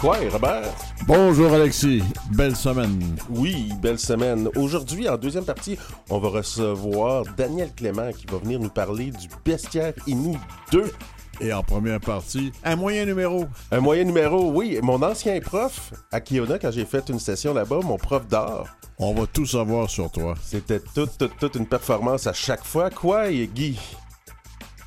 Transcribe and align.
Quoi, 0.00 0.18
Robert? 0.30 0.72
Bonjour 1.08 1.52
Alexis, 1.52 2.04
belle 2.30 2.54
semaine. 2.54 3.16
Oui, 3.28 3.72
belle 3.82 3.98
semaine. 3.98 4.48
Aujourd'hui, 4.54 5.08
en 5.08 5.16
deuxième 5.16 5.44
partie, 5.44 5.76
on 6.08 6.20
va 6.20 6.28
recevoir 6.28 7.24
Daniel 7.36 7.72
Clément 7.74 8.12
qui 8.12 8.24
va 8.26 8.38
venir 8.38 8.60
nous 8.60 8.68
parler 8.68 9.10
du 9.10 9.26
Bestiaire 9.44 9.94
Inou 10.06 10.38
2. 10.70 10.92
Et 11.40 11.52
en 11.52 11.64
première 11.64 11.98
partie, 11.98 12.52
un 12.62 12.76
moyen 12.76 13.06
numéro. 13.06 13.46
Un 13.72 13.80
moyen 13.80 14.04
numéro, 14.04 14.52
oui. 14.52 14.78
Mon 14.82 15.02
ancien 15.02 15.40
prof 15.40 15.92
à 16.12 16.20
Kiona, 16.20 16.60
quand 16.60 16.70
j'ai 16.70 16.84
fait 16.84 17.08
une 17.08 17.18
session 17.18 17.52
là-bas, 17.52 17.80
mon 17.82 17.96
prof 17.96 18.24
d'art. 18.28 18.76
On 19.00 19.12
va 19.14 19.26
tout 19.26 19.46
savoir 19.46 19.90
sur 19.90 20.08
toi. 20.12 20.36
C'était 20.40 20.78
toute, 20.78 21.18
toute, 21.18 21.36
toute 21.38 21.56
une 21.56 21.66
performance 21.66 22.28
à 22.28 22.32
chaque 22.32 22.64
fois. 22.64 22.88
Quoi, 22.90 23.30
et 23.30 23.48
Guy? 23.48 23.76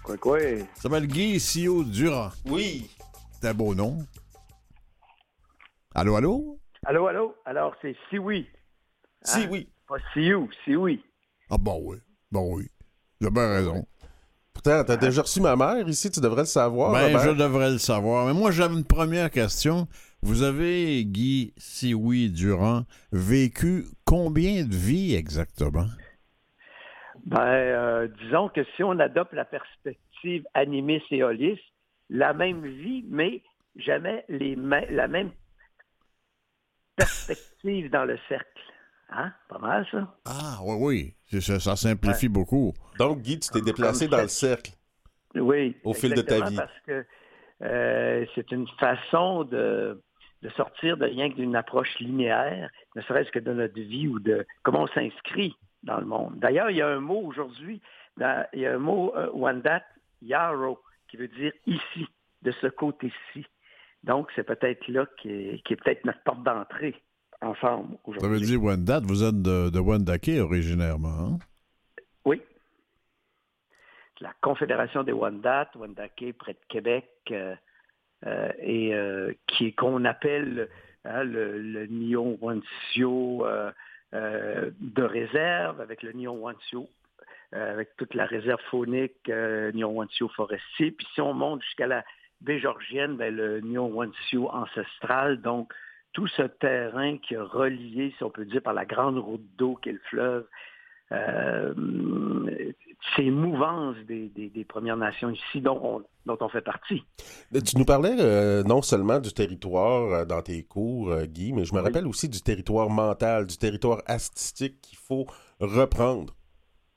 Quoi, 0.04 0.16
quoi? 0.16 0.40
Ça 0.76 0.84
s'appelle 0.84 1.08
Guy 1.08 1.38
Sio 1.38 1.84
Durand. 1.84 2.30
Oui. 2.46 2.90
C'est 3.42 3.50
un 3.50 3.54
beau 3.54 3.76
nom. 3.76 3.98
Allô, 5.94 6.16
allô? 6.16 6.58
Allô, 6.86 7.08
allô? 7.08 7.36
Alors, 7.44 7.76
c'est 7.82 7.96
si 8.10 8.18
oui. 8.18 8.48
Si 9.24 9.46
oui. 9.50 9.68
Pas 9.88 9.98
si 10.14 10.34
ou, 10.34 10.50
si 10.64 10.76
oui. 10.76 11.04
Ah 11.50 11.58
bon 11.58 11.82
oui, 11.84 11.98
bon 12.32 12.56
oui. 12.56 12.66
J'ai 13.20 13.30
bien 13.30 13.48
raison. 13.48 13.86
Pourtant, 14.54 14.84
t'as 14.86 14.96
déjà 14.96 15.22
reçu 15.22 15.42
ma 15.42 15.56
mère 15.58 15.88
ici, 15.90 16.10
tu 16.10 16.22
devrais 16.22 16.44
le 16.44 16.48
savoir. 16.48 16.94
Ben, 16.94 17.08
Robert. 17.08 17.20
je 17.20 17.30
devrais 17.32 17.72
le 17.72 17.78
savoir. 17.78 18.26
Mais 18.26 18.34
moi, 18.34 18.52
j'avais 18.52 18.74
une 18.74 18.86
première 18.86 19.30
question. 19.30 19.88
Vous 20.22 20.44
avez, 20.44 21.04
Guy 21.04 21.54
Sioui 21.58 22.30
Durand, 22.30 22.84
vécu 23.12 23.84
combien 24.06 24.64
de 24.64 24.74
vies 24.74 25.16
exactement? 25.16 25.88
Ben, 27.26 27.42
euh, 27.42 28.08
disons 28.24 28.48
que 28.48 28.64
si 28.76 28.84
on 28.84 28.98
adopte 29.00 29.34
la 29.34 29.46
perspective 29.46 30.46
animiste 30.54 31.12
et 31.12 31.22
holiste, 31.22 31.62
la 32.10 32.34
même 32.34 32.66
vie, 32.66 33.04
mais 33.10 33.42
jamais 33.76 34.24
les 34.30 34.56
la 34.56 35.08
même 35.08 35.32
perspective 37.04 37.90
dans 37.90 38.06
le 38.06 38.18
cercle. 38.28 38.48
Hein? 39.10 39.34
Pas 39.50 39.58
mal, 39.60 39.86
ça? 39.92 40.16
Ah, 40.26 40.60
oui, 40.64 40.76
oui. 40.80 41.14
C'est 41.30 41.42
Ça, 41.42 41.60
ça 41.60 41.76
simplifie 41.76 42.30
beaucoup. 42.30 42.74
Donc, 42.98 43.22
Guy, 43.22 43.40
tu 43.40 43.50
t'es 43.50 43.62
déplacé 43.62 44.08
dans 44.08 44.22
le 44.22 44.28
cercle. 44.28 44.72
Oui. 45.36 45.76
Au 45.84 45.94
fil 45.94 46.14
de 46.14 46.22
ta 46.22 46.38
exactement, 46.38 46.50
vie. 46.50 46.56
Parce 46.58 46.80
que 46.86 47.06
euh, 47.64 48.26
c'est 48.36 48.52
une 48.52 48.68
façon 48.80 49.44
de, 49.44 50.02
de 50.42 50.50
sortir 50.52 50.98
de 50.98 51.06
rien 51.06 51.30
que 51.30 51.36
d'une 51.36 51.56
approche 51.56 52.00
linéaire, 52.00 52.70
ne 52.96 53.02
serait-ce 53.02 53.32
que 53.32 53.40
de 53.40 53.54
notre 53.54 53.80
vie 53.80 54.08
ou 54.08 54.20
de 54.20 54.46
comment 54.64 54.84
on 54.84 54.88
s'inscrit 54.88 55.56
dans 55.84 55.98
le 55.98 56.06
monde. 56.06 56.34
D'ailleurs, 56.38 56.70
il 56.70 56.78
y 56.78 56.82
a 56.82 56.88
un 56.88 57.00
mot 57.00 57.22
aujourd'hui, 57.26 57.82
il 58.18 58.60
y 58.60 58.66
a 58.66 58.74
un 58.74 58.78
mot 58.78 59.14
euh, 59.16 59.30
Wandat 59.34 59.84
Yaro, 60.22 60.80
qui 61.10 61.18
veut 61.18 61.28
dire 61.28 61.52
ici, 61.66 62.08
de 62.42 62.52
ce 62.52 62.68
côté-ci. 62.68 63.46
Donc, 64.04 64.30
c'est 64.36 64.44
peut-être 64.44 64.88
là 64.88 65.06
qui 65.22 65.30
est, 65.30 65.76
peut-être 65.76 66.06
notre 66.06 66.24
porte 66.24 66.44
d'entrée 66.44 66.96
ensemble 67.42 67.90
Ça 68.06 68.12
veut 68.12 68.18
aujourd'hui. 68.18 68.48
dire 68.48 68.64
Wendat, 68.64 69.02
vous 69.04 69.24
êtes 69.24 69.42
de, 69.42 69.70
de 69.70 69.80
Wendake 69.80 70.32
originairement. 70.40 71.10
hein? 71.10 71.40
Oui. 72.26 72.42
La 74.20 74.34
Confédération 74.42 75.04
des 75.04 75.12
Wendat, 75.12 75.70
Wendake, 75.76 76.34
près 76.38 76.54
de 76.54 76.60
Québec, 76.68 77.10
euh, 77.32 77.56
euh, 78.26 78.52
et 78.60 78.94
euh, 78.94 79.34
qui 79.48 79.68
est 79.68 79.72
qu'on 79.72 80.06
appelle 80.06 80.70
hein, 81.06 81.24
le, 81.24 81.60
le 81.60 81.88
Nyon 81.88 82.38
Wansio 82.42 83.46
de 84.14 85.04
réserve, 85.04 85.80
avec 85.80 86.04
le 86.04 86.12
Nyon 86.12 86.36
Wansio, 86.36 86.90
avec 87.54 87.96
toute 87.98 88.14
la 88.14 88.26
réserve 88.26 88.62
faunique 88.70 89.28
Nyon 89.28 89.92
Wansio 89.92 90.28
forestier. 90.30 90.92
Puis 90.92 91.08
si 91.14 91.22
on 91.22 91.34
monte 91.34 91.64
jusqu'à 91.64 91.88
la 91.88 92.04
baie 92.42 92.60
georgienne, 92.60 93.16
ben, 93.18 93.34
le 93.36 93.62
Nyon 93.62 93.88
Wansio 93.94 94.50
ancestral, 94.50 95.42
donc 95.42 95.72
tout 96.14 96.28
ce 96.28 96.42
terrain 96.44 97.18
qui 97.18 97.36
est 97.36 97.40
relié, 97.40 98.14
si 98.18 98.24
on 98.24 98.30
peut 98.30 98.46
dire, 98.46 98.62
par 98.62 98.74
la 98.74 98.86
grande 98.86 99.18
route 99.18 99.46
d'eau 99.58 99.76
qu'est 99.82 99.94
le 99.94 100.02
fleuve, 100.10 100.46
euh, 101.14 101.74
ces 103.16 103.30
mouvances 103.30 103.98
des, 104.08 104.30
des- 104.30 104.50
des 104.50 104.64
Premières 104.66 104.98
Nations 104.98 105.30
ici 105.30 105.60
dont 105.62 105.80
on, 105.84 106.04
dont 106.26 106.38
on 106.40 106.50
fait 106.50 106.62
partie. 106.62 107.04
Tu 107.54 107.78
nous 107.78 107.86
parlais 107.86 108.16
euh, 108.20 108.64
non 108.64 108.82
seulement 108.82 109.20
du 109.20 109.34
territoire 109.34 110.12
euh, 110.14 110.26
dans 110.26 110.42
tes 110.42 110.64
cours, 110.64 111.12
euh, 111.12 111.26
Guy, 111.26 111.52
mais 111.54 111.66
je 111.66 111.74
me 111.74 111.80
Oui. 111.80 111.86
rappelle 111.86 112.08
aussi 112.08 112.30
du 112.30 112.42
territoire 112.42 112.90
mental, 112.90 113.46
du 113.46 113.58
territoire 113.58 114.02
artistique 114.06 114.80
qu'il 114.82 114.98
faut 114.98 115.26
reprendre. 115.60 116.34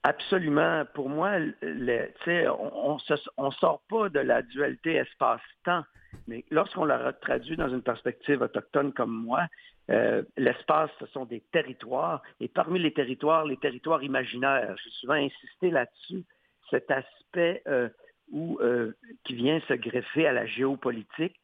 Absolument. 0.04 0.84
Pour 0.92 1.08
moi, 1.08 1.32
on 1.62 2.96
ne 3.38 3.50
sort 3.52 3.80
pas 3.88 4.10
de 4.10 4.20
la 4.20 4.42
dualité 4.42 4.96
espace-temps, 4.96 5.82
mais 6.28 6.44
lorsqu'on 6.50 6.84
la 6.84 7.14
traduit 7.14 7.56
dans 7.56 7.70
une 7.70 7.80
perspective 7.80 8.42
autochtone 8.42 8.92
comme 8.92 9.14
moi, 9.14 9.46
euh, 9.90 10.22
l'espace, 10.36 10.90
ce 11.00 11.06
sont 11.06 11.24
des 11.24 11.40
territoires, 11.52 12.22
et 12.38 12.48
parmi 12.48 12.78
les 12.80 12.92
territoires, 12.92 13.46
les 13.46 13.56
territoires 13.56 14.02
imaginaires. 14.02 14.76
J'ai 14.84 14.90
souvent 14.90 15.14
insisté 15.14 15.70
là-dessus, 15.70 16.24
cet 16.68 16.90
aspect 16.90 17.62
euh, 17.66 17.88
où, 18.30 18.58
euh, 18.60 18.92
qui 19.24 19.34
vient 19.34 19.60
se 19.68 19.74
greffer 19.74 20.26
à 20.26 20.32
la 20.32 20.46
géopolitique 20.46 21.40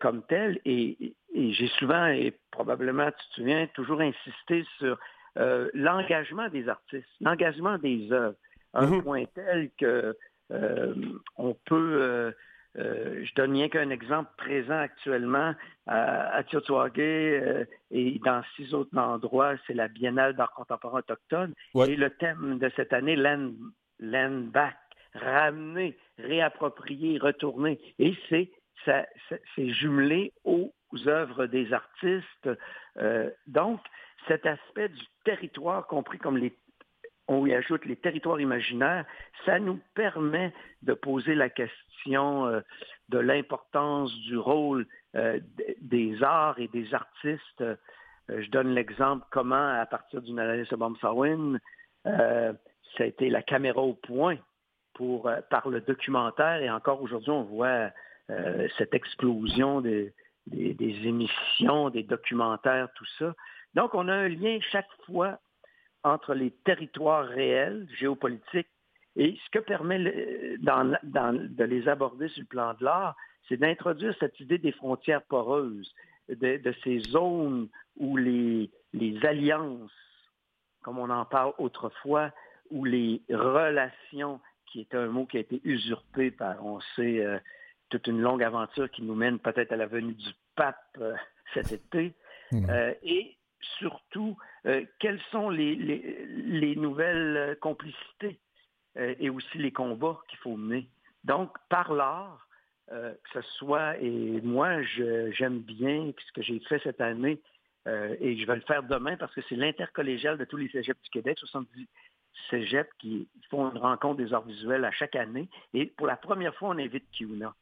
comme 0.00 0.24
tel, 0.24 0.58
et, 0.64 1.14
et 1.32 1.52
j'ai 1.52 1.68
souvent, 1.78 2.06
et 2.06 2.36
probablement 2.50 3.08
tu 3.12 3.28
te 3.28 3.34
souviens, 3.34 3.68
toujours 3.68 4.00
insisté 4.00 4.66
sur 4.78 4.98
euh, 5.38 5.70
l'engagement 5.74 6.48
des 6.48 6.68
artistes, 6.68 7.08
l'engagement 7.20 7.78
des 7.78 8.12
œuvres, 8.12 8.36
un 8.74 8.86
Mhm. 8.86 9.02
point 9.02 9.24
tel 9.34 9.70
que 9.78 10.16
euh, 10.50 10.94
on 11.36 11.54
peut, 11.64 12.32
euh, 12.76 13.24
je 13.24 13.34
donne 13.34 13.52
rien 13.52 13.68
qu'un 13.68 13.90
exemple 13.90 14.30
présent 14.36 14.78
actuellement 14.78 15.54
à, 15.86 16.36
à 16.38 16.42
euh, 16.42 17.64
et 17.90 18.18
dans 18.24 18.42
six 18.56 18.74
autres 18.74 18.96
endroits, 18.98 19.54
c'est 19.66 19.74
la 19.74 19.88
Biennale 19.88 20.34
d'art 20.34 20.52
contemporain 20.52 20.98
autochtone. 21.00 21.54
Ouais. 21.74 21.90
Et 21.92 21.96
le 21.96 22.10
thème 22.10 22.58
de 22.58 22.70
cette 22.76 22.92
année, 22.92 23.16
Land, 23.16 23.52
Land 24.00 24.48
Back, 24.52 24.76
ramener, 25.14 25.96
réapproprier, 26.18 27.18
retourner. 27.18 27.78
Et 27.98 28.14
c'est 28.28 28.50
ça- 28.84 29.06
ça- 29.28 29.36
c'est 29.54 29.68
jumelé 29.68 30.32
aux 30.44 30.72
œuvres 31.06 31.46
des 31.46 31.72
artistes. 31.72 32.50
Euh, 32.98 33.30
donc, 33.46 33.80
cet 34.28 34.46
aspect 34.46 34.88
du 34.88 35.04
territoire, 35.24 35.86
compris 35.86 36.18
comme 36.18 36.36
les 36.38 36.52
on 37.28 37.46
y 37.46 37.54
ajoute 37.54 37.84
les 37.84 37.96
territoires 37.96 38.40
imaginaires, 38.40 39.04
ça 39.46 39.60
nous 39.60 39.78
permet 39.94 40.52
de 40.82 40.92
poser 40.92 41.36
la 41.36 41.48
question 41.48 42.46
euh, 42.46 42.60
de 43.10 43.18
l'importance 43.18 44.12
du 44.22 44.36
rôle 44.36 44.86
euh, 45.14 45.38
des 45.80 46.20
arts 46.22 46.58
et 46.58 46.66
des 46.68 46.92
artistes. 46.92 47.60
Euh, 47.60 47.76
je 48.28 48.50
donne 48.50 48.74
l'exemple 48.74 49.24
comment, 49.30 49.68
à 49.80 49.86
partir 49.86 50.20
d'une 50.20 50.40
analyse 50.40 50.68
de 50.68 50.76
Bomsawin, 50.76 51.58
ça 52.04 52.54
a 52.98 53.04
été 53.04 53.30
la 53.30 53.42
caméra 53.42 53.80
au 53.80 53.94
point 53.94 54.36
pour, 54.94 55.30
par 55.48 55.68
le 55.68 55.80
documentaire, 55.80 56.60
et 56.60 56.70
encore 56.70 57.00
aujourd'hui, 57.02 57.30
on 57.30 57.44
voit 57.44 57.90
cette 58.78 58.94
explosion 58.94 59.80
des, 59.80 60.12
des- 60.46 60.74
des 60.74 61.06
émissions, 61.06 61.90
des 61.90 62.02
documentaires, 62.02 62.88
tout 62.94 63.06
ça. 63.18 63.34
Donc, 63.74 63.94
on 63.94 64.08
a 64.08 64.14
un 64.14 64.28
lien 64.28 64.58
chaque 64.70 64.90
fois 65.06 65.38
entre 66.04 66.34
les 66.34 66.50
territoires 66.50 67.26
réels, 67.26 67.86
géopolitiques, 67.98 68.68
et 69.16 69.38
ce 69.44 69.50
que 69.50 69.58
permet 69.60 69.98
le- 69.98 70.56
dans- 70.58 70.96
dans- 71.02 71.32
de 71.32 71.64
les 71.64 71.86
aborder 71.88 72.28
sur 72.28 72.40
le 72.42 72.46
plan 72.46 72.74
de 72.74 72.84
l'art, 72.84 73.14
c'est 73.48 73.56
d'introduire 73.56 74.14
cette 74.18 74.38
idée 74.40 74.58
des 74.58 74.72
frontières 74.72 75.22
poreuses, 75.22 75.92
de, 76.28 76.56
de 76.56 76.74
ces 76.82 76.98
zones 77.00 77.68
où 77.98 78.16
les, 78.16 78.70
les 78.92 79.24
alliances, 79.26 79.92
comme 80.82 80.98
on 80.98 81.10
en 81.10 81.24
parle 81.24 81.52
autrefois, 81.58 82.30
où 82.70 82.84
les 82.84 83.22
relations, 83.30 84.40
qui 84.66 84.80
est 84.80 84.94
un 84.94 85.06
mot 85.08 85.26
qui 85.26 85.36
a 85.36 85.40
été 85.40 85.60
usurpé 85.64 86.30
par, 86.30 86.64
on 86.64 86.80
sait, 86.96 87.24
euh, 87.24 87.38
toute 87.90 88.06
une 88.06 88.20
longue 88.20 88.42
aventure 88.42 88.90
qui 88.90 89.02
nous 89.02 89.14
mène 89.14 89.38
peut-être 89.38 89.72
à 89.72 89.76
la 89.76 89.86
venue 89.86 90.14
du 90.14 90.30
pape 90.56 90.76
euh, 90.98 91.14
cet 91.54 91.72
été, 91.72 92.14
Mhm. 92.52 92.66
euh, 92.70 92.94
et 93.02 93.36
surtout, 93.78 94.36
euh, 94.66 94.84
quelles 94.98 95.20
sont 95.30 95.50
les, 95.50 95.74
les- 95.74 96.26
les 96.26 96.76
nouvelles 96.76 97.36
euh, 97.36 97.54
complicités 97.56 98.38
euh, 98.96 99.14
et 99.18 99.30
aussi 99.30 99.58
les 99.58 99.72
combats 99.72 100.20
qu'il 100.28 100.38
faut 100.38 100.56
mener. 100.56 100.88
Donc, 101.24 101.50
par 101.68 101.92
l'art, 101.92 102.46
que 102.90 103.30
ce 103.32 103.40
soit, 103.56 103.96
et 104.00 104.10
moi, 104.42 104.82
j'aime 104.82 105.60
bien 105.60 106.12
ce 106.26 106.32
que 106.32 106.42
j'ai 106.42 106.58
fait 106.68 106.78
cette 106.80 107.00
année, 107.00 107.40
et 107.86 108.36
je 108.36 108.46
vais 108.46 108.56
le 108.56 108.60
faire 108.62 108.82
demain 108.82 109.16
parce 109.16 109.32
que 109.34 109.40
c'est 109.48 109.54
l'intercollégial 109.56 110.36
de 110.36 110.44
tous 110.44 110.58
les 110.58 110.68
cégeps 110.68 111.00
du 111.00 111.08
Québec, 111.08 111.38
70 111.38 111.88
cégeps 112.50 112.90
qui 112.98 113.28
font 113.50 113.70
une 113.70 113.78
rencontre 113.78 114.18
des 114.18 114.34
arts 114.34 114.44
visuels 114.44 114.84
à 114.84 114.90
chaque 114.90 115.16
année. 115.16 115.48
Et 115.72 115.86
pour 115.86 116.06
la 116.06 116.16
première 116.16 116.54
fois, 116.56 116.70
on 116.70 116.78
invite 116.78 117.04
Kiuna. 117.12 117.54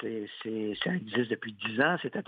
C'est, 0.00 0.26
c'est- 0.42 0.74
ça 0.82 0.94
existe 0.94 1.30
depuis 1.30 1.52
10 1.52 1.80
ans, 1.80 1.96
c'est 2.02 2.16
à 2.16 2.22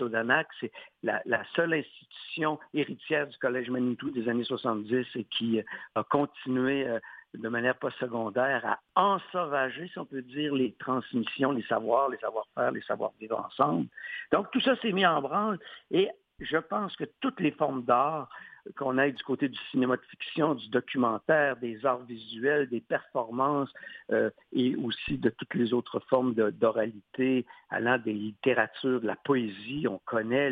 c'est 0.59 0.71
la, 1.03 1.21
la 1.25 1.43
seule 1.55 1.73
institution 1.73 2.59
héritière 2.73 3.27
du 3.27 3.37
Collège 3.37 3.69
Manitou 3.69 4.09
des 4.11 4.27
années 4.29 4.43
70 4.43 5.05
et 5.15 5.23
qui 5.25 5.59
euh, 5.59 5.63
a 5.95 6.03
continué 6.03 6.87
euh, 6.87 6.99
de 7.33 7.49
manière 7.49 7.77
pas 7.77 7.91
secondaire 7.99 8.65
à 8.65 8.79
ensauvager, 9.01 9.87
si 9.89 9.99
on 9.99 10.05
peut 10.05 10.21
dire, 10.21 10.53
les 10.53 10.73
transmissions, 10.73 11.51
les 11.51 11.63
savoirs, 11.63 12.09
les 12.09 12.17
savoir-faire, 12.17 12.71
les 12.71 12.81
savoir-vivre 12.81 13.37
ensemble. 13.45 13.87
Donc 14.31 14.49
tout 14.51 14.61
ça 14.61 14.75
s'est 14.77 14.91
mis 14.93 15.05
en 15.05 15.21
branle 15.21 15.59
et 15.91 16.09
je 16.39 16.57
pense 16.57 16.95
que 16.95 17.05
toutes 17.19 17.39
les 17.39 17.51
formes 17.51 17.83
d'art, 17.83 18.29
qu'on 18.75 18.97
aille 18.97 19.13
du 19.13 19.23
côté 19.23 19.49
du 19.49 19.57
cinéma 19.71 19.95
de 19.95 20.01
fiction, 20.09 20.55
du 20.55 20.69
documentaire, 20.69 21.57
des 21.57 21.85
arts 21.85 22.03
visuels, 22.05 22.69
des 22.69 22.81
performances 22.81 23.71
euh, 24.11 24.29
et 24.53 24.75
aussi 24.75 25.17
de 25.17 25.29
toutes 25.29 25.53
les 25.55 25.73
autres 25.73 25.99
formes 26.09 26.33
d'oralité, 26.33 27.45
allant 27.69 27.97
des 27.97 28.13
littératures, 28.13 29.01
de 29.01 29.07
la 29.07 29.15
poésie, 29.15 29.87
on 29.87 29.99
connaît 30.05 30.51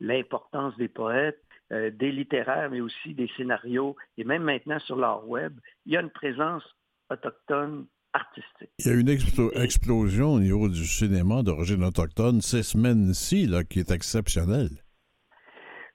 l'importance 0.00 0.76
des 0.76 0.88
poètes, 0.88 1.42
euh, 1.72 1.90
des 1.90 2.12
littéraires, 2.12 2.70
mais 2.70 2.80
aussi 2.80 3.14
des 3.14 3.30
scénarios, 3.36 3.96
et 4.16 4.24
même 4.24 4.42
maintenant 4.42 4.78
sur 4.80 4.96
l'art 4.96 5.28
web, 5.28 5.52
il 5.86 5.92
y 5.92 5.96
a 5.96 6.00
une 6.00 6.10
présence 6.10 6.64
autochtone 7.10 7.86
artistique. 8.12 8.70
Il 8.78 8.86
y 8.86 8.90
a 8.90 8.94
une 8.94 9.08
explosion 9.08 10.34
au 10.34 10.40
niveau 10.40 10.68
du 10.68 10.84
cinéma 10.84 11.42
d'origine 11.42 11.84
autochtone 11.84 12.40
ces 12.40 12.62
semaines-ci 12.62 13.50
qui 13.68 13.80
est 13.80 13.90
exceptionnelle. 13.90 14.82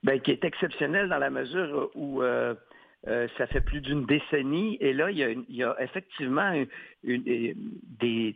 Ben, 0.03 0.19
qui 0.19 0.31
est 0.31 0.43
exceptionnelle 0.43 1.07
dans 1.07 1.17
la 1.17 1.29
mesure 1.29 1.89
où 1.95 2.21
euh, 2.21 2.53
euh, 3.07 3.27
ça 3.37 3.47
fait 3.47 3.61
plus 3.61 3.79
d'une 3.79 4.05
décennie 4.05 4.77
et 4.81 4.91
là, 4.91 5.09
il 5.09 5.45
y 5.47 5.63
a, 5.63 5.75
effectivement 5.81 6.51
des, 7.03 7.55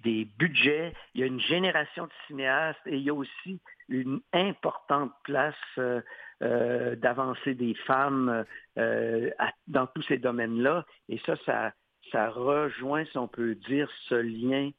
des, 0.01 0.27
budgets, 0.39 0.93
il 1.13 1.21
y 1.21 1.23
a 1.25 1.27
une 1.27 1.41
génération 1.41 2.05
de 2.05 2.11
cinéastes 2.27 2.79
et 2.85 2.95
il 2.95 3.03
y 3.03 3.09
a 3.09 3.13
aussi 3.13 3.59
une 3.89 4.21
importante 4.31 5.11
place 5.25 5.55
euh, 5.77 6.95
d'avancée 6.95 7.53
des 7.53 7.73
femmes 7.85 8.45
dans 8.75 9.87
tous 9.87 10.03
ces 10.03 10.19
domaines-là. 10.19 10.85
Et 11.09 11.19
ça, 11.25 11.35
ça, 11.45 11.73
ça 12.13 12.29
rejoint, 12.29 13.03
si 13.05 13.17
on 13.17 13.27
peut 13.27 13.55
dire, 13.55 13.89
ce 14.07 14.15
lien 14.15 14.71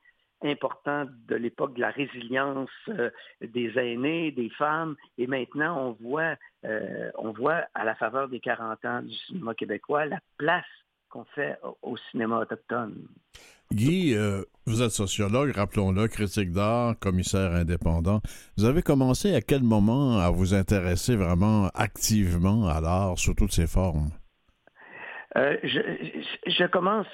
important 0.42 1.06
de 1.28 1.34
l'époque 1.34 1.74
de 1.74 1.80
la 1.80 1.90
résilience 1.90 2.70
euh, 2.88 3.10
des 3.40 3.72
aînés, 3.78 4.30
des 4.32 4.50
femmes. 4.50 4.96
Et 5.16 5.26
maintenant, 5.26 5.88
on 5.88 6.08
voit, 6.08 6.36
euh, 6.64 7.10
on 7.18 7.32
voit 7.32 7.64
à 7.74 7.84
la 7.84 7.94
faveur 7.94 8.28
des 8.28 8.40
40 8.40 8.84
ans 8.84 9.02
du 9.02 9.14
cinéma 9.26 9.54
québécois 9.54 10.06
la 10.06 10.20
place 10.36 10.64
qu'on 11.08 11.24
fait 11.24 11.58
au, 11.82 11.96
cinéma 12.10 12.38
autochtone. 12.38 13.06
Guy, 13.72 14.14
euh, 14.14 14.42
vous 14.66 14.82
êtes 14.82 14.90
sociologue, 14.90 15.50
rappelons-le, 15.50 16.06
critique 16.08 16.52
d'art, 16.52 16.98
commissaire 16.98 17.52
indépendant. 17.52 18.20
Vous 18.56 18.64
avez 18.64 18.82
commencé 18.82 19.34
à 19.34 19.40
quel 19.40 19.62
moment 19.62 20.18
à 20.18 20.30
vous 20.30 20.54
intéresser 20.54 21.16
vraiment 21.16 21.68
activement 21.74 22.68
à 22.68 22.80
l'art 22.80 23.18
sous 23.18 23.34
toutes 23.34 23.52
ses 23.52 23.66
formes? 23.66 24.10
je, 25.36 26.24
je, 26.46 26.66
commence 26.66 27.06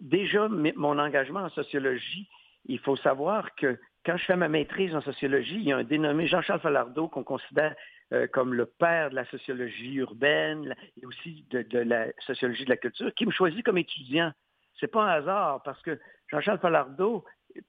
déjà, 0.00 0.48
mon 0.48 0.98
engagement 0.98 1.40
en 1.40 1.50
sociologie, 1.50 2.28
il 2.66 2.78
faut 2.78 2.96
savoir 2.96 3.54
que 3.54 3.78
quand 4.04 4.16
je 4.16 4.24
fais 4.24 4.36
ma 4.36 4.48
maîtrise 4.48 4.94
en 4.94 5.00
sociologie, 5.00 5.56
il 5.56 5.62
y 5.62 5.72
a 5.72 5.78
un 5.78 5.84
dénommé 5.84 6.26
Jean-Charles 6.26 6.60
Falardeau 6.60 7.08
qu'on 7.08 7.24
considère 7.24 7.74
euh, 8.12 8.26
comme 8.26 8.52
le 8.52 8.66
père 8.66 9.10
de 9.10 9.14
la 9.14 9.24
sociologie 9.26 9.94
urbaine 9.94 10.74
et 11.00 11.06
aussi 11.06 11.46
de, 11.50 11.78
la 11.78 12.06
sociologie 12.18 12.64
de 12.64 12.70
la 12.70 12.76
culture, 12.76 13.12
qui 13.14 13.24
me 13.24 13.30
choisit 13.30 13.64
comme 13.64 13.78
étudiant. 13.78 14.32
C'est 14.78 14.88
pas 14.88 15.04
un 15.04 15.20
hasard 15.20 15.62
parce 15.62 15.80
que 15.82 15.98
Jean-Charles 16.28 16.58
Falardeau, 16.58 17.24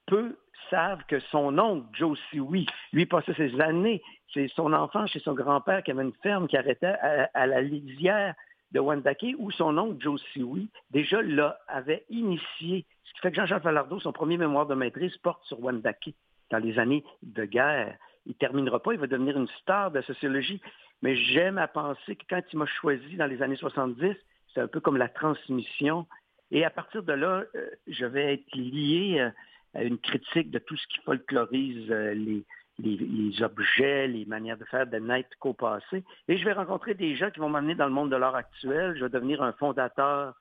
peu 0.08 0.38
savent 0.70 1.04
que 1.08 1.20
son 1.20 1.58
oncle, 1.60 1.88
Joe 1.94 2.20
Sioui, 2.30 2.66
lui 2.92 3.06
passait 3.06 3.36
ses 3.36 3.62
années, 3.62 4.02
c'est 4.34 4.48
son 4.50 4.74
enfant 4.74 5.06
chez 5.06 5.20
son 5.20 5.34
grand-père 5.34 5.84
qui 5.84 5.92
avait 5.92 6.04
une 6.04 6.16
ferme 6.24 6.48
qui 6.48 6.58
arrêtait 6.58 6.96
à 7.34 7.48
la 7.48 7.62
lisière 7.62 8.34
de 8.76 8.80
Wendake, 8.82 9.36
où 9.40 9.52
son 9.52 9.78
oncle 9.78 10.02
Joe 10.02 10.22
Sioui, 10.34 10.70
déjà 10.92 11.22
là, 11.22 11.58
avait 11.68 12.06
initié, 12.10 12.86
ce 13.06 13.14
qui 13.14 13.20
fait 13.22 13.32
que 13.32 13.38
Jean-Charles 13.38 13.64
Falardeau, 13.64 14.02
son 14.02 14.12
premier 14.12 14.38
mémoire 14.38 14.68
de 14.68 14.76
maîtrise, 14.76 15.16
porte 15.18 15.44
sur 15.46 15.62
Wendake 15.62 16.14
dans 16.52 16.60
les 16.60 16.78
années 16.78 17.04
de 17.24 17.46
guerre. 17.46 17.98
Il 18.26 18.32
ne 18.32 18.34
terminera 18.34 18.82
pas, 18.82 18.94
il 18.94 19.00
va 19.00 19.08
devenir 19.08 19.38
une 19.38 19.48
star 19.62 19.92
de 19.92 20.00
la 20.00 20.06
sociologie, 20.06 20.62
mais 21.02 21.16
j'aime 21.16 21.58
à 21.58 21.70
penser 21.70 22.18
que 22.18 22.26
quand 22.30 22.42
il 22.52 22.60
m'a 22.60 22.66
choisi 22.66 23.16
dans 23.16 23.28
les 23.28 23.42
années 23.42 23.56
70, 23.56 24.14
c'est 24.54 24.60
un 24.60 24.68
peu 24.68 24.82
comme 24.82 24.98
la 24.98 25.10
transmission. 25.10 26.06
Et 26.52 26.66
à 26.66 26.70
partir 26.70 27.02
de 27.04 27.14
là, 27.14 27.44
euh, 27.56 27.70
je 27.88 28.06
vais 28.06 28.34
être 28.34 28.56
lié 28.56 29.20
euh, 29.22 29.30
à 29.74 29.84
une 29.84 29.98
critique 29.98 30.52
de 30.52 30.60
tout 30.60 30.76
ce 30.76 30.88
qui 30.88 31.00
folklorise 31.06 31.90
euh, 31.92 32.14
les, 32.80 33.42
objets, 33.44 34.08
les 34.08 34.26
manières 34.26 34.58
de 34.58 34.66
faire 34.66 34.88
de 34.88 34.98
naître 34.98 35.30
qu'au 35.40 35.54
passé. 35.54 36.04
Et 36.28 36.38
je 36.38 36.46
vais 36.46 36.54
rencontrer 36.54 36.94
des 36.94 37.16
gens 37.16 37.32
qui 37.32 37.40
vont 37.40 37.50
m'amener 37.50 37.76
dans 37.76 37.86
le 37.86 37.94
monde 37.94 38.12
de 38.12 38.16
l'art 38.16 38.36
actuel. 38.36 38.96
Je 38.98 39.06
vais 39.06 39.10
devenir 39.10 39.42
un 39.42 39.54
fondateur 39.54 40.34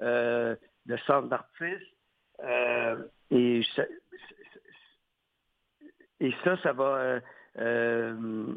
euh, 0.00 0.56
de 0.86 0.96
centre 1.06 1.28
d'artistes. 1.28 1.82
Euh, 2.42 2.96
et, 3.30 3.62
ça, 3.76 3.82
et 6.20 6.34
ça, 6.44 6.56
ça 6.62 6.72
va... 6.72 7.20
Euh, 7.58 8.54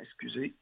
excusez. 0.00 0.54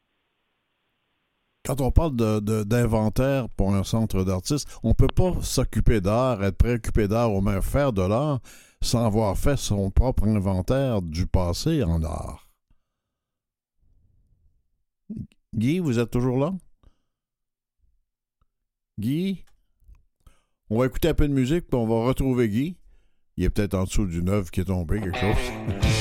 Quand 1.66 1.82
on 1.82 1.90
parle 1.90 2.16
d'inventaire 2.16 3.44
de, 3.44 3.54
pour 3.56 3.74
un 3.74 3.84
centre 3.84 4.24
d'artistes, 4.24 4.80
on 4.82 4.88
ne 4.88 4.94
peut 4.94 5.06
pas 5.14 5.34
s'occuper 5.42 6.00
d'art, 6.00 6.42
être 6.42 6.56
préoccupé 6.56 7.06
d'art 7.06 7.32
ou 7.32 7.42
même 7.42 7.60
faire 7.60 7.92
de 7.92 8.02
l'art 8.02 8.40
sans 8.82 9.04
avoir 9.04 9.36
fait 9.36 9.56
son 9.56 9.90
propre 9.90 10.26
inventaire 10.26 11.02
du 11.02 11.26
passé 11.26 11.82
en 11.82 12.02
art. 12.02 12.48
Guy, 15.54 15.78
vous 15.80 15.98
êtes 15.98 16.10
toujours 16.10 16.38
là? 16.38 16.52
Guy? 18.98 19.44
On 20.70 20.78
va 20.78 20.86
écouter 20.86 21.08
un 21.08 21.14
peu 21.14 21.26
de 21.26 21.32
musique, 21.32 21.66
puis 21.66 21.78
on 21.78 21.86
va 21.86 22.06
retrouver 22.06 22.48
Guy. 22.48 22.76
Il 23.36 23.44
est 23.44 23.50
peut-être 23.50 23.74
en 23.74 23.84
dessous 23.84 24.06
d'une 24.06 24.28
œuvre 24.28 24.50
qui 24.50 24.60
est 24.60 24.64
tombée, 24.64 25.00
quelque 25.00 25.18
chose. 25.18 25.99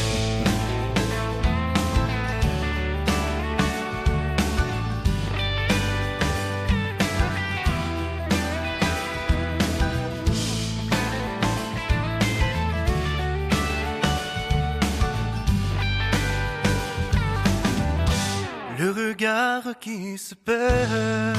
Qui 19.80 20.18
se 20.18 20.36
perd 20.36 21.38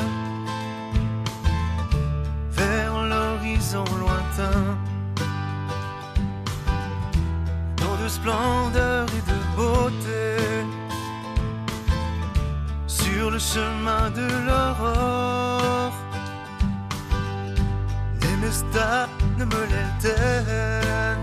vers 2.51 3.03
l'horizon 3.05 3.85
lointain. 3.99 4.79
Dans 7.77 7.97
de 8.03 8.09
splendeur 8.09 9.07
et 9.19 9.31
de 9.31 9.39
beauté, 9.57 10.65
sur 12.87 13.31
le 13.31 13.39
chemin 13.39 14.11
de 14.11 14.27
l'aurore, 14.47 15.93
Nemesta 18.23 19.09
ne 19.39 19.45
me 19.45 19.63
l'éltène. 19.71 21.19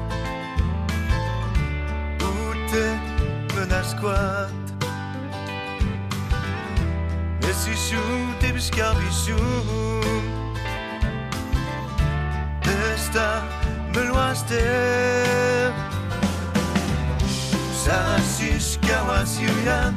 Où 2.21 2.53
t'es 2.69 3.59
menace 3.59 3.95
quoi? 3.95 4.47
Sishu 7.77 8.01
te 8.39 8.51
biscabisu 8.53 9.37
Esta 12.65 13.43
meluaster 13.93 15.71
Sarasis 17.83 18.79
kawasiuyan 18.81 19.93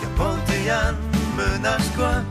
Kaponteyan 0.00 0.94
menasqua 1.36 2.22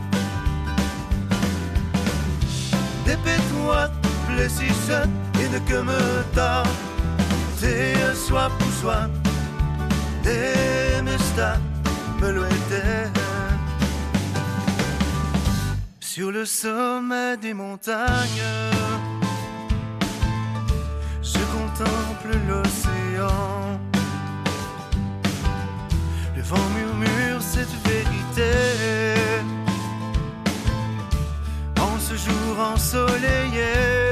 Dépêche-toi, 3.05 3.89
blessisse 4.29 5.03
et 5.41 5.49
ne 5.49 5.59
que 5.59 5.81
me 5.83 6.23
tard 6.33 6.65
C'est 7.59 8.15
soit 8.15 8.49
pour 8.57 8.71
soi 8.81 9.09
Sur 15.99 16.31
le 16.31 16.45
sommet 16.45 17.35
des 17.37 17.53
montagnes. 17.53 18.45
Je 21.21 21.39
contemple 21.55 22.31
l'océan. 22.47 23.79
Le 26.35 26.41
vent 26.41 26.69
murmure 26.77 27.41
cette 27.41 27.75
vérité. 27.85 28.53
En 31.79 31.99
ce 31.99 32.15
jour 32.15 32.59
ensoleillé. 32.73 34.05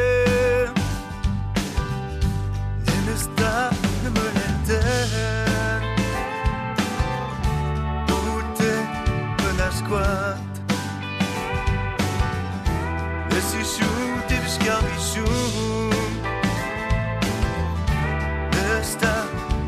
Plesichu, 13.30 13.90
Tibiscabichu 14.28 15.26
Nesta 18.54 19.16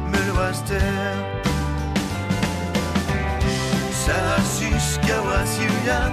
Meloaster 0.10 1.14
Sasiskawasyuyan 4.04 6.12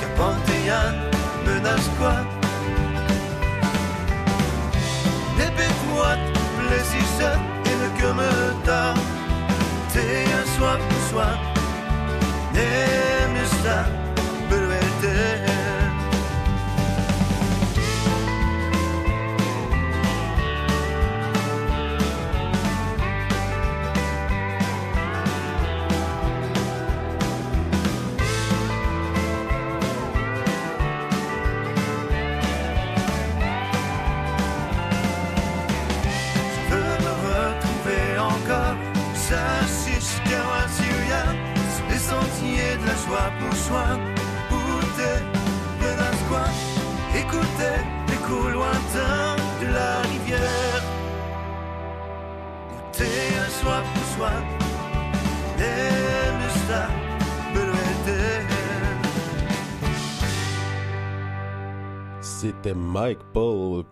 Kapanteyan 0.00 0.94
Menasquat 1.46 2.26
Dépêche-moi, 5.38 6.12
Plesichat 6.58 7.38
Et 7.66 7.76
le 7.82 7.88
que 8.00 8.10
me 8.18 8.30
T'es 9.94 10.24
un 10.26 10.44
soir 11.14 11.38
Nemesta 12.52 13.86
Beluete 13.86 14.03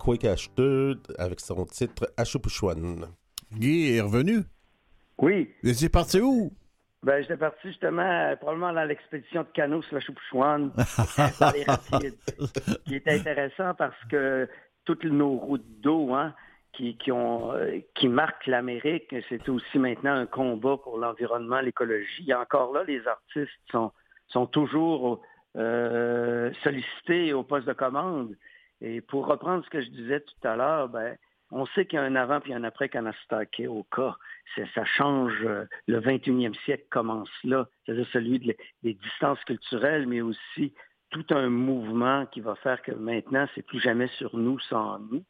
Quick 0.03 0.25
Ashter 0.25 0.95
avec 1.17 1.39
son 1.39 1.65
titre 1.65 2.13
Achupuchuan. 2.17 3.07
Guy 3.53 3.95
est 3.95 4.01
revenu. 4.01 4.41
Oui. 5.19 5.49
Et 5.63 5.75
c'est 5.75 5.89
parti 5.89 6.21
où? 6.21 6.51
Ben, 7.05 7.23
j'étais 7.23 7.37
parti 7.37 7.69
justement, 7.69 8.03
euh, 8.03 8.35
probablement 8.35 8.73
dans 8.73 8.83
l'expédition 8.83 9.43
de 9.43 9.49
canot 9.55 9.83
sur 9.83 9.95
la 9.95 10.01
Chouchouane, 10.01 10.73
dans 11.41 11.51
les 11.53 11.63
rapides, 11.63 12.17
qui 12.85 12.97
était 12.97 13.13
intéressant 13.13 13.75
parce 13.75 13.97
que 14.11 14.49
toutes 14.85 15.05
nos 15.05 15.37
routes 15.37 15.81
d'eau, 15.81 16.13
hein, 16.15 16.35
qui, 16.73 16.97
qui, 16.97 17.13
ont, 17.13 17.53
euh, 17.53 17.79
qui 17.95 18.09
marquent 18.09 18.49
l'Amérique, 18.49 19.15
c'est 19.29 19.49
aussi 19.49 19.79
maintenant 19.79 20.15
un 20.15 20.27
combat 20.27 20.79
pour 20.79 20.99
l'environnement, 20.99 21.61
l'écologie. 21.61 22.25
Et 22.29 22.35
encore 22.35 22.73
là, 22.73 22.83
les 22.89 23.07
artistes 23.07 23.53
sont, 23.71 23.93
sont 24.29 24.47
toujours 24.47 25.21
euh, 25.57 26.51
sollicités 26.65 27.33
au 27.33 27.45
poste 27.45 27.69
de 27.69 27.73
commande. 27.73 28.35
Et 28.83 29.01
pour 29.01 29.27
reprendre 29.27 29.65
ce 29.65 29.71
que 29.71 29.81
je 29.81 29.89
disais 29.91 30.21
tout 30.21 30.47
à 30.49 30.57
l'heure, 30.57 30.89
ben, 30.89 31.17
on 31.53 31.67
sait 31.67 31.87
qu'il 31.87 31.99
y 31.99 32.01
a 32.01 32.05
un 32.05 32.17
avant 32.17 32.41
puis 32.41 32.53
un 32.53 32.65
après 32.65 32.89
Kanastake 32.89 33.63
au 33.69 33.85
cas. 33.85 34.17
Ça 34.75 34.85
change. 34.85 35.33
euh, 35.45 35.65
Le 35.87 36.01
21e 36.01 36.55
siècle 36.65 36.85
commence 36.91 37.31
là. 37.45 37.69
C'est-à-dire 37.87 38.07
celui 38.13 38.39
de- 38.41 38.57
des 38.83 38.95
distances 38.95 39.43
culturelles, 39.45 40.07
mais 40.07 40.21
aussi 40.21 40.75
tout 41.11 41.27
un 41.31 41.49
mouvement 41.49 42.27
qui 42.27 42.41
va 42.41 42.55
faire 42.57 42.83
que 42.83 42.93
maintenant, 42.93 43.47
c'est 43.55 43.63
plus 43.63 43.81
jamais 43.81 44.09
sur 44.19 44.37
nous 44.37 44.59
sans 44.61 44.99
nous. 44.99 45.23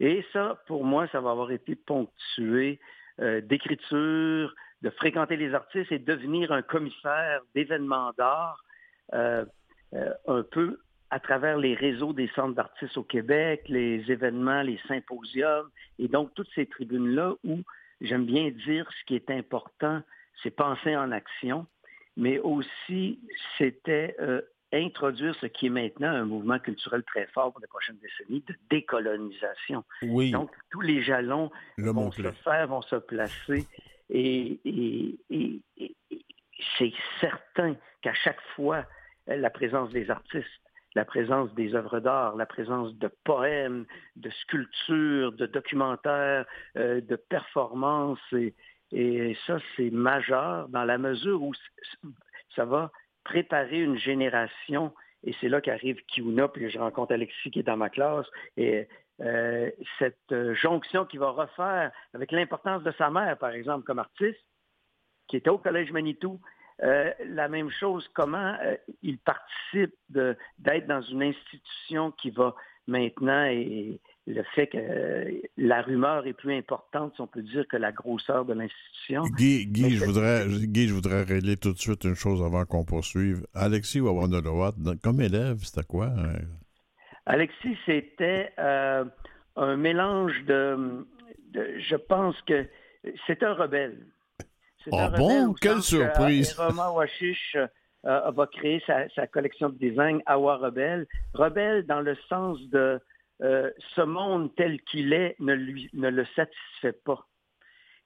Et 0.00 0.24
ça, 0.32 0.62
pour 0.66 0.84
moi, 0.84 1.08
ça 1.08 1.20
va 1.20 1.30
avoir 1.30 1.50
été 1.50 1.74
ponctué 1.76 2.78
euh, 3.20 3.40
d'écriture, 3.40 4.54
de 4.82 4.90
fréquenter 4.90 5.36
les 5.36 5.54
artistes 5.54 5.90
et 5.92 5.98
devenir 5.98 6.52
un 6.52 6.62
commissaire 6.62 7.40
d'événements 7.54 8.12
d'art 8.18 8.62
euh, 9.14 9.44
euh, 9.94 10.12
un 10.26 10.42
peu 10.42 10.78
à 11.14 11.20
travers 11.20 11.56
les 11.58 11.74
réseaux 11.74 12.12
des 12.12 12.26
centres 12.34 12.56
d'artistes 12.56 12.96
au 12.96 13.04
Québec, 13.04 13.62
les 13.68 14.10
événements, 14.10 14.62
les 14.62 14.80
symposiums, 14.88 15.70
et 16.00 16.08
donc 16.08 16.34
toutes 16.34 16.50
ces 16.56 16.66
tribunes-là 16.66 17.34
où 17.44 17.60
j'aime 18.00 18.26
bien 18.26 18.50
dire 18.50 18.84
ce 18.98 19.04
qui 19.06 19.14
est 19.14 19.30
important, 19.30 20.02
c'est 20.42 20.50
penser 20.50 20.96
en 20.96 21.12
action, 21.12 21.68
mais 22.16 22.40
aussi 22.40 23.20
c'était 23.56 24.16
euh, 24.20 24.42
introduire 24.72 25.36
ce 25.36 25.46
qui 25.46 25.66
est 25.66 25.70
maintenant 25.70 26.08
un 26.08 26.24
mouvement 26.24 26.58
culturel 26.58 27.04
très 27.04 27.26
fort 27.28 27.52
pour 27.52 27.60
les 27.60 27.68
prochaines 27.68 27.98
décennies 27.98 28.42
de 28.48 28.54
décolonisation. 28.68 29.84
Oui. 30.02 30.32
Donc, 30.32 30.50
tous 30.72 30.80
les 30.80 31.00
jalons 31.00 31.48
Le 31.76 31.92
vont 31.92 32.10
se 32.10 32.32
faire, 32.42 32.66
vont 32.66 32.82
se 32.82 32.96
placer. 32.96 33.68
Et, 34.10 34.58
et- 34.64 35.16
et- 35.30 35.60
et- 35.76 35.94
et 36.10 36.24
c'est 36.76 36.92
certain 37.20 37.76
qu'à 38.02 38.14
chaque 38.14 38.40
fois, 38.56 38.84
la 39.28 39.50
présence 39.50 39.90
des 39.90 40.10
artistes, 40.10 40.60
la 40.94 41.04
présence 41.04 41.52
des 41.54 41.74
œuvres 41.74 42.00
d'art, 42.00 42.36
la 42.36 42.46
présence 42.46 42.94
de 42.94 43.10
poèmes, 43.24 43.84
de 44.16 44.30
sculptures, 44.30 45.32
de 45.32 45.46
documentaires, 45.46 46.46
euh, 46.76 47.00
de 47.00 47.16
performances, 47.16 48.20
et, 48.92 49.36
ça, 49.46 49.58
c'est 49.76 49.90
majeur 49.90 50.68
dans 50.68 50.84
la 50.84 50.98
mesure 50.98 51.42
où 51.42 51.52
ça 52.54 52.64
va 52.64 52.92
préparer 53.24 53.80
une 53.80 53.98
génération. 53.98 54.94
Et 55.24 55.34
c'est 55.40 55.48
là 55.48 55.60
qu'arrive 55.60 56.00
Kiuna, 56.06 56.48
puis 56.48 56.70
je 56.70 56.78
rencontre 56.78 57.12
Alexis 57.12 57.50
qui 57.50 57.60
est 57.60 57.64
dans 57.64 57.76
ma 57.76 57.90
classe. 57.90 58.26
Et 58.56 58.86
euh, 59.20 59.70
cette 59.98 60.30
euh, 60.32 60.54
jonction 60.54 61.06
qu'il 61.06 61.20
va 61.20 61.30
refaire 61.30 61.90
avec 62.12 62.30
l'importance 62.30 62.82
de 62.84 62.92
sa 62.92 63.10
mère, 63.10 63.36
par 63.38 63.50
exemple, 63.50 63.84
comme 63.84 63.98
artiste, 63.98 64.44
qui 65.28 65.36
était 65.36 65.50
au 65.50 65.58
Collège 65.58 65.90
Manitou. 65.90 66.40
Euh, 66.82 67.10
la 67.26 67.48
même 67.48 67.70
chose, 67.70 68.08
comment 68.14 68.56
euh, 68.62 68.74
il 69.02 69.18
participe 69.18 69.94
d'être 70.08 70.86
dans 70.88 71.02
une 71.02 71.22
institution 71.22 72.10
qui 72.12 72.30
va 72.30 72.54
maintenant, 72.88 73.44
et 73.46 74.00
le 74.26 74.42
fait 74.54 74.66
que 74.66 74.76
euh, 74.78 75.30
la 75.56 75.82
rumeur 75.82 76.26
est 76.26 76.32
plus 76.32 76.52
importante, 76.54 77.14
si 77.14 77.20
on 77.20 77.26
peut 77.28 77.42
dire, 77.42 77.64
que 77.68 77.76
la 77.76 77.92
grosseur 77.92 78.44
de 78.44 78.54
l'institution. 78.54 79.22
Guy, 79.36 79.66
Guy, 79.66 79.90
je 79.96 80.04
voudrais, 80.04 80.46
Guy, 80.48 80.88
je 80.88 80.94
voudrais 80.94 81.22
régler 81.22 81.56
tout 81.56 81.72
de 81.72 81.78
suite 81.78 82.04
une 82.04 82.14
chose 82.16 82.42
avant 82.42 82.64
qu'on 82.64 82.84
poursuive. 82.84 83.46
Alexis 83.54 84.00
Wawandolowat, 84.00 84.72
comme 85.02 85.20
élève, 85.20 85.58
c'était 85.58 85.86
quoi? 85.86 86.10
Alexis, 87.26 87.76
c'était 87.86 88.50
un 88.58 89.76
mélange 89.76 90.34
de, 90.46 91.06
de- 91.52 91.78
Je 91.78 91.96
pense 91.96 92.40
que 92.42 92.66
c'est 93.26 93.42
un 93.42 93.54
rebelle. 93.54 94.06
Ah 94.92 95.06
un 95.06 95.10
bon? 95.10 95.54
Quelle 95.54 95.74
que, 95.74 95.78
euh, 95.78 95.82
surprise! 95.82 96.54
Roman 96.54 96.94
Washish 96.94 97.56
euh, 97.56 98.30
va 98.30 98.46
créer 98.46 98.82
sa, 98.86 99.08
sa 99.10 99.26
collection 99.26 99.68
de 99.70 99.78
design 99.78 100.22
Awa 100.26 100.56
Rebelle. 100.56 101.06
Rebelle 101.34 101.86
dans 101.86 102.00
le 102.00 102.16
sens 102.28 102.60
de 102.68 103.00
euh, 103.42 103.70
ce 103.94 104.00
monde 104.00 104.54
tel 104.56 104.80
qu'il 104.82 105.12
est 105.12 105.36
ne, 105.40 105.54
lui, 105.54 105.90
ne 105.92 106.08
le 106.08 106.24
satisfait 106.36 106.92
pas. 107.04 107.26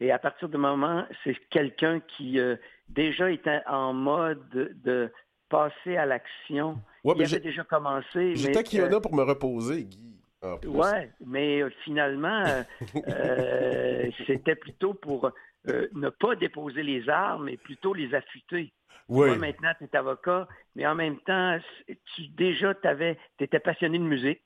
Et 0.01 0.11
à 0.11 0.19
partir 0.19 0.49
du 0.49 0.57
moment, 0.57 1.05
c'est 1.23 1.37
quelqu'un 1.51 2.01
qui 2.01 2.39
euh, 2.39 2.57
déjà 2.89 3.31
était 3.31 3.61
en 3.67 3.93
mode 3.93 4.41
de, 4.51 5.13
passer 5.51 5.97
à 5.97 6.05
l'action. 6.05 6.79
Ouais, 7.05 7.15
Il 7.17 7.25
avait 7.25 7.41
déjà 7.41 7.65
commencé. 7.65 8.37
J'étais 8.37 8.53
mais, 8.53 8.59
à 8.59 8.63
Kiona 8.63 9.01
pour 9.01 9.15
me 9.15 9.23
reposer, 9.23 9.85
Guy. 9.85 10.21
en 10.43 10.59
plus. 10.59 10.69
Ouais, 10.69 11.11
mais 11.25 11.63
finalement, 11.85 12.45
euh, 12.47 12.63
euh, 13.09 14.11
c'était 14.27 14.57
plutôt 14.57 14.93
pour 14.93 15.31
euh, 15.69 15.89
ne 15.95 16.09
pas 16.09 16.37
déposer 16.37 16.83
les 16.83 17.09
armes, 17.09 17.47
mais 17.47 17.57
plutôt 17.57 17.95
les 17.95 18.15
affûter. 18.15 18.73
Oui. 19.09 19.29
Toi, 19.29 19.39
maintenant, 19.39 19.73
tu 19.79 19.85
es 19.85 19.97
avocat, 19.97 20.47
mais 20.77 20.87
en 20.87 20.95
même 20.95 21.19
temps, 21.21 21.59
tu 21.87 22.29
déjà, 22.29 22.75
tu 22.75 23.17
étais 23.41 23.59
passionné 23.59 23.99
de 23.99 24.05
musique. 24.05 24.43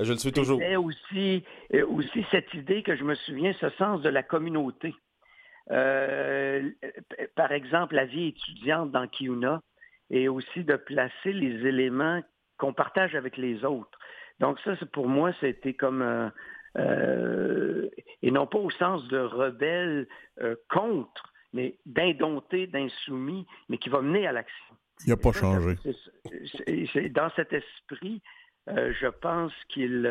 Je 0.00 0.12
le 0.12 0.18
suis 0.18 0.32
toujours. 0.32 0.58
C'était 0.58 0.76
aussi, 0.76 1.44
euh, 1.74 1.86
aussi 1.86 2.26
cette 2.30 2.52
idée 2.54 2.82
que 2.82 2.96
je 2.96 3.04
me 3.04 3.14
souviens, 3.14 3.54
ce 3.60 3.70
sens 3.70 4.02
de 4.02 4.08
la 4.08 4.22
communauté. 4.22 4.94
Euh, 5.70 6.70
par 7.34 7.52
exemple, 7.52 7.94
la 7.94 8.04
vie 8.04 8.28
étudiante 8.28 8.90
dans 8.90 9.08
Kiuna 9.08 9.62
et 10.10 10.28
aussi 10.28 10.64
de 10.64 10.76
placer 10.76 11.32
les 11.32 11.66
éléments 11.66 12.22
qu'on 12.58 12.72
partage 12.72 13.14
avec 13.14 13.36
les 13.36 13.64
autres. 13.64 13.98
Donc 14.38 14.60
ça, 14.60 14.76
pour 14.92 15.08
moi, 15.08 15.32
c'était 15.40 15.74
comme... 15.74 16.30
euh, 16.76 17.88
et 18.22 18.30
non 18.30 18.46
pas 18.46 18.58
au 18.58 18.70
sens 18.70 19.06
de 19.08 19.18
rebelle 19.18 20.06
euh, 20.40 20.56
contre, 20.70 21.32
mais 21.52 21.76
d'indompté, 21.86 22.66
d'insoumis, 22.66 23.46
mais 23.68 23.78
qui 23.78 23.88
va 23.88 24.02
mener 24.02 24.26
à 24.26 24.32
l'action. 24.32 24.74
Il 25.04 25.10
n'a 25.10 25.16
pas 25.16 25.32
Ça, 25.32 25.40
changé. 25.40 25.76
dans 27.10 27.30
cet 27.36 27.52
esprit, 27.52 28.22
euh, 28.68 28.92
je 28.98 29.06
pense 29.06 29.52
qu'il 29.68 30.08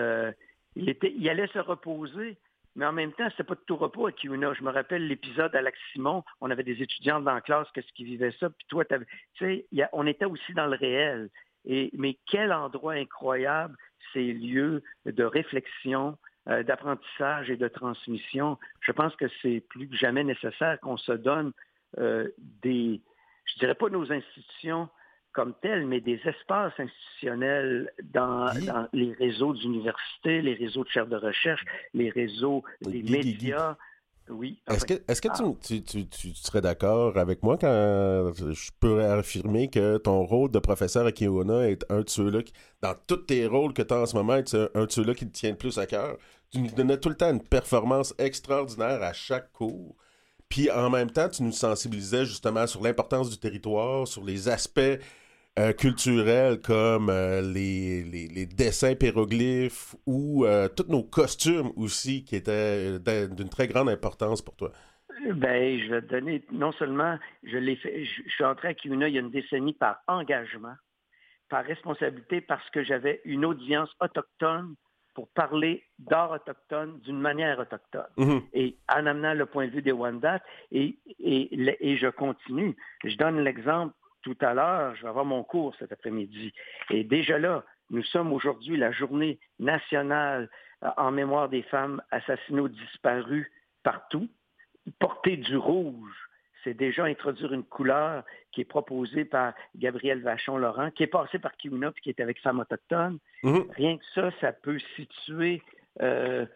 il 0.75 0.89
était, 0.89 1.13
il 1.15 1.27
allait 1.29 1.47
se 1.47 1.59
reposer, 1.59 2.37
mais 2.75 2.85
en 2.85 2.91
même 2.91 3.13
temps, 3.13 3.29
c'était 3.31 3.43
pas 3.43 3.55
de 3.55 3.63
tout 3.65 3.77
repos 3.77 4.07
à 4.07 4.11
Kiuna. 4.11 4.53
Je 4.53 4.63
me 4.63 4.71
rappelle 4.71 5.07
l'épisode 5.07 5.55
à 5.55 5.61
Lac 5.61 5.75
Simon, 5.91 6.23
on 6.41 6.51
avait 6.51 6.63
des 6.63 6.81
étudiants 6.81 7.21
dans 7.21 7.33
la 7.33 7.41
classe, 7.41 7.67
qu'est-ce 7.73 7.91
qui 7.93 8.03
vivaient 8.03 8.35
ça, 8.39 8.49
puis 8.49 8.67
toi, 8.67 8.83
tu 8.85 8.97
sais, 9.39 9.65
on 9.93 10.05
était 10.05 10.25
aussi 10.25 10.53
dans 10.53 10.67
le 10.67 10.75
réel. 10.75 11.29
Et, 11.67 11.89
mais 11.93 12.17
quel 12.27 12.53
endroit 12.53 12.93
incroyable 12.93 13.75
ces 14.13 14.33
lieux 14.33 14.83
de 15.05 15.23
réflexion, 15.23 16.17
d'apprentissage 16.47 17.49
et 17.49 17.57
de 17.57 17.67
transmission. 17.67 18.57
Je 18.81 18.91
pense 18.91 19.15
que 19.15 19.25
c'est 19.41 19.61
plus 19.69 19.87
que 19.87 19.95
jamais 19.95 20.23
nécessaire 20.23 20.79
qu'on 20.79 20.97
se 20.97 21.11
donne 21.11 21.51
euh, 21.97 22.27
des, 22.61 23.01
je 23.45 23.59
dirais 23.59 23.75
pas 23.75 23.89
nos 23.89 24.11
institutions 24.11 24.89
comme 25.33 25.53
telles, 25.61 25.85
mais 25.85 25.99
des 25.99 26.19
espaces 26.25 26.73
institutionnels 26.79 27.91
dans, 28.13 28.49
les 28.93 29.11
réseaux 29.13 29.53
d'universités, 29.53 30.41
les 30.41 30.53
réseaux 30.53 30.85
de 30.85 30.89
chaires 30.89 31.07
de 31.07 31.17
recherche, 31.17 31.63
les 31.93 32.09
réseaux 32.09 32.63
des 32.81 33.03
médias. 33.03 33.71
Oui. 33.71 33.77
Est-ce 34.67 34.85
que, 34.85 34.93
est 34.93 35.21
que 35.21 35.27
ah. 35.31 35.53
tu, 35.61 35.83
tu, 35.83 36.07
tu, 36.07 36.33
serais 36.33 36.61
d'accord 36.61 37.17
avec 37.17 37.43
moi 37.43 37.57
quand 37.57 37.67
je 37.67 38.71
pourrais 38.79 39.05
affirmer 39.05 39.69
que 39.69 39.97
ton 39.97 40.23
rôle 40.23 40.49
de 40.49 40.57
professeur 40.57 41.05
à 41.05 41.11
Kiona 41.11 41.69
est 41.69 41.85
un 41.89 42.01
de 42.01 42.09
ceux-là, 42.09 42.41
qui, 42.41 42.51
dans 42.81 42.95
tous 43.05 43.17
tes 43.17 43.45
rôles 43.45 43.73
que 43.73 43.83
tu 43.83 43.93
as 43.93 43.99
en 43.99 44.05
ce 44.05 44.15
moment, 44.15 44.39
c'est 44.43 44.69
un 44.75 44.85
de 44.85 44.91
ceux-là 44.91 45.13
qui 45.13 45.27
te 45.27 45.31
tient 45.31 45.51
le 45.51 45.57
plus 45.57 45.77
à 45.77 45.85
cœur? 45.85 46.17
Tu 46.49 46.59
nous 46.59 46.71
donnais 46.71 46.97
tout 46.97 47.09
le 47.09 47.15
temps 47.15 47.29
une 47.29 47.41
performance 47.41 48.15
extraordinaire 48.17 49.03
à 49.03 49.13
chaque 49.13 49.51
cours. 49.51 49.95
Puis 50.49 50.71
en 50.71 50.89
même 50.89 51.11
temps, 51.11 51.29
tu 51.29 51.43
nous 51.43 51.51
sensibilisais 51.51 52.25
justement 52.25 52.65
sur 52.65 52.81
l'importance 52.81 53.29
du 53.29 53.37
territoire, 53.37 54.07
sur 54.07 54.23
les 54.23 54.47
aspects 54.49 54.99
euh, 55.57 55.71
culturels 55.71 56.59
comme 56.61 57.09
euh, 57.09 57.41
les, 57.41 58.03
les, 58.03 58.45
dessins 58.45 58.93
péroglyphes 58.93 59.95
ou 60.05 60.43
euh, 60.43 60.67
tous 60.67 60.89
nos 60.89 61.03
costumes 61.03 61.71
aussi 61.77 62.25
qui 62.25 62.35
étaient 62.35 62.99
d'une 63.29 63.47
très 63.47 63.67
grande 63.67 63.87
importance 63.87 64.41
pour 64.41 64.57
toi. 64.57 64.73
Ben, 65.33 65.79
je 65.79 65.91
vais 65.91 66.01
te 66.01 66.07
donner, 66.07 66.43
non 66.51 66.73
seulement, 66.73 67.17
je 67.43 67.57
l'ai 67.57 67.77
fait, 67.77 68.03
je, 68.03 68.29
suis 68.29 68.43
entré 68.43 68.67
à 68.67 68.73
Kiuna 68.73 69.07
il 69.07 69.15
y 69.15 69.17
a 69.17 69.21
une 69.21 69.31
décennie 69.31 69.71
par 69.71 69.99
engagement, 70.07 70.75
par 71.47 71.63
responsabilité, 71.63 72.41
parce 72.41 72.69
que 72.71 72.83
j'avais 72.83 73.21
une 73.23 73.45
audience 73.45 73.89
autochtone 74.01 74.75
pour 75.13 75.29
parler 75.29 75.85
d'art 75.99 76.31
autochtone 76.31 76.99
d'une 76.99 77.21
manière 77.21 77.59
autochtone. 77.59 78.03
Mm-hmm. 78.17 78.43
Et 78.51 78.77
en 78.93 79.05
amenant 79.05 79.33
le 79.33 79.45
point 79.45 79.67
de 79.67 79.71
vue 79.71 79.81
des 79.81 79.93
Wendat, 79.93 80.41
et, 80.73 80.99
et, 81.17 81.77
et 81.79 81.97
je 81.97 82.07
continue. 82.07 82.75
Je 83.05 83.15
donne 83.15 83.39
l'exemple 83.39 83.93
tout 84.25 84.37
à 84.41 84.55
l'heure, 84.55 84.95
je 84.95 85.03
vais 85.03 85.09
avoir 85.09 85.23
mon 85.23 85.43
cours 85.43 85.75
cet 85.77 85.91
après-midi. 85.91 86.51
Et 86.89 87.03
déjà 87.03 87.37
là, 87.37 87.63
nous 87.91 88.01
sommes 88.01 88.33
aujourd'hui 88.33 88.75
la 88.75 88.91
journée 88.91 89.37
nationale 89.59 90.49
euh, 90.83 90.89
en 90.97 91.11
mémoire 91.11 91.47
des 91.47 91.61
femmes 91.61 92.01
assassinées 92.09 92.61
ou 92.61 92.67
disparues 92.67 93.51
partout. 93.83 94.27
Porter 94.97 95.37
du 95.37 95.57
rouge, 95.57 96.15
c'est 96.63 96.73
déjà 96.73 97.05
introduire 97.05 97.53
une 97.53 97.63
couleur 97.63 98.23
qui 98.51 98.61
est 98.61 98.65
proposée 98.65 99.25
par 99.25 99.53
Gabriel 99.75 100.23
Vachon-Laurent, 100.23 100.89
qui 100.89 101.03
est 101.03 101.07
passée 101.07 101.37
par 101.37 101.55
Kiuna, 101.57 101.91
puis 101.91 102.01
qui 102.01 102.09
est 102.09 102.19
avec 102.19 102.41
Femmes 102.41 102.59
autochtones. 102.59 103.19
Mm-hmm. 103.43 103.71
Rien 103.73 103.97
que 103.99 104.05
ça, 104.15 104.31
ça 104.41 104.53
peut 104.53 104.79
situer 104.95 105.61
euh, 106.01 106.47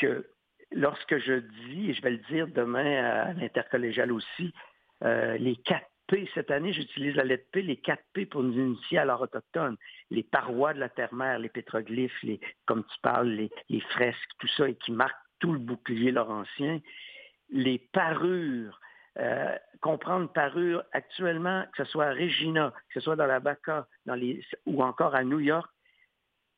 que 0.00 0.26
lorsque 0.72 1.18
je 1.18 1.34
dis, 1.66 1.90
et 1.90 1.94
je 1.94 2.00
vais 2.00 2.12
le 2.12 2.24
dire 2.30 2.48
demain 2.48 3.04
à 3.04 3.32
l'intercollégial 3.34 4.12
aussi, 4.12 4.54
euh, 5.04 5.36
les 5.36 5.56
quatre 5.56 5.90
cette 6.34 6.50
année, 6.50 6.72
j'utilise 6.72 7.14
la 7.16 7.24
lettre 7.24 7.48
P, 7.52 7.62
les 7.62 7.76
quatre 7.76 8.04
P 8.12 8.26
pour 8.26 8.42
nous 8.42 8.54
initier 8.54 8.98
à 8.98 9.04
l'art 9.04 9.20
autochtone. 9.20 9.76
Les 10.10 10.22
parois 10.22 10.72
de 10.72 10.80
la 10.80 10.88
terre-mère, 10.88 11.38
les 11.38 11.48
pétroglyphes, 11.48 12.22
les, 12.22 12.40
comme 12.66 12.84
tu 12.84 13.00
parles, 13.02 13.48
les, 13.68 13.80
fresques, 13.80 14.30
tout 14.38 14.48
ça, 14.48 14.68
et 14.68 14.74
qui 14.76 14.92
marquent 14.92 15.16
tout 15.38 15.52
le 15.52 15.58
bouclier 15.58 16.10
laurentien. 16.10 16.80
Les 17.50 17.78
parures, 17.78 18.80
euh, 19.18 19.56
comprendre 19.80 20.32
parure 20.32 20.82
actuellement, 20.92 21.64
que 21.76 21.84
ce 21.84 21.90
soit 21.90 22.06
à 22.06 22.12
Regina, 22.12 22.72
que 22.88 22.94
ce 22.94 23.00
soit 23.00 23.16
dans 23.16 23.26
la 23.26 23.40
Baca, 23.40 23.86
dans 24.06 24.14
les, 24.14 24.42
ou 24.66 24.82
encore 24.82 25.14
à 25.14 25.24
New 25.24 25.40
York, 25.40 25.70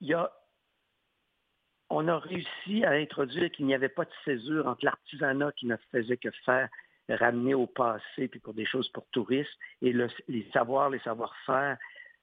il 0.00 0.08
y 0.08 0.14
a, 0.14 0.32
on 1.90 2.06
a 2.06 2.18
réussi 2.18 2.84
à 2.84 2.92
introduire 2.92 3.50
qu'il 3.50 3.66
n'y 3.66 3.74
avait 3.74 3.88
pas 3.88 4.04
de 4.04 4.12
césure 4.24 4.66
entre 4.66 4.84
l'artisanat 4.84 5.52
qui 5.52 5.66
ne 5.66 5.76
faisait 5.90 6.16
que 6.16 6.30
faire 6.44 6.68
ramener 7.08 7.54
au 7.54 7.66
passé, 7.66 8.28
puis 8.28 8.40
pour 8.40 8.54
des 8.54 8.66
choses 8.66 8.88
pour 8.90 9.06
touristes, 9.10 9.58
et 9.82 9.92
les 10.28 10.48
savoirs, 10.52 10.90
les 10.90 11.00
savoir-faire 11.00 11.76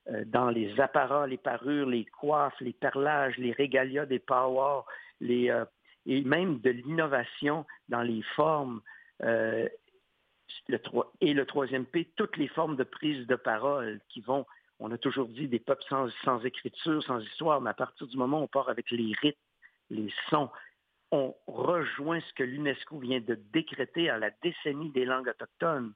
euh, 0.09 0.23
dans 0.25 0.49
les 0.49 0.79
apparats, 0.79 1.27
les 1.27 1.37
parures, 1.37 1.87
les 1.87 2.05
coiffes, 2.05 2.59
les 2.61 2.73
perlages, 2.73 3.37
les 3.37 3.51
régalias 3.51 4.05
des 4.05 4.19
powers, 4.19 4.85
les, 5.19 5.49
euh, 5.49 5.65
et 6.05 6.21
même 6.21 6.59
de 6.59 6.69
l'innovation 6.69 7.65
dans 7.89 8.03
les 8.03 8.21
formes. 8.35 8.81
Euh, 9.23 9.67
le, 10.69 10.79
et 11.19 11.33
le 11.33 11.45
troisième 11.45 11.85
P, 11.85 12.09
toutes 12.15 12.37
les 12.37 12.47
formes 12.47 12.77
de 12.77 12.83
prise 12.83 13.27
de 13.27 13.35
parole 13.35 13.99
qui 14.07 14.21
vont, 14.21 14.45
on 14.79 14.91
a 14.91 14.97
toujours 14.97 15.27
dit 15.27 15.47
des 15.47 15.59
peuples 15.59 15.83
sans, 15.89 16.09
sans 16.23 16.39
écriture, 16.45 17.03
sans 17.03 17.19
histoire, 17.19 17.59
mais 17.59 17.71
à 17.71 17.73
partir 17.73 18.07
du 18.07 18.15
moment 18.15 18.39
où 18.39 18.43
on 18.43 18.47
part 18.47 18.69
avec 18.69 18.89
les 18.91 19.13
rythmes, 19.21 19.37
les 19.89 20.13
sons, 20.29 20.49
on 21.11 21.35
rejoint 21.47 22.19
ce 22.19 22.33
que 22.33 22.43
l'UNESCO 22.43 22.99
vient 22.99 23.21
de 23.21 23.35
décréter 23.53 24.09
à 24.09 24.17
la 24.17 24.29
décennie 24.43 24.91
des 24.91 25.05
langues 25.05 25.29
autochtones. 25.29 25.93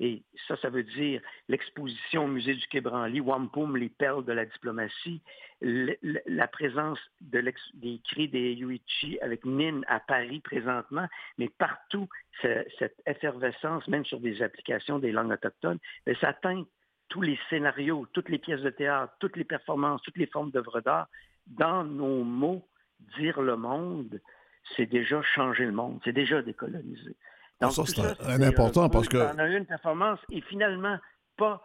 Et 0.00 0.22
ça, 0.46 0.56
ça 0.58 0.70
veut 0.70 0.84
dire 0.84 1.20
l'exposition 1.48 2.24
au 2.24 2.28
musée 2.28 2.54
du 2.54 2.66
Quai 2.68 2.80
Branly, 2.80 3.20
Wampum, 3.20 3.76
les 3.76 3.88
perles 3.88 4.24
de 4.24 4.32
la 4.32 4.44
diplomatie, 4.44 5.20
la 5.60 6.46
présence 6.46 7.00
de 7.20 7.42
des 7.74 8.00
cris 8.04 8.28
des 8.28 8.52
Yuichi 8.52 9.18
avec 9.20 9.44
Nin 9.44 9.80
à 9.88 9.98
Paris 9.98 10.38
présentement, 10.38 11.08
mais 11.36 11.48
partout, 11.48 12.08
cette 12.42 13.02
effervescence, 13.06 13.88
même 13.88 14.04
sur 14.04 14.20
des 14.20 14.40
applications 14.40 15.00
des 15.00 15.10
langues 15.10 15.32
autochtones, 15.32 15.80
ça 16.20 16.28
atteint 16.28 16.64
tous 17.08 17.22
les 17.22 17.38
scénarios, 17.50 18.06
toutes 18.12 18.28
les 18.28 18.38
pièces 18.38 18.60
de 18.60 18.70
théâtre, 18.70 19.14
toutes 19.18 19.36
les 19.36 19.44
performances, 19.44 20.02
toutes 20.02 20.18
les 20.18 20.26
formes 20.26 20.52
d'œuvres 20.52 20.80
d'art. 20.80 21.08
Dans 21.46 21.82
nos 21.82 22.22
mots, 22.22 22.68
dire 23.18 23.40
le 23.40 23.56
monde, 23.56 24.20
c'est 24.76 24.86
déjà 24.86 25.22
changer 25.22 25.64
le 25.64 25.72
monde, 25.72 26.00
c'est 26.04 26.12
déjà 26.12 26.42
décolonisé. 26.42 27.16
Donc, 27.60 27.72
ça, 27.72 27.84
c'est 27.86 28.44
important 28.44 28.88
parce 28.88 29.08
que... 29.08 29.16
On 29.16 29.38
a 29.38 29.48
eu 29.48 29.56
une 29.56 29.66
performance 29.66 30.20
et 30.30 30.40
finalement, 30.42 30.98
pas 31.36 31.62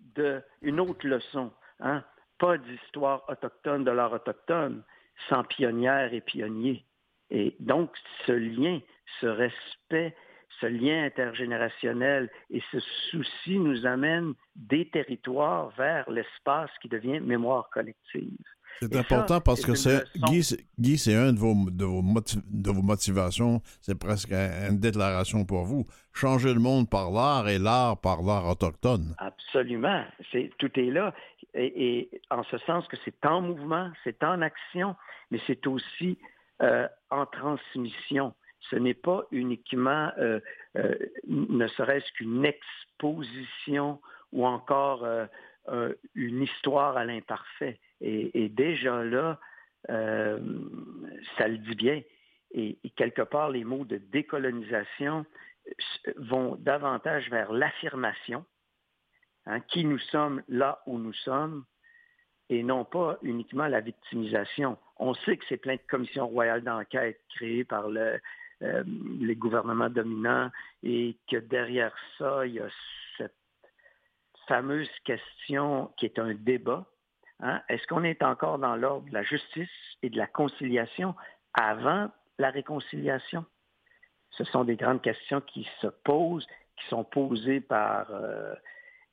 de, 0.00 0.42
une 0.62 0.80
autre 0.80 1.06
leçon, 1.06 1.52
hein? 1.80 2.02
pas 2.38 2.58
d'histoire 2.58 3.24
autochtone 3.28 3.84
de 3.84 3.90
l'art 3.90 4.12
autochtone 4.12 4.82
sans 5.28 5.44
pionnières 5.44 6.12
et 6.12 6.20
pionniers. 6.20 6.84
Et 7.30 7.56
donc, 7.60 7.90
ce 8.26 8.32
lien, 8.32 8.80
ce 9.20 9.26
respect, 9.26 10.14
ce 10.60 10.66
lien 10.66 11.04
intergénérationnel 11.04 12.30
et 12.50 12.62
ce 12.72 12.80
souci 13.10 13.58
nous 13.58 13.86
amène 13.86 14.34
des 14.54 14.88
territoires 14.90 15.70
vers 15.76 16.08
l'espace 16.10 16.70
qui 16.80 16.88
devient 16.88 17.20
mémoire 17.20 17.68
collective. 17.70 18.36
C'est 18.80 18.96
important 18.96 19.40
parce 19.40 19.64
que 19.64 19.74
c'est 19.74 20.04
Guy, 20.78 20.98
c'est 20.98 21.14
un 21.14 21.32
de 21.32 21.38
vos, 21.38 21.54
de 21.70 21.84
vos, 21.84 22.02
de 22.02 22.70
vos 22.70 22.82
motivations, 22.82 23.60
c'est 23.80 23.98
presque 23.98 24.32
une 24.32 24.78
déclaration 24.78 25.44
pour 25.44 25.64
vous. 25.64 25.86
Changer 26.12 26.52
le 26.52 26.60
monde 26.60 26.88
par 26.88 27.10
l'art 27.10 27.48
et 27.48 27.58
l'art 27.58 28.00
par 28.00 28.22
l'art 28.22 28.48
autochtone. 28.48 29.14
Absolument. 29.18 30.04
C'est, 30.32 30.50
tout 30.58 30.70
est 30.78 30.90
là. 30.90 31.14
Et, 31.54 32.10
en 32.30 32.42
ce 32.44 32.58
sens 32.58 32.86
que 32.88 32.96
c'est 33.04 33.24
en 33.24 33.40
mouvement, 33.40 33.90
c'est 34.04 34.22
en 34.22 34.42
action, 34.42 34.94
mais 35.30 35.40
c'est 35.46 35.66
aussi 35.66 36.18
euh, 36.62 36.86
en 37.10 37.26
transmission. 37.26 38.34
Ce 38.70 38.76
n'est 38.76 38.94
pas 38.94 39.22
uniquement, 39.30 40.10
euh, 40.18 40.40
euh, 40.76 40.94
ne 41.28 41.66
serait-ce 41.68 42.12
qu'une 42.12 42.44
exposition 42.44 44.00
ou 44.32 44.46
encore 44.46 45.06
une 46.14 46.42
histoire 46.42 46.96
à 46.96 47.04
l'imparfait 47.04 47.78
et, 48.00 48.48
déjà 48.48 49.02
là, 49.04 49.38
euh, 49.90 50.38
ça 51.36 51.48
le 51.48 51.58
dit 51.58 51.74
bien. 51.74 52.02
Et, 52.52 52.78
quelque 52.96 53.22
part, 53.22 53.50
les 53.50 53.64
mots 53.64 53.84
de 53.84 53.96
décolonisation 53.96 55.26
vont 56.16 56.56
davantage 56.56 57.28
vers 57.30 57.52
l'affirmation, 57.52 58.44
hein, 59.46 59.60
qui 59.60 59.84
nous 59.84 59.98
sommes 59.98 60.42
là 60.48 60.80
où 60.86 60.98
nous 60.98 61.12
sommes, 61.12 61.64
et 62.48 62.62
non 62.62 62.84
pas 62.84 63.18
uniquement 63.22 63.66
la 63.66 63.80
victimisation. 63.80 64.78
On 64.98 65.14
sait 65.14 65.36
que 65.36 65.44
c'est 65.48 65.56
plein 65.56 65.74
de 65.74 65.80
commissions 65.88 66.28
royales 66.28 66.62
d'enquête 66.62 67.20
créées 67.34 67.64
par 67.64 67.88
euh, 67.88 68.84
les 69.20 69.34
gouvernements 69.34 69.90
dominants 69.90 70.50
et 70.82 71.16
que 71.28 71.36
derrière 71.36 71.94
ça, 72.18 72.46
il 72.46 72.54
y 72.54 72.60
a 72.60 72.68
cette 73.18 73.34
fameuse 74.46 74.88
question 75.04 75.92
qui 75.96 76.06
est 76.06 76.18
un 76.18 76.34
débat, 76.34 76.86
Hein? 77.40 77.60
Est-ce 77.68 77.86
qu'on 77.86 78.04
est 78.04 78.22
encore 78.22 78.58
dans 78.58 78.76
l'ordre 78.76 79.08
de 79.08 79.14
la 79.14 79.22
justice 79.22 79.70
et 80.02 80.10
de 80.10 80.16
la 80.16 80.26
conciliation 80.26 81.14
avant 81.54 82.10
la 82.38 82.50
réconciliation? 82.50 83.44
Ce 84.30 84.44
sont 84.44 84.64
des 84.64 84.76
grandes 84.76 85.02
questions 85.02 85.40
qui 85.40 85.68
se 85.80 85.86
posent, 85.86 86.46
qui 86.76 86.86
sont 86.88 87.04
posées 87.04 87.60
par 87.60 88.06
euh, 88.10 88.54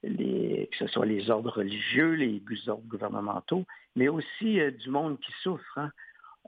les, 0.03 0.67
que 0.71 0.77
ce 0.77 0.87
soit 0.87 1.05
les 1.05 1.29
ordres 1.29 1.51
religieux, 1.51 2.13
les 2.13 2.41
ordres 2.67 2.87
gouvernementaux, 2.87 3.65
mais 3.95 4.07
aussi 4.07 4.59
euh, 4.59 4.71
du 4.71 4.89
monde 4.89 5.19
qui 5.19 5.31
souffre. 5.41 5.77
Hein? 5.77 5.91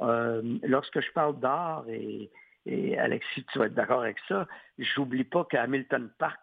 Euh, 0.01 0.57
lorsque 0.63 0.99
je 0.99 1.11
parle 1.11 1.39
d'art 1.39 1.85
et, 1.89 2.29
et 2.65 2.97
Alexis, 2.97 3.45
tu 3.51 3.59
vas 3.59 3.67
être 3.67 3.73
d'accord 3.73 4.01
avec 4.01 4.17
ça, 4.27 4.47
j'oublie 4.77 5.23
pas 5.23 5.45
qu'à 5.45 5.63
Hamilton 5.63 6.09
Park, 6.17 6.39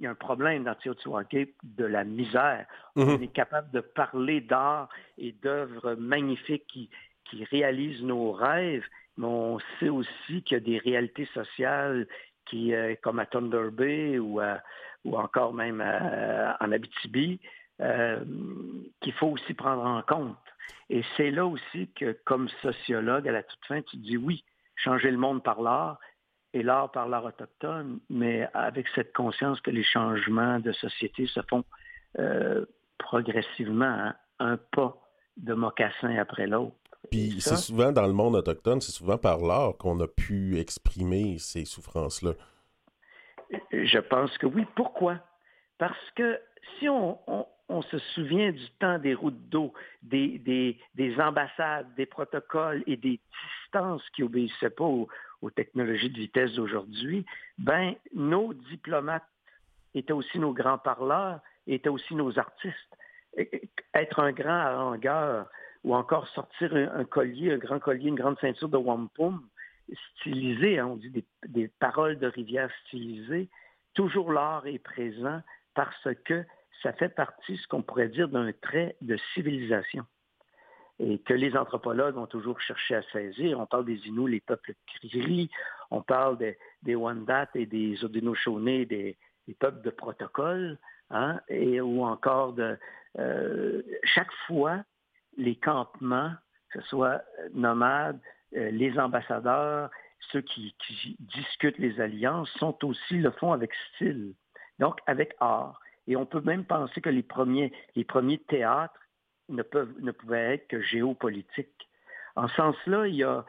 il 0.00 0.04
y 0.04 0.06
a 0.06 0.10
un 0.10 0.14
problème 0.14 0.64
dans 0.64 0.74
Teotihuacan 0.74 1.44
de 1.62 1.84
la 1.84 2.04
misère. 2.04 2.66
On 2.96 3.04
Mhm. 3.04 3.22
est 3.22 3.28
capable 3.28 3.70
de 3.70 3.80
parler 3.80 4.40
d'art 4.40 4.88
et 5.18 5.32
d'œuvres 5.32 5.94
magnifiques 5.94 6.66
qui, 6.66 6.88
qui 7.26 7.44
réalisent 7.44 8.02
nos 8.02 8.32
rêves, 8.32 8.86
mais 9.18 9.26
on 9.26 9.58
sait 9.78 9.90
aussi 9.90 10.42
qu'il 10.42 10.56
y 10.56 10.56
a 10.56 10.60
des 10.60 10.78
réalités 10.78 11.26
sociales 11.34 12.08
qui, 12.46 12.72
euh, 12.72 12.94
comme 13.02 13.18
à 13.18 13.26
Thunder 13.26 13.68
Bay 13.70 14.18
ou, 14.18 14.40
à- 14.40 14.62
ou 15.04 15.18
encore 15.18 15.52
même 15.52 15.82
à- 15.82 16.56
en 16.60 16.72
Abitibi, 16.72 17.38
euh, 17.80 18.24
qu'il 19.00 19.12
faut 19.12 19.28
aussi 19.28 19.52
prendre 19.52 19.84
en 19.84 20.00
compte. 20.02 20.36
Et 20.88 21.02
c'est 21.16 21.30
là 21.30 21.44
aussi 21.44 21.90
que, 21.94 22.18
comme 22.24 22.48
sociologue, 22.62 23.28
à 23.28 23.32
la 23.32 23.42
toute 23.42 23.64
fin, 23.66 23.82
tu 23.82 23.98
dis 23.98 24.16
oui, 24.16 24.44
changer 24.76 25.10
le 25.10 25.18
monde 25.18 25.42
par 25.42 25.60
l'art 25.60 25.98
et 26.52 26.62
l'art 26.62 26.90
par 26.90 27.08
l'art 27.08 27.24
autochtone, 27.24 28.00
mais 28.10 28.48
avec 28.54 28.86
cette 28.94 29.12
conscience 29.12 29.60
que 29.60 29.70
les 29.70 29.84
changements 29.84 30.58
de 30.58 30.72
société 30.72 31.26
se 31.26 31.40
font 31.48 31.64
euh, 32.18 32.64
progressivement, 32.98 33.84
hein, 33.84 34.14
un 34.38 34.56
pas 34.56 34.96
de 35.36 35.54
mocassin 35.54 36.16
après 36.16 36.46
l'autre. 36.46 36.74
Puis 37.10 37.40
c'est 37.40 37.56
souvent 37.56 37.92
dans 37.92 38.06
le 38.06 38.12
monde 38.12 38.34
autochtone, 38.36 38.80
c'est 38.80 38.92
souvent 38.92 39.16
par 39.16 39.38
l'art 39.38 39.76
qu'on 39.78 39.98
a 40.00 40.06
pu 40.08 40.58
exprimer 40.58 41.38
ces 41.38 41.64
souffrances-là. 41.64 42.32
Je 43.72 43.98
pense 43.98 44.36
que 44.38 44.46
oui. 44.46 44.64
Pourquoi? 44.76 45.18
Parce 45.78 46.10
que 46.14 46.38
si 46.78 46.88
on, 46.88 47.18
on- 47.26 47.46
on 47.68 47.82
se 47.82 47.98
souvient 48.14 48.50
du 48.52 48.68
temps 48.80 48.98
des 48.98 49.14
routes 49.14 49.48
d'eau, 49.48 49.72
des, 50.02 50.38
des- 50.40 50.78
des 50.94 51.18
ambassades, 51.20 51.86
des 51.96 52.06
protocoles 52.06 52.82
et 52.86 52.96
des 52.96 53.20
distances 53.62 54.02
qui 54.10 54.22
obéissaient 54.24 54.70
pas 54.70 54.84
aux, 54.84 55.08
aux 55.42 55.50
technologies 55.50 56.10
de 56.10 56.18
vitesse 56.18 56.52
d'aujourd'hui, 56.52 57.24
ben 57.58 57.94
nos 58.14 58.52
diplomates 58.52 59.26
étaient 59.94 60.12
aussi 60.12 60.38
nos 60.38 60.52
grands 60.52 60.78
parleurs, 60.78 61.40
étaient 61.66 61.88
aussi 61.88 62.14
nos 62.14 62.38
artistes. 62.38 62.96
Être 63.94 64.20
un 64.20 64.32
grand 64.32 64.50
harangueur 64.50 65.48
ou 65.84 65.94
encore 65.94 66.28
sortir 66.28 66.74
un, 66.74 67.04
collier, 67.04 67.52
un 67.52 67.58
grand 67.58 67.78
collier, 67.78 68.08
une 68.08 68.16
grande 68.16 68.38
ceinture 68.40 68.68
de 68.68 68.76
wampum 68.76 69.42
stylisé, 70.16 70.78
hein, 70.78 70.86
on 70.86 70.96
dit 70.96 71.10
des, 71.10 71.24
des 71.48 71.68
paroles 71.68 72.18
de 72.18 72.26
rivière 72.26 72.70
stylisées, 72.86 73.48
toujours 73.94 74.32
l'art 74.32 74.66
est 74.66 74.78
présent 74.78 75.42
parce 75.74 76.08
que 76.24 76.44
ça 76.82 76.92
fait 76.92 77.08
partie, 77.08 77.56
ce 77.56 77.66
qu'on 77.66 77.82
pourrait 77.82 78.08
dire, 78.08 78.28
d'un 78.28 78.52
trait 78.52 78.96
de 79.00 79.16
civilisation 79.34 80.04
et 81.00 81.18
que 81.18 81.32
les 81.32 81.56
anthropologues 81.56 82.18
ont 82.18 82.26
toujours 82.26 82.60
cherché 82.60 82.94
à 82.94 83.02
saisir. 83.04 83.58
On 83.58 83.66
parle 83.66 83.86
des 83.86 84.06
Inuits, 84.06 84.32
les 84.32 84.40
peuples 84.40 84.74
Cree, 84.86 85.50
on 85.90 86.02
parle 86.02 86.36
des, 86.36 86.58
des 86.82 86.96
et 87.54 87.66
des 87.66 88.04
Haudenosaunee, 88.04 88.84
des, 88.84 89.16
des 89.48 89.54
peuples 89.54 89.82
de 89.82 89.90
protocole, 89.90 90.78
hein, 91.08 91.40
et, 91.48 91.80
ou 91.80 92.04
encore 92.04 92.52
de... 92.52 92.76
euh, 93.18 93.82
chaque 94.04 94.32
fois, 94.46 94.84
les 95.38 95.56
campements, 95.56 96.32
que 96.70 96.80
ce 96.82 96.88
soit 96.88 97.22
nomades, 97.54 98.20
euh, 98.54 98.70
les 98.70 98.98
ambassadeurs, 98.98 99.90
ceux 100.32 100.42
qui, 100.42 100.74
qui 100.86 101.16
discutent 101.18 101.78
les 101.78 101.98
alliances, 101.98 102.50
sont 102.58 102.84
aussi, 102.84 103.18
le 103.18 103.30
font 103.30 103.52
avec 103.52 103.72
style, 103.94 104.34
donc 104.78 105.00
avec 105.06 105.34
art. 105.40 105.80
Et 106.06 106.16
on 106.16 106.26
peut 106.26 106.42
même 106.42 106.64
penser 106.64 107.00
que 107.00 107.08
les 107.08 107.22
premiers, 107.22 107.72
les 107.96 108.04
premiers 108.04 108.38
théâtres 108.38 109.00
ne, 109.50 109.62
peuvent, 109.62 109.92
pouvaient 110.18 110.54
être 110.54 110.68
que 110.68 110.80
géopolitiques. 110.80 111.88
En 112.36 112.48
ce 112.48 112.54
sens-là, 112.56 113.44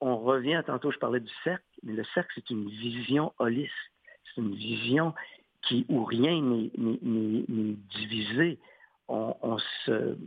on 0.00 0.18
revient, 0.18 0.62
tantôt 0.66 0.90
je 0.90 0.98
parlais 0.98 1.20
du 1.20 1.32
cercle, 1.44 1.64
mais 1.82 1.94
le 1.94 2.04
cercle, 2.14 2.30
c'est 2.34 2.50
une 2.50 2.68
vision 2.68 3.32
holiste. 3.38 3.72
C'est 4.24 4.40
une 4.40 4.54
vision 4.54 5.14
qui, 5.62 5.86
où 5.88 6.04
rien 6.04 6.40
n'est- 6.40 6.70
divisé. 7.96 8.58
On, 9.10 9.56
se, 9.86 10.18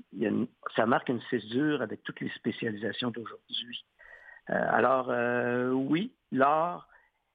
ça 0.76 0.88
marque 0.88 1.10
une 1.10 1.22
césure 1.30 1.84
avec 1.84 2.02
toutes 2.04 2.20
les 2.20 2.30
spécialisations 2.30 3.12
d'aujourd'hui. 3.12 3.86
Euh, 4.50 4.54
alors, 4.72 5.10
euh, 5.12 5.70
oui, 5.70 6.12
l'art, 6.32 6.88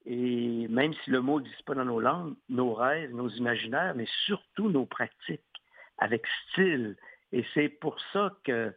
et 0.06 0.66
même 0.68 0.92
si 1.04 1.10
le 1.10 1.20
mot 1.20 1.40
n'existe 1.40 1.62
pas 1.64 1.74
dans 1.74 1.84
nos 1.84 2.00
langues, 2.00 2.34
nos 2.48 2.74
rêves, 2.74 3.14
nos 3.14 3.28
imaginaires, 3.28 3.94
mais 3.94 4.06
surtout 4.24 4.70
nos 4.70 4.86
pratiques, 4.86 5.40
avec 5.98 6.24
style. 6.50 6.96
Et 7.36 7.44
c'est 7.52 7.68
pour 7.68 7.98
ça 8.14 8.34
que 8.44 8.72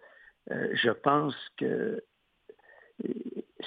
euh, 0.52 0.76
je 0.84 0.89
pense 0.89 1.34
que 1.58 2.04
euh, 3.06 3.13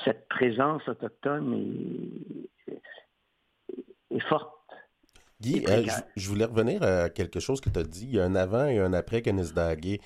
cette 0.05 0.29
présence 0.29 0.87
autochtone 0.87 2.51
est, 2.69 2.81
est 4.11 4.29
forte. 4.29 4.53
Guy, 5.41 5.65
euh, 5.67 5.87
je, 6.15 6.29
voulais 6.29 6.45
revenir 6.45 6.83
à 6.83 7.09
quelque 7.09 7.41
chose 7.41 7.63
que 7.63 7.71
tu 7.71 7.79
as 7.79 7.85
dit. 7.85 8.05
Il 8.05 8.17
y 8.17 8.21
a 8.21 8.25
un 8.25 8.35
avant 8.35 8.67
et 8.67 8.81
un 8.81 8.93
après 8.93 9.23
Kanisdagué. 9.23 10.03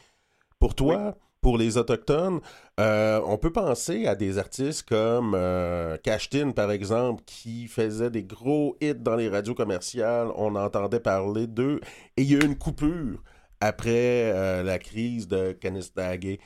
Pour 0.61 0.77
toi, 0.77 1.18
pour 1.40 1.59
les 1.59 1.79
Autochtones, 1.79 2.40
euh, 2.79 3.20
on 3.27 3.38
peut 3.38 3.53
penser 3.53 4.07
à 4.07 4.14
des 4.14 4.38
artistes 4.38 4.88
comme 4.88 5.35
euh, 5.35 5.96
Cashtin, 5.99 6.53
par 6.53 6.70
exemple, 6.70 7.25
qui 7.27 7.66
faisait 7.66 8.11
des 8.11 8.22
gros 8.22 8.77
hits 8.81 8.94
dans 8.94 9.16
les 9.16 9.29
radios 9.29 9.55
commerciales. 9.55 10.29
On 10.37 10.55
entendait 10.55 11.01
parler 11.01 11.49
d'eux. 11.49 11.81
Et 12.16 12.22
il 12.22 12.31
y 12.31 12.35
a 12.37 12.38
eu 12.38 12.46
une 12.46 12.57
coupure 12.59 13.22
après 13.61 14.33
euh, 14.33 14.62
la 14.62 14.79
crise 14.79 15.29
de 15.29 15.53
Kanisdagué, 15.53 16.40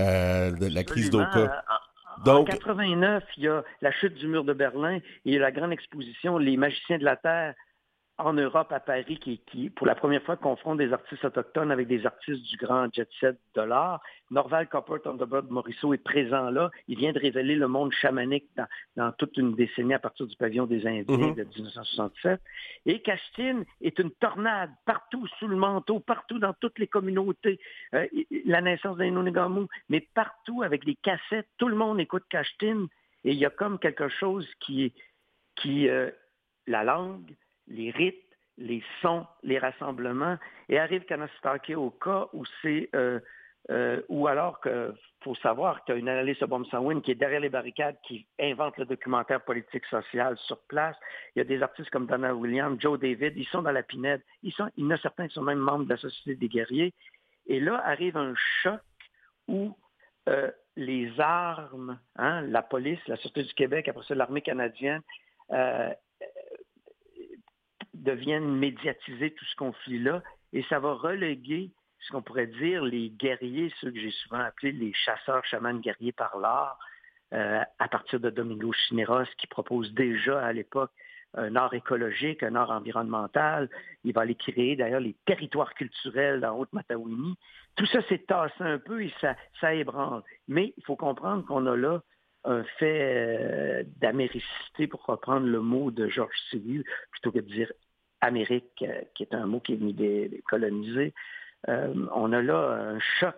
euh, 0.00 0.50
de 0.52 0.66
la 0.72 0.84
crise 0.84 1.10
d'Oka. 1.10 1.64
En- 1.68 2.24
Donc- 2.24 2.48
En 2.50 2.52
89, 2.52 3.24
il 3.38 3.44
y 3.44 3.48
a 3.48 3.64
la 3.80 3.90
chute 3.90 4.14
du 4.14 4.28
mur 4.28 4.44
de 4.44 4.52
Berlin 4.52 4.96
et 4.96 5.02
il 5.24 5.32
y 5.32 5.36
a 5.36 5.40
la 5.40 5.50
grande 5.50 5.72
exposition 5.72 6.36
Les 6.38 6.56
magiciens 6.58 6.98
de 6.98 7.04
la 7.04 7.16
Terre 7.16 7.54
en 8.18 8.34
Europe, 8.34 8.70
à 8.72 8.78
Paris, 8.80 9.18
qui, 9.18 9.38
qui, 9.46 9.70
pour 9.70 9.86
la 9.86 9.94
première 9.94 10.22
fois, 10.22 10.36
confronte 10.36 10.78
des 10.78 10.92
artistes 10.92 11.24
autochtones 11.24 11.70
avec 11.70 11.88
des 11.88 12.04
artistes 12.06 12.42
du 12.42 12.56
grand 12.56 12.92
jet 12.92 13.08
set 13.18 13.38
de 13.54 13.62
l'art. 13.62 14.00
Norval 14.30 14.68
Copper 14.68 14.96
Thunderbird 15.02 15.50
Morisseau 15.50 15.94
est 15.94 16.02
présent 16.02 16.50
là. 16.50 16.70
Il 16.88 16.98
vient 16.98 17.12
de 17.12 17.18
révéler 17.18 17.54
le 17.54 17.68
monde 17.68 17.92
chamanique 17.92 18.48
dans, 18.56 18.66
dans 18.96 19.12
toute 19.12 19.36
une 19.38 19.54
décennie 19.54 19.94
à 19.94 19.98
partir 19.98 20.26
du 20.26 20.36
pavillon 20.36 20.66
des 20.66 20.86
Indiens 20.86 21.02
Mhm. 21.16 21.34
de 21.34 21.44
1967. 21.44 22.40
Et 22.86 23.00
Castine 23.00 23.64
est 23.80 23.98
une 23.98 24.10
tornade 24.12 24.70
partout 24.84 25.26
sous 25.38 25.48
le 25.48 25.56
manteau, 25.56 26.00
partout 26.00 26.38
dans 26.38 26.52
toutes 26.54 26.78
les 26.78 26.86
communautés. 26.88 27.58
Euh, 27.94 28.06
la 28.44 28.60
naissance 28.60 28.96
d'un 28.98 29.06
Inonigamu, 29.06 29.66
mais 29.88 30.00
partout 30.14 30.62
avec 30.62 30.84
des 30.84 30.96
cassettes, 30.96 31.48
tout 31.58 31.68
le 31.68 31.76
monde 31.76 31.98
écoute 31.98 32.24
Castine. 32.28 32.86
Et 33.24 33.32
il 33.32 33.38
y 33.38 33.46
a 33.46 33.50
comme 33.50 33.78
quelque 33.78 34.08
chose 34.08 34.48
qui 34.60 34.84
est 34.84 34.92
qui 35.56 35.88
euh, 35.88 36.10
la 36.66 36.82
langue, 36.84 37.34
les 37.68 37.90
rites, 37.90 38.24
les 38.58 38.82
sons, 39.00 39.26
les 39.42 39.58
rassemblements, 39.58 40.36
et 40.68 40.78
arrive 40.78 41.04
Kanastake 41.04 41.72
au 41.76 41.90
cas 41.90 42.28
où 42.32 42.44
c'est 42.62 42.90
euh, 42.94 43.20
euh, 43.70 44.00
ou 44.08 44.26
alors 44.26 44.60
que 44.60 44.92
faut 45.22 45.36
savoir 45.36 45.84
qu'il 45.84 45.94
y 45.94 45.98
a 45.98 46.00
une 46.00 46.08
analyste 46.08 46.44
Bomsawin 46.44 47.00
qui 47.00 47.12
est 47.12 47.16
derrière 47.16 47.38
les 47.38 47.48
barricades, 47.48 47.96
qui 48.02 48.26
invente 48.40 48.76
le 48.76 48.86
documentaire 48.86 49.40
politique 49.44 49.84
social 49.86 50.36
sur 50.46 50.58
place. 50.62 50.96
Il 51.34 51.38
y 51.38 51.42
a 51.42 51.44
des 51.44 51.62
artistes 51.62 51.90
comme 51.90 52.06
Donna 52.06 52.34
Williams, 52.34 52.80
Joe 52.80 52.98
David, 52.98 53.34
ils 53.36 53.46
sont 53.46 53.62
dans 53.62 53.70
la 53.70 53.84
pinède. 53.84 54.20
Ils 54.42 54.52
sont, 54.52 54.68
il 54.76 54.84
y 54.84 54.86
en 54.88 54.90
a 54.90 54.96
certains 54.98 55.28
qui 55.28 55.34
sont 55.34 55.42
même 55.42 55.60
membres 55.60 55.84
de 55.84 55.90
la 55.90 55.96
Société 55.96 56.34
des 56.34 56.48
guerriers. 56.48 56.92
Et 57.46 57.60
là 57.60 57.80
arrive 57.84 58.16
un 58.16 58.34
choc 58.62 58.80
où 59.46 59.76
euh, 60.28 60.50
les 60.74 61.12
armes, 61.20 62.00
hein, 62.16 62.40
la 62.42 62.62
police, 62.62 63.00
la 63.06 63.16
Sûreté 63.16 63.44
du 63.44 63.54
Québec, 63.54 63.86
après 63.86 64.04
ça 64.04 64.16
l'armée 64.16 64.42
canadienne, 64.42 65.02
deviennent 68.02 68.56
médiatisés 68.56 69.30
tout 69.32 69.44
ce 69.44 69.56
conflit-là, 69.56 70.22
et 70.52 70.62
ça 70.64 70.78
va 70.78 70.94
reléguer 70.94 71.70
ce 72.00 72.12
qu'on 72.12 72.22
pourrait 72.22 72.48
dire 72.48 72.84
les 72.84 73.10
guerriers, 73.10 73.72
ceux 73.80 73.90
que 73.90 74.00
j'ai 74.00 74.10
souvent 74.10 74.40
appelés 74.40 74.72
les 74.72 74.92
chasseurs 74.92 75.44
chamans 75.46 75.74
guerriers 75.74 76.12
par 76.12 76.36
l'art, 76.38 76.78
euh, 77.32 77.60
à 77.78 77.88
partir 77.88 78.20
de 78.20 78.28
Domingo 78.28 78.72
Chineros, 78.72 79.24
qui 79.38 79.46
propose 79.46 79.92
déjà 79.94 80.44
à 80.44 80.52
l'époque 80.52 80.90
un 81.34 81.56
art 81.56 81.72
écologique, 81.72 82.42
un 82.42 82.56
art 82.56 82.70
environnemental. 82.70 83.70
Il 84.04 84.12
va 84.12 84.22
aller 84.22 84.34
créer 84.34 84.76
d'ailleurs 84.76 85.00
les 85.00 85.16
territoires 85.24 85.72
culturels 85.74 86.40
dans 86.40 86.58
Haute-Matawini. 86.58 87.36
Tout 87.76 87.86
ça 87.86 88.02
s'est 88.08 88.24
tassé 88.26 88.54
un 88.60 88.78
peu 88.78 89.02
et 89.02 89.14
ça, 89.20 89.34
ça 89.60 89.74
ébranle. 89.74 90.22
Mais 90.46 90.74
il 90.76 90.84
faut 90.84 90.96
comprendre 90.96 91.44
qu'on 91.46 91.66
a 91.66 91.76
là 91.76 92.02
un 92.44 92.64
fait 92.78 93.00
euh, 93.00 93.84
d'américité, 94.00 94.86
pour 94.88 95.04
reprendre 95.06 95.46
le 95.46 95.60
mot 95.60 95.90
de 95.90 96.08
Georges 96.08 96.36
Silu, 96.50 96.84
plutôt 97.12 97.30
que 97.30 97.38
de 97.38 97.46
dire 97.46 97.72
Amérique, 98.22 98.82
euh, 98.82 99.02
qui 99.14 99.24
est 99.24 99.34
un 99.34 99.46
mot 99.46 99.60
qui 99.60 99.74
est 99.74 99.76
venu 99.76 100.42
colonisés. 100.48 101.12
Euh, 101.68 101.92
on 102.14 102.32
a 102.32 102.40
là 102.40 102.92
un 102.94 102.98
choc, 103.20 103.36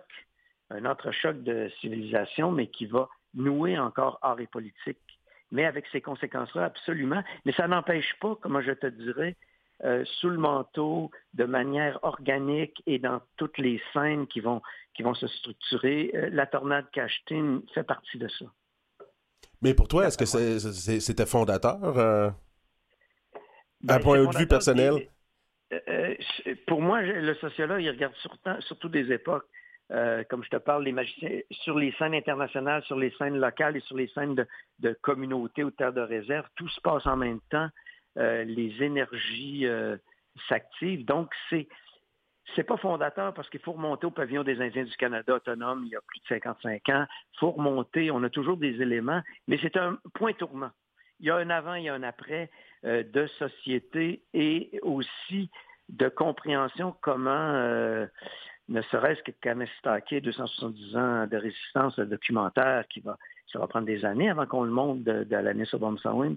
un 0.69 0.85
autre 0.85 1.11
choc 1.11 1.43
de 1.43 1.69
civilisation, 1.81 2.51
mais 2.51 2.67
qui 2.67 2.85
va 2.85 3.09
nouer 3.33 3.77
encore 3.77 4.19
art 4.21 4.39
et 4.39 4.47
politique. 4.47 4.97
Mais 5.51 5.65
avec 5.65 5.85
ces 5.91 6.01
conséquences-là, 6.01 6.65
absolument. 6.65 7.23
Mais 7.45 7.51
ça 7.51 7.67
n'empêche 7.67 8.15
pas, 8.19 8.37
comment 8.41 8.61
je 8.61 8.71
te 8.71 8.87
dirais, 8.87 9.35
euh, 9.83 10.05
sous 10.19 10.29
le 10.29 10.37
manteau, 10.37 11.11
de 11.33 11.43
manière 11.43 11.99
organique 12.03 12.81
et 12.85 12.97
dans 12.97 13.21
toutes 13.37 13.57
les 13.57 13.81
scènes 13.91 14.25
qui 14.27 14.39
vont, 14.39 14.61
qui 14.95 15.03
vont 15.03 15.13
se 15.13 15.27
structurer, 15.27 16.11
euh, 16.15 16.29
la 16.31 16.45
tornade 16.45 16.85
Cachetine 16.91 17.61
fait 17.73 17.83
partie 17.83 18.17
de 18.17 18.27
ça. 18.27 18.45
Mais 19.61 19.73
pour 19.73 19.87
toi, 19.87 20.07
est-ce 20.07 20.17
que 20.17 20.99
c'était 20.99 21.25
fondateur 21.25 22.33
euh, 23.83 23.87
ben, 23.87 23.99
point 23.99 24.23
de 24.23 24.37
vue 24.37 24.47
personnel? 24.47 25.07
Euh, 25.73 26.15
pour 26.67 26.81
moi, 26.81 27.01
le 27.01 27.33
sociologue, 27.35 27.81
il 27.81 27.89
regarde 27.89 28.13
surtout, 28.61 28.89
des 28.89 29.11
époques. 29.11 29.45
comme 30.29 30.43
je 30.43 30.49
te 30.49 30.57
parle, 30.57 30.83
les 30.83 30.91
magiciens, 30.91 31.39
sur 31.51 31.77
les 31.77 31.91
scènes 31.93 32.15
internationales, 32.15 32.83
sur 32.83 32.97
les 32.97 33.11
scènes 33.17 33.37
locales 33.37 33.77
et 33.77 33.81
sur 33.81 33.97
les 33.97 34.07
scènes 34.09 34.35
de, 34.35 34.47
de 34.79 34.97
communauté 35.01 35.63
ou 35.63 35.71
terre 35.71 35.93
de 35.93 36.01
réserve, 36.01 36.47
tout 36.55 36.69
se 36.69 36.81
passe 36.81 37.05
en 37.05 37.17
même 37.17 37.39
temps. 37.49 37.69
les 38.15 38.73
énergies 38.79 39.65
s'activent. 40.47 41.05
Donc, 41.05 41.31
c'est 41.49 41.67
c'est 42.55 42.63
pas 42.63 42.77
fondateur 42.77 43.33
parce 43.33 43.49
qu'il 43.49 43.59
faut 43.59 43.71
remonter 43.71 44.05
au 44.05 44.11
pavillon 44.11 44.43
des 44.43 44.61
Indiens 44.61 44.83
du 44.83 44.95
Canada 44.97 45.35
autonome 45.35 45.83
il 45.85 45.91
y 45.91 45.95
a 45.95 46.01
plus 46.01 46.19
de 46.19 46.27
55 46.27 46.89
ans. 46.89 47.05
Il 47.33 47.39
faut 47.39 47.51
remonter, 47.51 48.11
on 48.11 48.23
a 48.23 48.29
toujours 48.29 48.57
des 48.57 48.81
éléments, 48.81 49.21
mais 49.47 49.57
c'est 49.61 49.77
un 49.77 49.97
point 50.13 50.33
tournant. 50.33 50.71
Il 51.19 51.27
y 51.27 51.31
a 51.31 51.37
un 51.37 51.49
avant, 51.49 51.75
il 51.75 51.85
y 51.85 51.89
a 51.89 51.93
un 51.93 52.03
après 52.03 52.43
euh, 52.43 52.47
de 52.85 53.27
société 53.39 54.23
et 54.33 54.79
aussi 54.83 55.49
de 55.89 56.09
compréhension 56.09 56.95
comment, 57.01 57.29
euh, 57.31 58.07
ne 58.69 58.81
serait-ce 58.83 59.21
que 59.23 59.31
Kamestake, 59.41 60.21
270 60.23 60.95
ans 60.95 61.27
de 61.27 61.37
résistance, 61.37 61.97
le 61.97 62.05
documentaire 62.05 62.87
qui 62.87 62.99
va, 63.01 63.17
ça 63.51 63.59
va 63.59 63.67
prendre 63.67 63.85
des 63.85 64.03
années 64.05 64.29
avant 64.29 64.45
qu'on 64.45 64.63
le 64.63 64.71
monte 64.71 65.03
de, 65.03 65.23
de 65.23 65.35
l'année 65.35 65.65
sur 65.65 65.79
Bomsawin, 65.79 66.35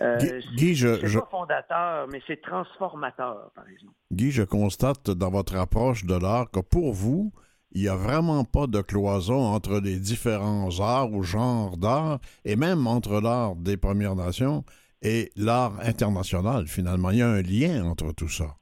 euh, 0.00 0.40
Guy, 0.56 0.74
je, 0.74 1.18
pas 1.18 1.28
fondateur, 1.30 2.08
mais 2.08 2.20
c'est 2.26 2.42
transformateur, 2.42 3.50
par 3.54 3.68
exemple. 3.68 3.94
Guy, 4.12 4.30
je 4.30 4.42
constate 4.42 5.10
dans 5.10 5.30
votre 5.30 5.56
approche 5.56 6.04
de 6.04 6.14
l'art 6.14 6.50
que 6.50 6.60
pour 6.60 6.92
vous, 6.92 7.32
il 7.72 7.82
n'y 7.82 7.88
a 7.88 7.96
vraiment 7.96 8.44
pas 8.44 8.66
de 8.66 8.80
cloison 8.80 9.38
entre 9.38 9.80
les 9.80 9.98
différents 9.98 10.68
arts 10.80 11.12
ou 11.12 11.22
genres 11.22 11.76
d'art, 11.76 12.18
et 12.44 12.56
même 12.56 12.86
entre 12.86 13.20
l'art 13.20 13.54
des 13.54 13.76
Premières 13.76 14.16
Nations 14.16 14.64
et 15.06 15.30
l'art 15.36 15.78
international, 15.82 16.66
finalement. 16.66 17.10
Il 17.10 17.18
y 17.18 17.22
a 17.22 17.28
un 17.28 17.42
lien 17.42 17.84
entre 17.84 18.12
tout 18.12 18.28
ça. 18.28 18.56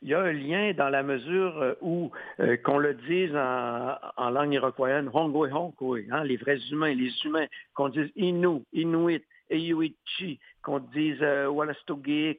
Il 0.00 0.08
y 0.08 0.14
a 0.14 0.20
un 0.20 0.32
lien 0.32 0.72
dans 0.72 0.88
la 0.88 1.02
mesure 1.02 1.60
euh, 1.60 1.74
où, 1.82 2.10
euh, 2.40 2.56
qu'on 2.56 2.78
le 2.78 2.94
dise 2.94 3.34
en, 3.36 4.30
langue 4.30 4.54
iroquoienne, 4.54 5.10
Hongwe 5.12 5.52
Hongwe, 5.52 6.06
hein, 6.10 6.24
les 6.24 6.36
vrais 6.36 6.58
humains, 6.70 6.94
les 6.94 7.12
humains, 7.24 7.46
qu'on 7.74 7.88
dise 7.88 8.08
Innu, 8.16 8.62
Inuit, 8.72 9.24
Eyuichi, 9.50 10.38
qu'on 10.62 10.78
dise 10.78 11.18
euh, 11.20 11.52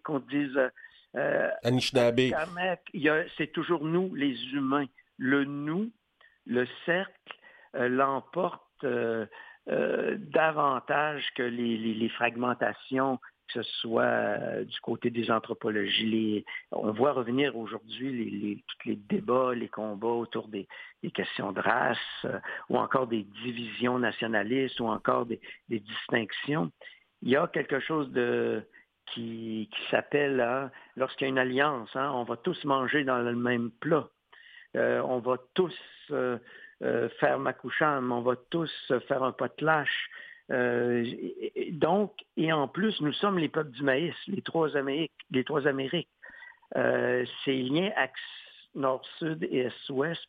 qu'on 0.04 0.20
dise 0.20 0.58
euh, 0.58 0.70
euh 1.18 1.50
Anishinaabe. 1.64 2.32
C'est 3.38 3.52
toujours 3.52 3.84
nous, 3.84 4.16
les 4.16 4.36
humains. 4.54 4.86
Le 5.18 5.44
nous, 5.44 5.92
le 6.46 6.66
cercle, 6.86 7.12
euh, 9.70 10.18
davantage 10.20 11.26
que 11.36 11.44
les, 11.44 12.10
fragmentations 12.10 13.20
que 13.48 13.64
ce 13.64 13.72
soit 13.82 14.64
du 14.64 14.80
côté 14.82 15.10
des 15.10 15.32
anthropologies. 15.32 16.46
on 16.72 16.92
voit 16.92 17.14
revenir 17.14 17.58
aujourd'hui 17.58 18.30
les, 18.30 18.64
tous 18.68 18.90
les 18.90 18.96
débats, 18.96 19.56
les 19.56 19.70
combats 19.70 20.08
autour 20.08 20.48
des, 20.50 20.68
questions 21.16 21.52
de 21.52 21.60
race, 21.60 22.28
ou 22.70 22.78
encore 22.78 23.08
des 23.08 23.24
divisions 23.44 23.98
nationalistes, 23.98 24.80
ou 24.80 24.86
encore 24.86 25.26
des 25.26 25.40
distinctions 25.68 26.72
il 27.22 27.30
y 27.30 27.36
a 27.36 27.48
quelque 27.48 27.80
chose 27.80 28.12
de 28.12 28.64
qui, 29.14 29.70
s'appelle, 29.90 30.40
hein, 30.40 30.72
lorsqu'il 30.96 31.26
y 31.26 31.28
a 31.28 31.30
une 31.30 31.40
alliance, 31.40 31.90
hein, 31.96 32.12
on 32.14 32.24
va 32.24 32.38
tous 32.38 32.64
manger 32.64 33.04
dans 33.04 33.18
le 33.18 33.36
même 33.36 33.72
plat. 33.72 34.08
Euh, 34.76 35.02
on 35.02 35.18
va 35.18 35.38
tous 35.56 35.76
euh, 36.82 37.06
euh, 37.06 37.10
faire 37.20 37.40
makoucham, 37.40 38.12
on 38.12 38.22
va 38.22 38.36
tous 38.50 38.72
faire 39.08 39.24
un 39.24 39.32
potlatch. 39.32 39.90
donc, 41.72 42.14
et 42.38 42.52
en 42.52 42.68
plus, 42.68 43.00
nous 43.02 43.14
sommes 43.14 43.38
les 43.38 43.50
peuples 43.50 43.72
du 43.72 43.84
maïs, 43.84 44.16
les 44.28 44.42
trois 44.42 44.76
Amériques. 44.76 45.12
Les 45.32 45.44
trois 45.44 45.68
Amériques. 45.68 46.10
ces 46.74 47.62
liens 47.62 47.92
axe 47.96 48.20
nord-sud 48.76 49.44
et 49.44 49.68
est-ouest, 49.68 50.22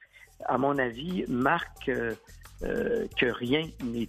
à 0.47 0.59
mon 0.59 0.79
avis, 0.79 1.25
marquent 1.29 1.93
que 2.63 3.27
rien 3.33 3.63
n'est 3.85 4.09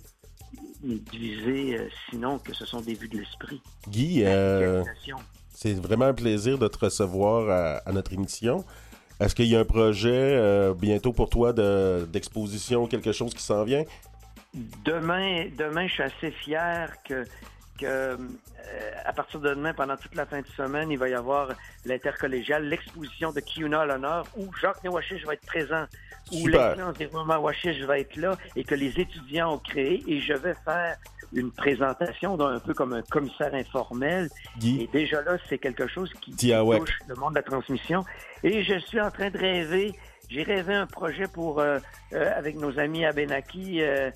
divisé, 0.83 1.77
euh, 1.77 1.87
sinon 2.09 2.39
que 2.39 2.53
ce 2.53 2.65
sont 2.65 2.81
des 2.81 2.93
vues 2.93 3.09
de 3.09 3.17
l'esprit. 3.17 3.61
Guy, 3.87 4.23
euh, 4.25 4.83
c'est 5.53 5.73
vraiment 5.73 6.05
un 6.05 6.13
plaisir 6.13 6.57
de 6.57 6.67
te 6.67 6.77
recevoir 6.79 7.81
à, 7.85 7.91
notre 7.91 8.13
émission. 8.13 8.63
Est-ce 9.21 9.35
qu'il 9.35 9.45
y 9.45 9.55
a 9.55 9.59
un 9.59 9.65
projet 9.65 10.09
euh, 10.11 10.73
bientôt 10.73 11.13
pour 11.13 11.29
toi 11.29 11.53
d'exposition, 11.53 12.87
quelque 12.87 13.11
chose 13.11 13.35
qui 13.35 13.43
s'en 13.43 13.63
vient? 13.63 13.83
Demain, 14.83 15.45
demain, 15.55 15.85
je 15.85 15.93
suis 15.93 16.03
assez 16.03 16.31
fier 16.31 16.91
que 17.07 17.25
euh, 17.83 18.17
à 19.05 19.13
partir 19.13 19.39
de 19.39 19.49
demain, 19.49 19.73
pendant 19.73 19.97
toute 19.97 20.15
la 20.15 20.25
fin 20.25 20.41
de 20.41 20.47
semaine, 20.47 20.91
il 20.91 20.97
va 20.97 21.09
y 21.09 21.13
avoir 21.13 21.49
l'intercollégial, 21.85 22.67
l'exposition 22.67 23.31
de 23.31 23.39
Kiuna 23.39 23.81
à 23.81 23.85
l'honneur, 23.85 24.25
où 24.37 24.49
Jacques 24.59 24.83
Newachish 24.83 25.25
va 25.25 25.33
être 25.33 25.45
présent, 25.45 25.85
où 26.31 26.47
l'excellence 26.47 26.97
d'Irma 26.97 27.37
Wachish 27.39 27.81
va 27.81 27.99
être 27.99 28.15
là, 28.15 28.37
et 28.55 28.63
que 28.63 28.75
les 28.75 28.99
étudiants 28.99 29.53
ont 29.53 29.59
créé, 29.59 30.03
et 30.07 30.19
je 30.19 30.33
vais 30.33 30.55
faire 30.65 30.97
une 31.33 31.51
présentation 31.51 32.39
un 32.39 32.59
peu 32.59 32.73
comme 32.73 32.93
un 32.93 33.01
commissaire 33.01 33.53
informel. 33.53 34.29
Et 34.63 34.87
déjà 34.91 35.21
là, 35.21 35.37
c'est 35.49 35.57
quelque 35.57 35.87
chose 35.87 36.11
qui 36.21 36.31
touche 36.31 36.99
le 37.07 37.15
monde 37.15 37.31
de 37.31 37.35
la 37.35 37.43
transmission. 37.43 38.03
Et 38.43 38.63
je 38.63 38.77
suis 38.79 38.99
en 38.99 39.11
train 39.11 39.29
de 39.29 39.37
rêver 39.37 39.93
j'ai 40.31 40.43
rêvé 40.43 40.73
un 40.73 40.87
projet 40.87 41.27
pour 41.27 41.59
euh, 41.59 41.79
euh, 42.13 42.31
avec 42.37 42.55
nos 42.55 42.79
amis 42.79 43.03
à 43.03 43.11
Benaki 43.11 43.81
euh, 43.81 44.09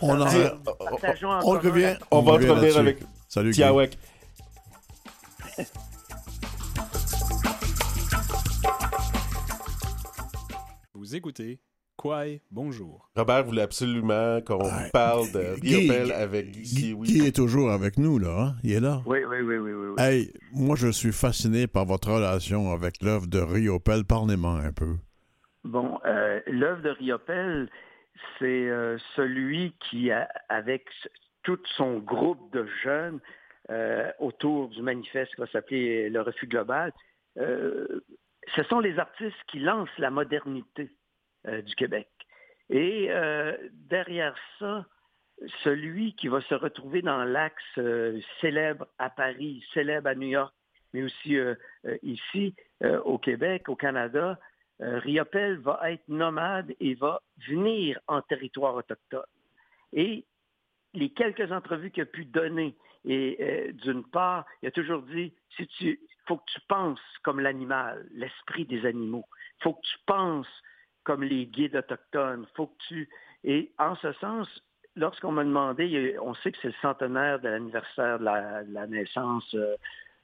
on, 0.00 0.16
revient. 0.16 1.96
On, 2.10 2.22
va 2.22 2.32
revenir 2.32 2.78
avec 2.78 2.98
Salut, 3.28 3.52
Tiawek. 3.52 3.98
Vous 10.94 11.14
écoutez 11.14 11.60
Kwai, 11.98 12.40
bonjour. 12.52 13.10
Robert 13.16 13.42
voulait 13.42 13.62
absolument 13.62 14.40
qu'on 14.42 14.70
parle 14.92 15.32
de 15.32 15.60
Riopel 15.60 16.12
avec 16.12 16.52
Guy. 16.52 16.94
Guy, 16.94 17.26
est 17.26 17.34
toujours 17.34 17.72
avec 17.72 17.98
nous, 17.98 18.20
là. 18.20 18.36
Hein? 18.38 18.54
Il 18.62 18.72
est 18.72 18.78
là? 18.78 19.02
Oui, 19.04 19.18
oui, 19.28 19.40
oui, 19.40 19.58
oui. 19.58 19.72
oui, 19.72 19.94
Hey, 19.98 20.32
moi, 20.52 20.76
je 20.76 20.92
suis 20.92 21.10
fasciné 21.10 21.66
par 21.66 21.86
votre 21.86 22.12
relation 22.12 22.70
avec 22.70 23.02
l'œuvre 23.02 23.26
de 23.26 23.40
Riopel. 23.40 24.04
Parlez-moi 24.04 24.60
un 24.64 24.72
peu. 24.72 24.94
Bon, 25.64 25.98
euh, 26.06 26.40
l'œuvre 26.46 26.82
de 26.82 26.90
Riopel, 26.90 27.68
c'est 28.38 28.70
euh, 28.70 28.96
celui 29.16 29.74
qui, 29.90 30.10
avec 30.48 30.84
tout 31.42 31.58
son 31.76 31.98
groupe 31.98 32.52
de 32.52 32.64
jeunes 32.84 33.18
euh, 33.70 34.12
autour 34.20 34.68
du 34.68 34.82
manifeste 34.82 35.34
qui 35.34 35.40
va 35.40 35.48
s'appeler 35.48 36.10
le 36.10 36.20
refus 36.20 36.46
global, 36.46 36.92
euh, 37.38 38.04
ce 38.54 38.62
sont 38.62 38.78
les 38.78 39.00
artistes 39.00 39.36
qui 39.50 39.58
lancent 39.58 39.98
la 39.98 40.10
modernité 40.10 40.88
du 41.64 41.74
Québec. 41.74 42.08
Et 42.70 43.08
derrière 43.72 44.34
ça, 44.58 44.84
celui 45.62 46.14
qui 46.16 46.28
va 46.28 46.40
se 46.42 46.54
retrouver 46.54 47.02
dans 47.02 47.24
l'axe 47.24 47.78
célèbre 48.40 48.86
à 48.98 49.10
Paris, 49.10 49.64
célèbre 49.72 50.08
à 50.08 50.14
New 50.14 50.28
York, 50.28 50.54
mais 50.92 51.02
aussi 51.02 51.36
ici 52.02 52.54
au 53.04 53.18
Québec, 53.18 53.68
au 53.68 53.76
Canada, 53.76 54.38
euh, 54.80 54.98
Riopel 55.00 55.58
va 55.58 55.80
être 55.90 56.06
nomade 56.08 56.72
et 56.78 56.94
va 56.94 57.20
venir 57.48 57.98
en 58.06 58.22
territoire 58.22 58.74
autochtone. 58.76 59.24
Et 59.92 60.24
les 60.94 61.10
quelques 61.10 61.50
entrevues 61.50 61.90
qu'il 61.90 62.04
a 62.04 62.06
pu 62.06 62.24
donner, 62.24 62.76
et 63.04 63.36
euh, 63.40 63.72
d'une 63.72 64.04
part, 64.04 64.44
il 64.62 64.68
a 64.68 64.70
toujours 64.70 65.02
dit, 65.02 65.32
si 65.56 65.98
faut 66.26 66.36
que 66.36 66.52
tu 66.52 66.60
penses 66.68 67.00
comme 67.22 67.40
l'animal, 67.40 68.06
l'esprit 68.12 68.66
des 68.66 68.84
animaux. 68.86 69.24
Faut 69.60 69.74
que 69.74 69.82
tu 69.82 69.98
penses 70.06 70.62
comme 71.08 71.24
les 71.24 71.46
guides 71.46 71.74
autochtones. 71.74 72.46
Faut 72.54 72.66
que 72.66 72.78
tu... 72.88 73.08
Et 73.44 73.72
en 73.78 73.96
ce 73.96 74.12
sens, 74.12 74.46
lorsqu'on 74.94 75.32
m'a 75.32 75.44
demandé, 75.44 76.16
on 76.20 76.34
sait 76.34 76.52
que 76.52 76.58
c'est 76.60 76.68
le 76.68 76.74
centenaire 76.82 77.40
de 77.40 77.48
l'anniversaire 77.48 78.18
de, 78.18 78.24
la, 78.24 78.86
naissance 78.86 79.56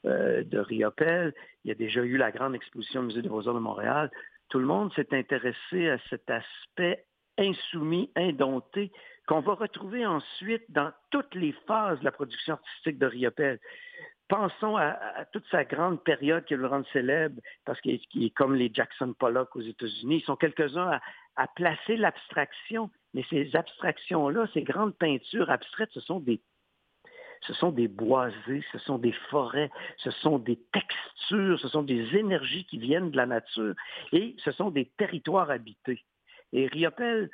euh, 0.05 0.45
de 0.45 0.59
Riopel. 0.59 1.33
Il 1.65 1.69
y 1.69 1.71
a 1.71 1.75
déjà 1.75 2.03
eu 2.03 2.19
la 2.19 2.31
grande 2.31 2.55
exposition 2.55 3.01
au 3.01 3.05
Musée 3.05 3.23
des 3.23 3.31
Beaux-Arts 3.31 3.55
de 3.55 3.61
Montréal 3.61 4.11
tout 4.55 4.59
le 4.59 4.67
monde 4.67 4.93
s'est 4.95 5.13
intéressé 5.13 5.89
à 5.91 5.99
cet 6.11 6.31
aspect 6.31 7.05
insoumis, 7.39 8.11
indompté, 8.15 8.93
qu'on 9.27 9.41
va 9.41 9.55
retrouver 9.55 10.07
ensuite 10.07 10.63
dans 10.69 10.93
toutes 11.11 11.35
les 11.35 11.53
phases 11.67 11.99
de 12.01 12.05
la 12.05 12.13
production 12.13 12.55
artistique 12.55 12.99
de 12.99 13.07
Riopel. 13.07 13.59
Pensons 14.37 14.77
à, 14.77 15.25
toute 15.31 15.47
sa 15.49 15.65
grande 15.65 16.03
période 16.03 16.45
qui 16.45 16.57
le 16.57 16.67
rend 16.67 16.83
célèbre, 16.93 17.41
parce 17.65 17.81
qu'il 17.81 18.01
est, 18.17 18.31
comme 18.31 18.57
les 18.57 18.69
Jackson 18.75 19.15
Pollock 19.17 19.55
aux 19.55 19.61
États-Unis. 19.61 20.17
Ils 20.17 20.25
sont 20.25 20.35
quelques-uns 20.35 20.99
à 21.37 21.47
placer 21.47 21.97
l'abstraction, 21.97 22.91
mais 23.13 23.25
ces 23.31 23.55
abstractions-là, 23.55 24.49
ces 24.53 24.65
grandes 24.65 24.97
peintures 24.97 25.51
abstraites, 25.51 25.91
ce 25.93 26.01
sont 26.01 26.19
des 26.19 26.41
ce 27.43 27.87
boisés, 27.87 28.65
ce 28.73 28.79
sont 28.79 28.99
des 28.99 29.13
forêts, 29.31 29.71
ce 29.99 30.11
sont 30.11 30.41
des 30.41 30.59
textures, 30.73 31.61
ce 31.61 31.69
sont 31.69 31.85
des 31.85 32.17
énergies 32.17 32.65
qui 32.65 32.79
viennent 32.79 33.13
de 33.13 33.17
la 33.17 33.27
nature 33.27 33.77
et 34.11 34.35
ce 34.39 34.51
sont 34.51 34.71
des 34.71 34.87
territoires 34.97 35.51
habités. 35.51 36.03
Et 36.53 36.67
Riopel 36.67 37.31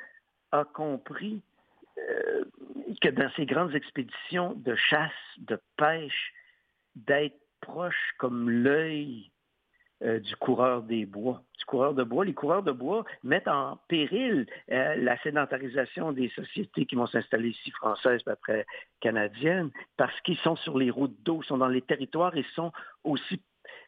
a 0.51 0.65
compris 0.65 1.41
euh, 1.97 2.45
que 3.01 3.09
dans 3.09 3.31
ces 3.35 3.47
grandes 3.47 3.73
expéditions 3.73 4.53
de 4.53 4.75
chasse, 4.75 5.11
de 5.39 5.59
pêche, 5.77 6.33
d'être 6.95 7.39
proche 7.61 8.13
comme 8.17 8.49
l'œil 8.49 9.31
euh, 10.03 10.19
du 10.19 10.35
coureur 10.35 10.81
des 10.81 11.05
bois. 11.05 11.43
Du 11.59 11.65
coureur 11.65 11.93
de 11.93 12.03
bois. 12.03 12.25
Les 12.25 12.33
coureurs 12.33 12.63
de 12.63 12.71
bois 12.71 13.05
mettent 13.23 13.47
en 13.47 13.77
péril 13.87 14.47
euh, 14.71 14.95
la 14.95 15.15
sédentarisation 15.21 16.11
des 16.11 16.29
sociétés 16.29 16.87
qui 16.87 16.95
vont 16.95 17.05
s'installer 17.05 17.49
ici, 17.49 17.69
françaises, 17.69 18.23
puis 18.23 18.33
après 18.33 18.65
canadiennes, 18.99 19.69
parce 19.97 20.19
qu'ils 20.21 20.39
sont 20.39 20.55
sur 20.55 20.79
les 20.79 20.89
routes 20.89 21.21
d'eau, 21.21 21.43
sont 21.43 21.59
dans 21.59 21.67
les 21.67 21.83
territoires 21.83 22.35
et 22.35 22.45
sont 22.55 22.71
aussi 23.03 23.41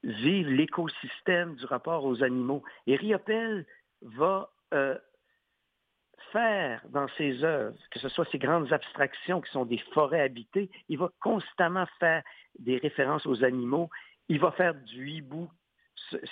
vivent 0.04 0.50
l'écosystème 0.50 1.56
du 1.56 1.66
rapport 1.66 2.06
aux 2.06 2.24
animaux. 2.24 2.62
Et 2.86 2.96
Riopel 2.96 3.66
va 4.02 4.52
euh, 4.76 4.98
faire 6.34 6.82
dans 6.90 7.08
ses 7.18 7.44
œuvres, 7.44 7.78
que 7.92 8.00
ce 8.00 8.10
soit 8.10 8.28
ces 8.32 8.40
grandes 8.40 8.74
abstractions 8.74 9.40
qui 9.40 9.52
sont 9.52 9.66
des 9.66 9.78
forêts 9.94 10.22
habitées, 10.22 10.70
il 10.90 10.98
va 10.98 11.10
constamment 11.22 11.86
faire 12.00 12.24
des 12.60 12.78
références 12.78 13.26
aux 13.26 13.44
animaux. 13.44 13.90
Il 14.28 14.40
va 14.40 14.52
faire 14.52 14.74
du 14.74 15.10
hibou 15.10 15.50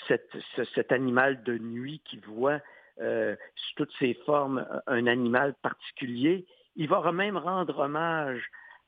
cet, 0.08 0.92
animal 0.92 1.44
de 1.44 1.58
nuit 1.58 2.02
qui 2.04 2.18
voit 2.18 2.60
euh, 3.00 3.36
sous 3.56 3.76
toutes 3.78 3.94
ses 4.00 4.16
formes 4.26 4.68
un 4.88 5.08
animal 5.08 5.54
particulier. 5.62 6.46
Il 6.76 6.90
va 6.90 7.12
même 7.12 7.38
rendre 7.38 7.80
hommage 7.80 8.44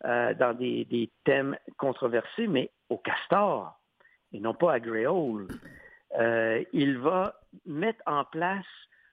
euh, 0.05 0.33
dans 0.33 0.53
des, 0.53 0.85
des, 0.85 1.09
thèmes 1.23 1.57
controversés, 1.77 2.47
mais 2.47 2.71
au 2.89 2.97
castor 2.97 3.79
et 4.33 4.39
non 4.39 4.53
pas 4.53 4.73
à 4.73 4.79
Gréole. 4.79 5.47
Euh, 6.19 6.63
il 6.73 6.97
va 6.97 7.39
mettre 7.65 8.01
en 8.05 8.25
place 8.25 8.65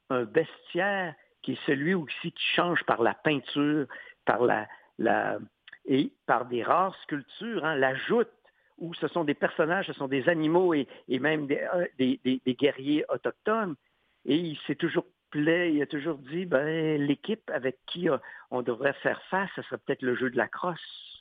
un 0.08 0.24
bestiaire 0.24 1.14
qui 1.42 1.52
est 1.52 1.66
celui 1.66 1.94
aussi 1.94 2.32
qui 2.32 2.44
change 2.54 2.82
par 2.84 3.02
la 3.02 3.14
peinture, 3.14 3.86
par 4.24 4.42
la, 4.42 4.68
la 4.98 5.38
et 5.86 6.12
par 6.26 6.46
des 6.46 6.62
rares 6.62 6.96
sculptures, 7.02 7.64
hein, 7.64 7.74
la 7.74 7.94
joute 7.94 8.30
où 8.78 8.94
ce 8.94 9.08
sont 9.08 9.24
des 9.24 9.34
personnages, 9.34 9.86
ce 9.86 9.92
sont 9.92 10.08
des 10.08 10.28
animaux 10.28 10.74
et, 10.74 10.86
même 11.08 11.46
euh, 11.50 11.86
des, 11.98 12.40
guerriers 12.46 13.04
autochtones. 13.08 13.76
Et 14.24 14.36
il 14.36 14.58
s'est 14.66 14.74
toujours 14.74 15.06
plaît, 15.30 15.72
il 15.74 15.82
a 15.82 15.86
toujours 15.86 16.18
dit, 16.18 16.46
ben, 16.46 17.00
l'équipe 17.00 17.50
avec 17.50 17.78
qui 17.86 18.08
on 18.50 18.62
devrait 18.62 18.94
faire 18.94 19.22
face, 19.30 19.50
ce 19.54 19.62
serait 19.62 19.78
peut-être 19.78 20.02
le 20.02 20.16
jeu 20.16 20.30
de 20.30 20.36
la 20.36 20.48
crosse. 20.48 21.19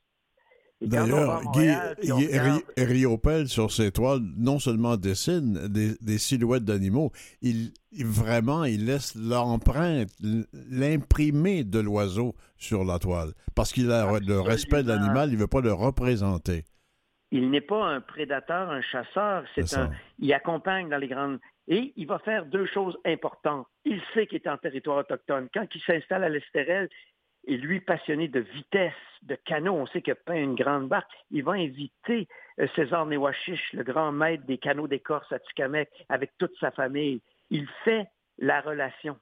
D'ailleurs, 0.82 1.42
Guy, 1.52 1.72
Riopel, 2.78 3.48
sur 3.48 3.72
ses 3.72 3.92
toiles, 3.92 4.22
non 4.38 4.60
seulement 4.60 4.96
dessine 4.96 5.68
des, 5.68 6.18
silhouettes 6.18 6.64
d'animaux, 6.64 7.12
il, 7.42 7.72
vraiment, 8.06 8.64
il 8.64 8.86
laisse 8.86 9.14
l'empreinte, 9.16 10.10
l'imprimé 10.70 11.66
de 11.66 11.80
l'oiseau 11.80 12.34
sur 12.58 12.86
la 12.86 12.98
toile. 12.98 13.34
Parce 13.56 13.74
qu'il 13.74 13.92
a 13.92 14.20
le 14.20 14.40
respect 14.40 14.84
de 14.84 14.90
l'animal, 14.90 15.30
il 15.30 15.36
ne 15.36 15.40
veut 15.40 15.48
pas 15.48 15.62
le 15.62 15.74
représenter 15.74 16.64
il 17.32 17.50
n'est 17.52 17.62
pas 17.62 17.86
un 17.86 18.02
prédateur, 18.02 18.70
un 18.70 18.82
chasseur, 18.82 19.44
c'est 19.56 19.78
un, 19.78 19.92
il 20.18 20.34
accompagne 20.34 20.90
dans 20.90 20.98
les 20.98 21.08
grandes, 21.08 21.40
et 21.68 21.94
il 21.96 22.08
va 22.08 22.20
faire 22.20 22.46
deux 22.46 22.66
choses 22.66 22.98
importantes. 23.06 23.68
Il 23.86 24.02
sait 24.14 24.26
qu'il 24.26 24.38
est 24.38 24.48
en 24.48 24.58
territoire 24.58 24.98
autochtone. 24.98 25.48
Quand 25.54 25.68
il 25.74 25.82
s'installe 25.82 26.24
à 26.24 26.30
l'Estérel, 26.30 26.90
et 27.46 27.58
lui 27.58 27.80
passionné 27.80 28.28
de 28.28 28.40
vitesse, 28.40 28.94
de 29.24 29.36
canot, 29.36 29.74
on 29.74 29.86
sait 29.88 30.08
a 30.10 30.16
peint 30.16 30.36
une 30.36 30.56
grande 30.56 30.88
barque, 30.88 31.12
il 31.32 31.44
va 31.44 31.54
inviter 31.54 32.28
euh, 32.60 32.68
César 32.76 33.06
Newachiche, 33.06 33.74
le 33.74 33.84
grand 33.84 34.12
maître 34.12 34.46
des 34.46 34.58
canots 34.58 34.88
d'écorce 34.88 35.32
à 35.32 35.40
Tikamek, 35.40 35.90
avec 36.10 36.32
toute 36.38 36.56
sa 36.60 36.72
famille. 36.72 37.22
Il 37.50 37.68
fait 37.84 38.08
la 38.38 38.62
relation, 38.62 39.18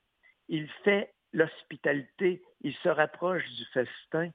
il 0.50 0.68
fait 0.84 1.14
l'hospitalité, 1.34 2.42
il 2.62 2.74
se 2.76 2.90
rapproche 2.90 3.48
du 3.56 3.66
festin. 3.66 4.30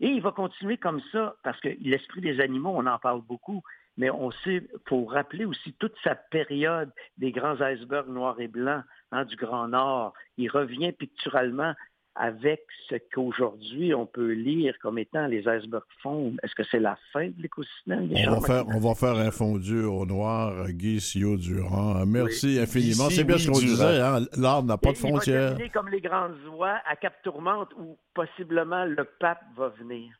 Et 0.00 0.08
il 0.08 0.22
va 0.22 0.30
continuer 0.30 0.76
comme 0.76 1.00
ça, 1.10 1.36
parce 1.42 1.60
que 1.60 1.70
l'esprit 1.80 2.20
des 2.20 2.40
animaux, 2.40 2.72
on 2.74 2.86
en 2.86 2.98
parle 2.98 3.22
beaucoup, 3.22 3.62
mais 3.96 4.10
on 4.10 4.30
sait, 4.30 4.62
pour 4.86 5.10
rappeler 5.10 5.44
aussi 5.44 5.72
toute 5.74 5.94
sa 6.04 6.14
période 6.14 6.92
des 7.16 7.32
grands 7.32 7.60
icebergs 7.60 8.08
noirs 8.08 8.40
et 8.40 8.46
blancs 8.46 8.84
hein, 9.10 9.24
du 9.24 9.34
Grand 9.34 9.66
Nord. 9.66 10.14
Il 10.36 10.48
revient 10.50 10.92
picturalement 10.92 11.74
avec 12.18 12.62
ce 12.88 12.96
qu'aujourd'hui 13.14 13.94
on 13.94 14.06
peut 14.06 14.32
lire 14.32 14.74
comme 14.82 14.98
étant 14.98 15.26
les 15.26 15.40
icebergs 15.40 15.84
fondent. 16.02 16.38
Est-ce 16.42 16.54
que 16.54 16.64
c'est 16.70 16.80
la 16.80 16.98
fin 17.12 17.28
de 17.28 17.34
l'écosystème? 17.40 18.10
On 18.12 18.40
va, 18.40 18.40
faire, 18.40 18.64
on 18.68 18.80
va 18.80 18.94
faire 18.94 19.14
un 19.16 19.30
fondu 19.30 19.84
au 19.84 20.04
noir, 20.04 20.68
Guy 20.70 21.00
Sio 21.00 21.36
Durand. 21.36 22.04
Merci 22.06 22.58
infiniment. 22.58 23.08
C'est 23.10 23.24
bien 23.24 23.38
ce 23.38 23.48
qu'on 23.48 23.58
disait, 23.58 24.00
hein? 24.00 24.20
l'art 24.36 24.62
n'a 24.62 24.76
pas 24.76 24.92
de 24.92 24.98
frontières. 24.98 25.54
Il 25.58 25.62
va 25.62 25.68
comme 25.68 25.88
les 25.88 26.00
grandes 26.00 26.36
oies 26.56 26.80
à 26.86 26.96
Cap 26.96 27.14
Tourmente 27.22 27.70
où 27.78 27.96
possiblement 28.14 28.84
le 28.84 29.04
pape 29.18 29.42
va 29.56 29.68
venir. 29.68 30.12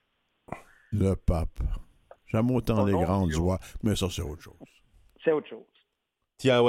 Le 0.93 1.15
pape. 1.15 1.61
J'aime 2.27 2.51
autant 2.51 2.85
les 2.85 2.93
grandes 2.93 3.35
oies, 3.35 3.59
mais 3.83 3.97
ça 3.97 4.07
c'est 4.11 4.23
autre 4.23 4.43
chose. 4.43 4.55
C'est 5.25 5.33
autre 5.33 5.49
chose. 5.49 5.65
Tiens, 6.37 6.63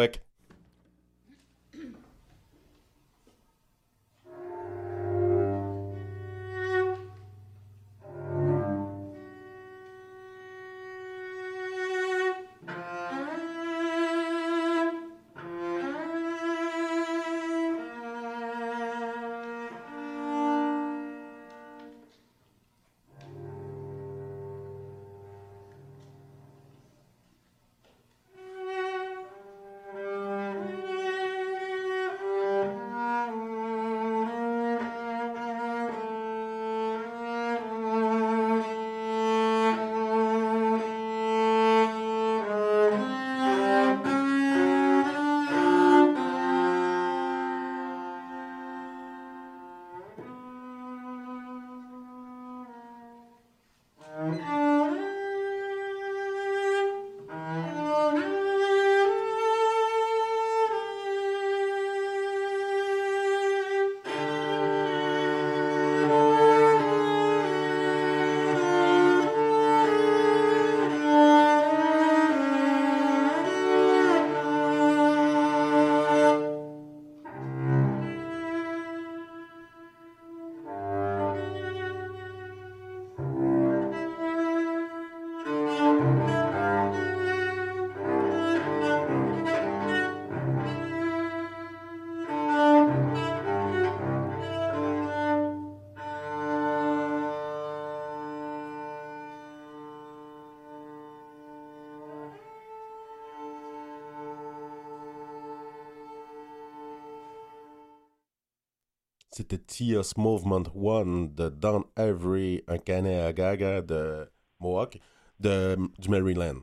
c'était 109.39 109.57
Tios 109.57 110.11
Movement 110.17 110.63
One 110.75 111.33
de 111.33 111.47
Don 111.47 111.85
Avery, 111.95 112.61
un 112.67 112.77
canet 112.77 113.33
Gaga 113.33 113.81
de 113.81 114.29
Mohawk, 114.59 114.99
de, 115.39 115.77
du 115.97 116.09
Maryland. 116.09 116.57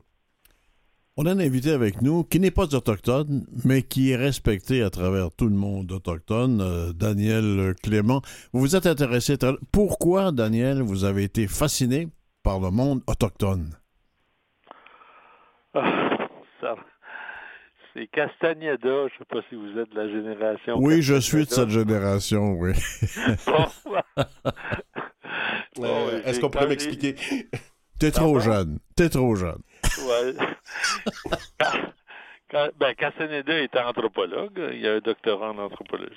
On 1.15 1.25
a 1.25 1.31
un 1.31 1.39
invité 1.39 1.71
avec 1.71 2.03
nous 2.03 2.23
qui 2.23 2.39
n'est 2.39 2.51
pas 2.51 2.75
autochtone, 2.75 3.47
mais 3.65 3.81
qui 3.81 4.11
est 4.11 4.15
respecté 4.15 4.83
à 4.83 4.91
travers 4.91 5.31
tout 5.31 5.47
le 5.47 5.55
monde 5.55 5.91
autochtone, 5.91 6.61
euh, 6.61 6.93
Daniel 6.93 7.73
Clément. 7.81 8.21
Vous 8.53 8.59
vous 8.59 8.75
êtes 8.75 8.85
intéressé. 8.85 9.37
Pourquoi, 9.71 10.31
Daniel, 10.31 10.83
vous 10.83 11.03
avez 11.03 11.23
été 11.23 11.47
fasciné 11.47 12.09
par 12.43 12.59
le 12.59 12.69
monde 12.69 13.01
autochtone? 13.07 13.71
Ah, 15.73 16.27
ça, 16.61 16.75
c'est 17.95 18.06
Castagneda. 18.17 18.79
Je 18.81 19.03
ne 19.03 19.09
sais 19.09 19.25
pas 19.29 19.41
si 19.47 19.55
vous 19.55 19.77
êtes 19.77 19.91
de 19.91 19.95
la 19.95 20.09
génération. 20.09 20.77
Oui, 20.79 21.03
je 21.03 21.19
suis 21.19 21.45
de 21.45 21.51
cette 21.51 21.69
génération, 21.69 22.53
oui. 22.53 22.71
Est-ce 26.25 26.39
qu'on 26.39 26.49
pourrait 26.49 26.67
m'expliquer? 26.67 27.15
T'es 27.99 28.09
trop 28.09 28.39
jeune. 28.39 28.79
T'es 28.95 29.09
trop 29.09 29.35
jeune. 29.35 29.61
Ouais. 30.07 30.33
quand, 31.59 31.77
quand, 32.49 32.69
ben, 32.79 32.95
Castaneda 32.95 33.61
était 33.61 33.79
anthropologue, 33.79 34.59
il 34.73 34.87
a 34.87 34.95
un 34.95 34.99
doctorat 34.99 35.51
en 35.51 35.59
anthropologie. 35.59 36.15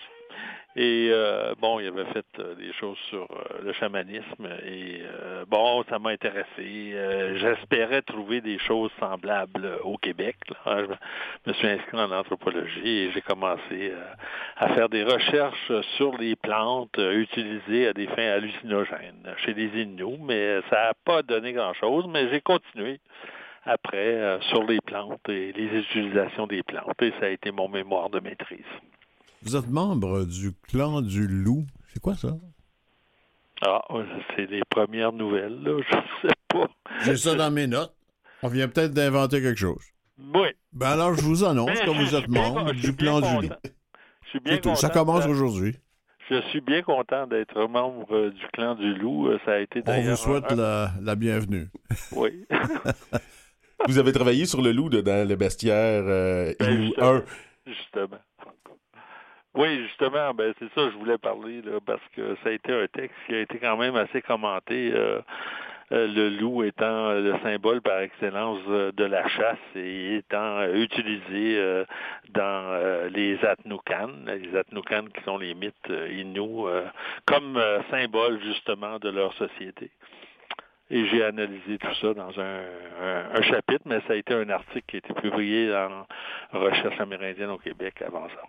Et 0.77 1.09
euh, 1.11 1.53
bon, 1.61 1.81
il 1.81 1.89
avait 1.89 2.05
fait 2.13 2.27
euh, 2.39 2.55
des 2.55 2.73
choses 2.75 2.97
sur 3.09 3.23
euh, 3.23 3.61
le 3.65 3.73
chamanisme 3.73 4.49
et 4.65 5.03
euh, 5.03 5.45
bon, 5.49 5.83
ça 5.91 5.99
m'a 5.99 6.11
intéressé. 6.11 6.95
J'espérais 7.41 8.03
trouver 8.03 8.41
des 8.41 8.59
choses 8.61 8.93
semblables 9.01 9.79
au 9.83 9.97
Québec. 9.97 10.37
là. 10.65 10.85
Je 10.85 11.51
me 11.51 11.55
suis 11.55 11.67
inscrit 11.67 11.99
en 11.99 12.13
anthropologie 12.13 12.89
et 12.89 13.11
j'ai 13.11 13.21
commencé 13.21 13.93
à 14.57 14.69
faire 14.75 14.89
des 14.89 15.03
recherches 15.03 15.73
sur 15.97 16.17
les 16.19 16.37
plantes 16.37 16.99
utilisées 16.99 17.89
à 17.89 17.93
des 17.93 18.07
fins 18.07 18.31
hallucinogènes 18.31 19.35
chez 19.45 19.55
les 19.55 19.83
Inuits, 19.83 20.19
mais 20.23 20.61
ça 20.71 20.77
n'a 20.77 20.95
pas 21.05 21.23
donné 21.23 21.53
grand-chose, 21.53 22.07
mais 22.09 22.29
j'ai 22.31 22.41
continué 22.41 23.01
après 23.65 24.39
sur 24.51 24.63
les 24.65 24.81
plantes 24.81 25.29
et 25.29 25.53
les 25.53 25.81
utilisations 25.81 26.47
des 26.47 26.63
plantes 26.63 27.03
et 27.03 27.13
ça 27.19 27.27
a 27.27 27.29
été 27.29 27.51
mon 27.51 27.69
mémoire 27.69 28.09
de 28.11 28.21
maîtrise. 28.21 28.65
Vous 29.43 29.57
êtes 29.57 29.69
membre 29.69 30.25
du 30.25 30.53
clan 30.69 31.01
du 31.03 31.27
loup. 31.27 31.65
C'est 31.93 32.01
quoi 32.01 32.15
ça? 32.15 32.37
Ah, 33.63 33.83
c'est 34.37 34.47
les 34.51 34.63
premières 34.71 35.13
nouvelles, 35.13 35.63
là, 35.63 35.81
je 35.91 35.97
sais 36.29 36.35
pas. 36.49 36.67
J'ai 37.05 37.17
ça 37.17 37.35
dans 37.35 37.51
mes 37.51 37.67
notes. 37.67 37.95
On 38.43 38.49
vient 38.49 38.69
peut-être 38.69 38.93
d'inventer 38.93 39.43
quelque 39.43 39.59
chose. 39.59 39.83
Oui. 40.35 40.49
Ben 40.73 40.91
alors, 40.91 41.15
je 41.15 41.23
vous 41.23 41.45
annonce 41.45 41.79
que 41.81 41.91
vous 41.91 42.15
êtes 42.15 42.29
membre 42.29 42.73
du 42.73 42.95
clan 42.97 43.21
du 43.21 43.29
loup. 43.29 43.41
content. 43.49 43.57
Je 44.25 44.29
suis 44.31 44.41
bien 44.41 44.55
C'est 44.55 44.61
tout. 44.61 44.75
Ça 44.77 44.89
content 44.89 45.01
commence 45.05 45.27
aujourd'hui. 45.27 45.77
Je 46.31 46.41
suis 46.51 46.61
bien 46.61 46.83
content 46.83 47.27
d'être 47.27 47.67
membre 47.67 48.31
du 48.31 48.47
clan 48.53 48.77
du 48.77 48.95
loup. 48.95 49.29
Ça 49.45 49.55
a 49.55 49.59
été 49.59 49.83
On 49.87 50.01
vous 50.01 50.17
souhaite 50.17 50.53
un- 50.53 50.57
la, 50.57 50.93
la 51.03 51.15
bienvenue. 51.17 51.69
Oui. 52.13 52.47
Vous 53.89 53.99
avez 53.99 54.13
travaillé 54.13 54.45
sur 54.47 54.61
le 54.63 54.73
loup 54.73 54.91
de- 54.91 55.01
dans 55.01 55.27
le 55.27 55.37
bestiaire 55.37 56.03
euh, 56.07 56.53
Ben, 56.61 56.71
Inou 56.73 56.85
justement. 56.87 57.07
1. 57.15 57.23
Justement. 57.67 58.19
Oui, 59.55 59.83
justement, 59.89 60.33
ben 60.33 60.55
c'est 60.61 60.69
ça 60.75 60.83
que 60.83 60.91
je 60.93 60.97
voulais 60.97 61.19
parler, 61.19 61.61
parce 61.85 62.03
que 62.15 62.37
ça 62.45 62.51
a 62.51 62.53
été 62.53 62.73
un 62.73 62.87
texte 62.87 63.17
qui 63.27 63.35
a 63.35 63.41
été 63.41 63.59
quand 63.59 63.77
même 63.77 63.97
assez 63.97 64.23
commenté. 64.23 64.93
euh, 64.95 65.21
euh, 65.93 66.07
le 66.07 66.29
loup 66.29 66.63
étant 66.63 67.09
euh, 67.09 67.21
le 67.21 67.39
symbole 67.41 67.81
par 67.81 67.99
excellence 67.99 68.65
de 68.65 69.05
la 69.05 69.27
chasse 69.27 69.59
et 69.75 70.19
étant 70.19 70.63
utilisé 70.73 71.83
dans 72.29 73.09
les 73.13 73.45
Atnoukan, 73.45 74.11
les 74.27 74.57
Atnoukan 74.57 75.07
qui 75.13 75.21
sont 75.25 75.37
les 75.37 75.55
mythes 75.55 75.93
Inuits, 76.13 76.67
comme 77.27 77.61
symbole 77.91 78.41
justement 78.41 79.01
de 79.01 79.09
leur 79.09 79.33
société. 79.35 79.91
Et 80.91 81.07
j'ai 81.07 81.25
analysé 81.25 81.77
tout 81.79 81.95
ça 82.01 82.15
dans 82.15 82.39
un 82.39 83.43
chapitre, 83.43 83.83
mais 83.85 84.01
ça 84.07 84.13
a 84.13 84.17
été 84.17 84.33
un 84.33 84.49
article 84.49 84.85
qui 84.87 84.97
a 84.97 84.99
été 84.99 85.15
publié 85.15 85.71
dans 85.71 86.07
Recherche 86.53 87.01
amérindienne 87.01 87.51
au 87.51 87.59
Québec 87.59 88.01
avant 88.07 88.29
ça. 88.29 88.43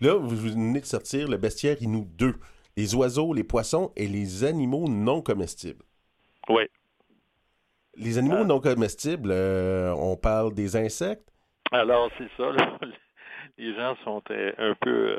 Là, 0.00 0.14
vous 0.14 0.36
venez 0.36 0.80
de 0.80 0.86
sortir 0.86 1.28
le 1.28 1.36
bestiaire 1.36 1.76
Inou 1.82 2.06
2. 2.16 2.34
Les 2.76 2.94
oiseaux, 2.94 3.32
les 3.34 3.42
poissons 3.44 3.92
et 3.96 4.06
les 4.06 4.44
animaux 4.44 4.88
non 4.88 5.20
comestibles. 5.22 5.84
Oui. 6.48 6.62
Les 7.96 8.18
animaux 8.18 8.36
Ah. 8.40 8.44
non 8.44 8.60
comestibles, 8.60 9.30
euh, 9.32 9.92
on 9.96 10.16
parle 10.16 10.54
des 10.54 10.76
insectes? 10.76 11.28
Alors, 11.72 12.10
c'est 12.16 12.28
ça. 12.36 12.50
là. 12.52 12.78
Les 13.58 13.74
gens 13.74 13.96
sont 14.04 14.22
euh, 14.30 14.52
un 14.58 14.74
peu... 14.80 15.18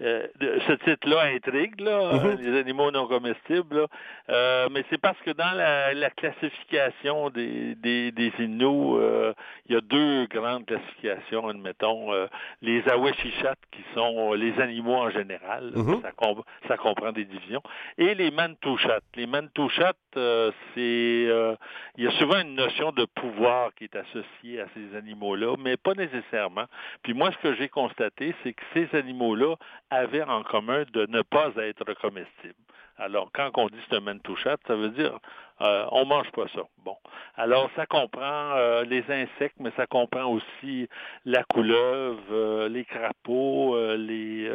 euh, 0.00 0.26
ce 0.66 0.72
titre-là 0.84 1.22
intrigue, 1.34 1.80
là, 1.80 2.14
Mhm. 2.14 2.26
euh, 2.26 2.36
les 2.40 2.58
animaux 2.58 2.90
non 2.90 3.06
comestibles. 3.06 3.76
là. 3.82 3.86
Euh, 4.30 4.68
mais 4.70 4.84
c'est 4.90 5.00
parce 5.00 5.18
que 5.20 5.30
dans 5.30 5.52
la, 5.56 5.94
la 5.94 6.10
classification 6.10 7.30
des, 7.30 7.74
des, 7.76 8.10
des 8.12 8.32
Inuits, 8.38 8.96
euh, 8.98 9.32
il 9.66 9.74
y 9.74 9.76
a 9.78 9.80
deux 9.80 10.26
grandes 10.26 10.66
classifications, 10.66 11.48
admettons. 11.48 12.12
euh, 12.12 12.26
les 12.62 12.86
Awashichat, 12.88 13.54
qui 13.70 13.82
sont 13.94 14.32
les 14.34 14.58
animaux 14.60 14.94
en 14.96 15.10
général. 15.10 15.70
là, 15.70 15.78
Mhm. 15.82 16.02
ça, 16.02 16.12
com- 16.12 16.42
ça 16.68 16.76
comprend 16.76 17.12
des 17.12 17.24
divisions. 17.24 17.62
Et 17.98 18.14
les 18.14 18.30
Mantouchat. 18.30 19.00
Les 19.14 19.26
Mantouchat, 19.26 19.92
euh, 20.16 20.50
c'est... 20.74 20.80
euh, 21.28 21.54
il 21.96 22.04
y 22.04 22.06
a 22.08 22.10
souvent 22.12 22.40
une 22.40 22.54
notion 22.54 22.90
de 22.92 23.04
pouvoir 23.14 23.72
qui 23.74 23.84
est 23.84 23.96
associée 23.96 24.60
à 24.60 24.66
ces 24.74 24.96
animaux-là, 24.96 25.54
mais 25.58 25.76
pas 25.76 25.94
nécessairement. 25.94 26.64
Puis 27.02 27.14
moi, 27.14 27.30
ce 27.32 27.38
que 27.38 27.54
j'ai 27.54 27.68
constaté, 27.68 28.34
c'est 28.42 28.52
que 28.52 28.62
ces 28.74 28.88
animaux-là 28.96 29.54
avaient 29.94 30.22
en 30.22 30.42
commun 30.42 30.84
de 30.92 31.06
ne 31.06 31.22
pas 31.22 31.50
être 31.56 31.94
comestibles. 32.00 32.54
Alors, 32.96 33.30
quand 33.32 33.50
on 33.56 33.68
dit 33.68 33.78
c'est 33.88 33.96
un 33.96 34.00
mantouchat, 34.00 34.56
ça 34.66 34.76
veut 34.76 34.90
dire 34.90 35.18
euh, 35.60 35.86
on 35.90 36.04
mange 36.04 36.30
pas 36.32 36.46
ça. 36.54 36.62
Bon. 36.84 36.96
Alors, 37.36 37.68
ça 37.76 37.86
comprend 37.86 38.52
euh, 38.56 38.84
les 38.84 39.02
insectes, 39.08 39.56
mais 39.58 39.72
ça 39.76 39.86
comprend 39.86 40.26
aussi 40.26 40.88
la 41.24 41.42
couleuvre, 41.44 42.22
euh, 42.30 42.68
les 42.68 42.84
crapauds, 42.84 43.74
euh, 43.76 43.96
les, 43.96 44.48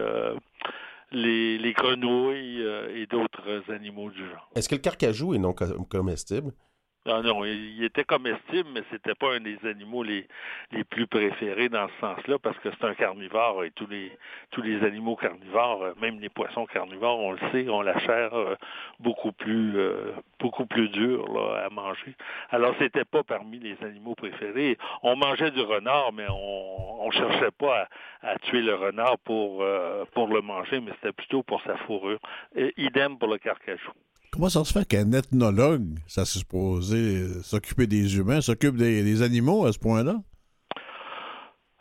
les, 1.12 1.58
les 1.58 1.74
grenouilles 1.74 2.66
et 2.96 3.06
d'autres 3.08 3.64
animaux 3.72 4.10
du 4.10 4.26
genre. 4.30 4.50
Est-ce 4.56 4.70
que 4.70 4.76
le 4.76 4.82
carcajou 4.82 5.34
est 5.34 5.40
non 5.40 5.54
co- 5.54 5.84
comestible? 5.90 6.52
Ah 7.06 7.22
non, 7.24 7.46
il 7.46 7.70
il 7.80 7.86
était 7.86 8.04
comestible, 8.04 8.70
mais 8.74 8.84
c'était 8.92 9.16
pas 9.16 9.34
un 9.36 9.40
des 9.40 9.58
animaux 9.66 10.04
les, 10.04 10.28
plus 10.90 11.08
préférés 11.08 11.70
dans 11.70 11.88
ce 11.88 11.94
sens-là, 12.02 12.38
parce 12.40 12.58
que 12.60 12.70
c'est 12.72 12.86
un 12.86 12.94
carnivore 12.94 13.64
et 13.64 13.72
tous 13.72 13.88
les 13.88 14.12
tous 14.52 14.62
les 14.62 14.84
animaux 14.84 15.16
carnivores, 15.16 15.84
euh, 15.84 15.94
même 16.02 16.20
les 16.20 16.28
poissons 16.28 16.66
carnivores, 16.66 17.20
on 17.20 17.32
le 17.32 17.40
sait, 17.52 17.70
ont 17.70 17.82
la 17.82 17.98
chair 18.00 18.34
euh, 18.34 18.56
beaucoup 19.00 19.32
plus 19.32 19.80
euh, 19.80 20.12
beaucoup 20.40 20.66
plus 20.66 20.90
dure 20.90 21.26
à 21.56 21.70
manger. 21.70 22.16
Alors 22.50 22.76
c'était 22.80 23.06
pas 23.06 23.24
parmi 23.24 23.60
les 23.60 23.78
animaux 23.82 24.16
préférés. 24.16 24.78
On 25.02 25.16
mangeait 25.16 25.52
du 25.52 25.62
renard, 25.62 26.12
mais 26.12 26.28
on 26.30 27.06
on 27.06 27.12
cherchait 27.12 27.52
pas 27.52 27.88
à, 28.22 28.38
tuer 28.40 28.62
le 28.62 28.76
renard 28.76 29.18
pour 29.20 29.64
pour 30.14 30.28
le 30.28 30.42
manger, 30.42 30.82
mais 30.82 30.92
c'était 30.96 31.14
plutôt 31.14 31.44
pour 31.44 31.62
sa 31.64 31.78
fourrure. 31.78 32.20
Idem 32.78 33.18
pour 33.18 33.30
le 33.30 33.38
carcajou. 33.38 33.92
Comment 34.32 34.50
ça 34.50 34.64
se 34.64 34.72
fait 34.72 34.88
qu'un 34.88 35.12
ethnologue, 35.12 35.98
ça 36.08 36.24
s'est 36.24 36.40
supposé 36.40 37.28
s'occuper 37.42 37.88
des 37.88 38.18
humains, 38.18 38.42
s'occupe 38.42 38.76
des, 38.76 39.22
animaux 39.24 39.66
à 39.66 39.74
ce 39.74 39.80
point-là? 39.80 40.18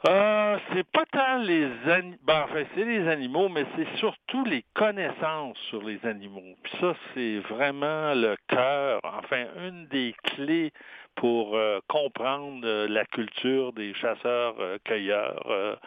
Euh, 0.08 0.56
c'est 0.72 0.86
pas 0.90 1.04
tant 1.12 1.38
les 1.38 1.68
animaux. 1.90 2.16
Ben, 2.22 2.46
les 2.76 3.06
animaux, 3.08 3.48
mais 3.50 3.66
c'est 3.76 3.98
surtout 3.98 4.44
les 4.44 4.64
connaissances 4.74 5.58
sur 5.68 5.82
les 5.82 5.98
animaux. 6.06 6.54
Puis 6.62 6.72
ça, 6.80 6.94
c'est 7.12 7.38
vraiment 7.50 8.14
le 8.14 8.36
cœur, 8.48 9.00
enfin, 9.04 9.44
une 9.66 9.86
des 9.88 10.14
clés 10.22 10.72
pour 11.16 11.54
euh, 11.54 11.80
comprendre 11.88 12.60
euh, 12.64 12.88
la 12.88 13.04
culture 13.04 13.72
des 13.72 13.92
chasseurs-cueilleurs, 13.92 15.78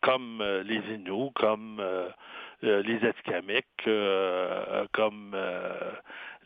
comme 0.00 0.42
les 0.64 0.80
Inuits, 0.94 1.32
comme 1.34 1.82
euh, 2.64 2.82
les 2.82 3.06
Atikamekw, 3.06 3.64
euh, 3.86 4.86
comme 4.92 5.32
euh, 5.34 5.92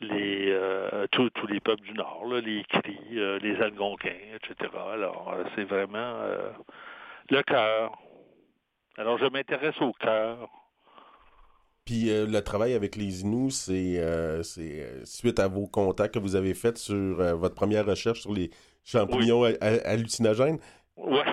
les 0.00 0.50
euh, 0.50 1.06
tous 1.12 1.30
tous 1.30 1.46
les 1.46 1.60
peuples 1.60 1.82
du 1.82 1.92
Nord, 1.94 2.26
là, 2.26 2.40
les 2.40 2.64
Cris, 2.64 2.98
les 3.10 3.56
Algonquins, 3.62 4.34
etc. 4.34 4.70
Alors, 4.92 5.34
c'est 5.54 5.64
vraiment 5.64 6.14
le 7.30 7.42
cœur. 7.42 7.98
Alors, 8.96 9.18
je 9.18 9.26
m'intéresse 9.26 9.80
au 9.80 9.92
cœur. 9.92 10.48
Puis 11.84 12.10
euh, 12.10 12.26
le 12.26 12.42
travail 12.42 12.74
avec 12.74 12.96
les 12.96 13.22
Inuits, 13.22 13.52
c'est 13.52 13.98
euh, 13.98 14.42
euh, 14.58 15.04
suite 15.04 15.38
à 15.38 15.48
vos 15.48 15.66
contacts 15.66 16.14
que 16.14 16.18
vous 16.18 16.36
avez 16.36 16.52
faits 16.54 16.76
sur 16.78 17.16
votre 17.36 17.54
première 17.54 17.86
recherche 17.86 18.20
sur 18.20 18.32
les 18.34 18.50
champignons 18.84 19.44
ha- 19.44 19.56
ha- 19.60 19.88
hallucinogènes? 19.88 20.58
Ouais, 20.96 21.24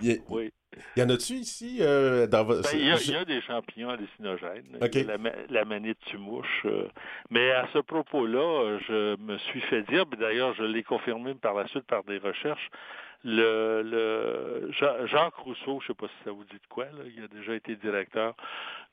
Il 0.00 0.12
y, 0.12 0.20
oui. 0.28 0.52
Il 0.96 1.00
y 1.00 1.02
en 1.04 1.08
a-tu 1.08 1.34
ici 1.34 1.78
euh, 1.80 2.26
dans 2.26 2.44
votre... 2.44 2.62
Ben, 2.62 2.78
il, 2.78 2.86
y 2.86 2.90
a, 2.90 2.96
il 2.96 3.10
y 3.12 3.16
a 3.16 3.24
des 3.24 3.40
champignons 3.42 3.90
hallucinogènes. 3.90 4.64
La, 5.04 5.18
ma- 5.18 5.30
la 5.48 5.64
manite 5.64 5.98
tumouche. 6.06 6.62
euh, 6.66 6.88
mais 7.30 7.50
à 7.52 7.66
ce 7.72 7.78
propos-là, 7.78 8.78
je 8.88 9.16
me 9.20 9.38
suis 9.38 9.60
fait 9.62 9.82
dire, 9.82 10.06
d'ailleurs, 10.06 10.54
je 10.54 10.64
l'ai 10.64 10.82
confirmé 10.82 11.34
par 11.34 11.54
la 11.54 11.66
suite 11.68 11.86
par 11.86 12.04
des 12.04 12.18
recherches, 12.18 12.68
le, 13.28 13.82
le 13.82 14.70
Ja- 14.78 15.04
Jacques 15.06 15.34
Rousseau, 15.34 15.80
je 15.80 15.84
ne 15.84 15.86
sais 15.88 15.94
pas 15.94 16.06
si 16.06 16.24
ça 16.24 16.30
vous 16.30 16.44
dit 16.44 16.54
de 16.54 16.66
quoi, 16.68 16.84
là, 16.84 17.02
il 17.04 17.24
a 17.24 17.28
déjà 17.28 17.54
été 17.54 17.74
directeur 17.74 18.34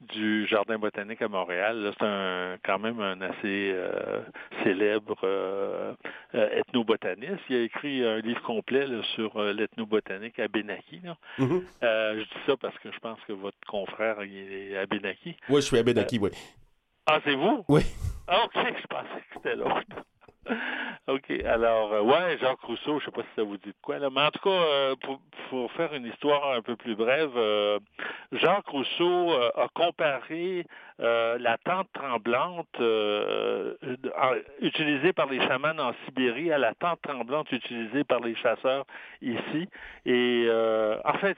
du 0.02 0.48
Jardin 0.48 0.80
botanique 0.80 1.22
à 1.22 1.28
Montréal. 1.28 1.92
C'est 1.98 2.06
un, 2.06 2.58
quand 2.66 2.80
même 2.80 3.00
un 3.00 3.22
assez 3.22 3.72
euh, 3.74 4.22
célèbre 4.64 5.18
euh, 5.24 5.94
euh, 6.34 6.60
ethnobotaniste. 6.60 7.44
Il 7.50 7.56
a 7.58 7.62
écrit 7.62 8.04
un 8.04 8.18
livre 8.20 8.42
complet 8.42 8.88
là, 8.88 9.04
sur 9.16 9.40
l'ethnobotanique 9.42 10.40
à 10.40 10.48
Benaki. 10.48 11.02
Mhm. 11.38 11.64
Euh, 11.84 12.16
je 12.16 12.24
dis 12.24 12.46
ça 12.48 12.58
parce 12.58 12.78
que 12.80 12.92
je 12.92 13.00
pense 13.00 13.20
que 13.28 13.34
votre 13.34 13.58
confrère 13.68 14.24
il 14.24 14.52
est 14.52 14.78
à 14.78 14.86
Benaki. 14.88 15.38
Oui, 15.48 15.62
je 15.62 15.68
suis 15.68 15.78
à 15.78 15.84
Benaki, 15.84 16.18
oui. 16.20 16.32
Ah, 17.06 17.20
c'est 17.24 17.36
vous? 17.36 17.64
Oui. 17.68 17.82
Ah, 18.28 18.46
ok, 18.46 18.54
je 18.56 18.88
pensais 18.88 19.20
que 19.20 19.34
c'était 19.36 19.56
l'autre. 19.56 19.82
OK. 21.08 21.32
Alors, 21.46 21.94
euh, 21.94 22.02
ouais, 22.02 22.38
Jacques 22.40 22.62
Rousseau, 22.62 23.00
je 23.00 23.06
sais 23.06 23.12
pas 23.12 23.22
si 23.22 23.28
ça 23.36 23.44
vous 23.44 23.58
dit 23.58 23.70
de 23.70 23.76
quoi, 23.82 24.00
là, 24.00 24.10
mais 24.10 24.22
en 24.22 24.32
tout 24.32 24.40
cas, 24.40 24.50
euh, 24.50 24.96
pour, 25.02 25.20
pour 25.50 25.72
faire 25.74 25.94
une 25.94 26.06
histoire 26.06 26.54
un 26.54 26.62
peu 26.62 26.76
plus 26.76 26.96
brève, 26.96 27.32
euh, 27.36 27.80
Jacques 28.32 28.68
Rousseau 28.68 29.32
euh, 29.32 29.50
a 29.56 29.68
comparé 29.74 30.66
euh, 31.00 31.38
la 31.40 31.58
tente 31.58 31.88
tremblante 31.94 32.68
euh, 32.80 33.76
utilisée 34.62 35.14
par 35.14 35.28
les 35.28 35.40
chamans 35.48 35.78
en 35.78 35.94
Sibérie 36.06 36.52
à 36.52 36.58
la 36.58 36.74
tente 36.74 37.02
tremblante 37.02 37.52
utilisée 37.52 38.04
par 38.04 38.22
les 38.22 38.36
chasseurs 38.36 38.86
ici. 39.22 39.68
Et 40.06 40.48
en 41.04 41.14
fait, 41.20 41.38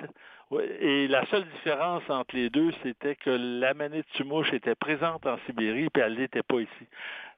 et 0.80 1.08
la 1.08 1.26
seule 1.28 1.46
différence 1.56 2.04
entre 2.10 2.36
les 2.36 2.50
deux, 2.50 2.72
c'était 2.84 3.16
que 3.16 3.32
la 3.32 3.74
manette 3.74 4.06
mouche 4.24 4.54
était 4.54 4.76
présente 4.76 5.26
en 5.26 5.38
Sibérie, 5.46 5.90
puis 5.90 6.04
elle 6.04 6.16
n'était 6.16 6.44
pas 6.44 6.60
ici. 6.60 6.88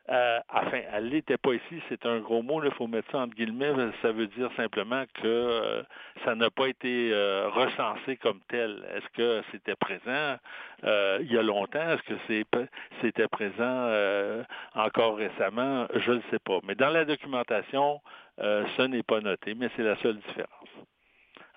Euh, 0.09 0.39
enfin, 0.53 0.79
elle 0.93 1.09
n'était 1.09 1.37
pas 1.37 1.53
ici, 1.53 1.81
c'est 1.89 2.05
un 2.05 2.19
gros 2.19 2.41
mot, 2.41 2.63
il 2.63 2.71
faut 2.71 2.87
mettre 2.87 3.11
ça 3.11 3.19
entre 3.19 3.35
guillemets, 3.35 3.73
ça 4.01 4.13
veut 4.13 4.27
dire 4.27 4.49
simplement 4.55 5.03
que 5.15 5.27
euh, 5.27 5.83
ça 6.23 6.33
n'a 6.33 6.49
pas 6.49 6.67
été 6.67 7.11
euh, 7.11 7.49
recensé 7.49 8.15
comme 8.15 8.39
tel. 8.47 8.85
Est-ce 8.95 9.07
que 9.17 9.43
c'était 9.51 9.75
présent? 9.75 10.37
Euh, 10.85 11.19
il 11.21 11.33
y 11.33 11.37
a 11.37 11.43
longtemps? 11.43 11.89
Est-ce 11.89 12.03
que 12.03 12.13
c'est 12.27 12.45
c'était 13.01 13.27
présent 13.27 13.53
euh, 13.59 14.43
encore 14.75 15.17
récemment? 15.17 15.87
Je 15.93 16.11
ne 16.13 16.21
sais 16.31 16.39
pas. 16.39 16.59
Mais 16.63 16.75
dans 16.75 16.89
la 16.89 17.03
documentation, 17.03 17.99
ce 18.39 18.81
n'est 18.83 19.03
pas 19.03 19.19
noté, 19.19 19.55
mais 19.55 19.69
c'est 19.75 19.83
la 19.83 19.97
seule 19.97 20.17
différence. 20.17 20.69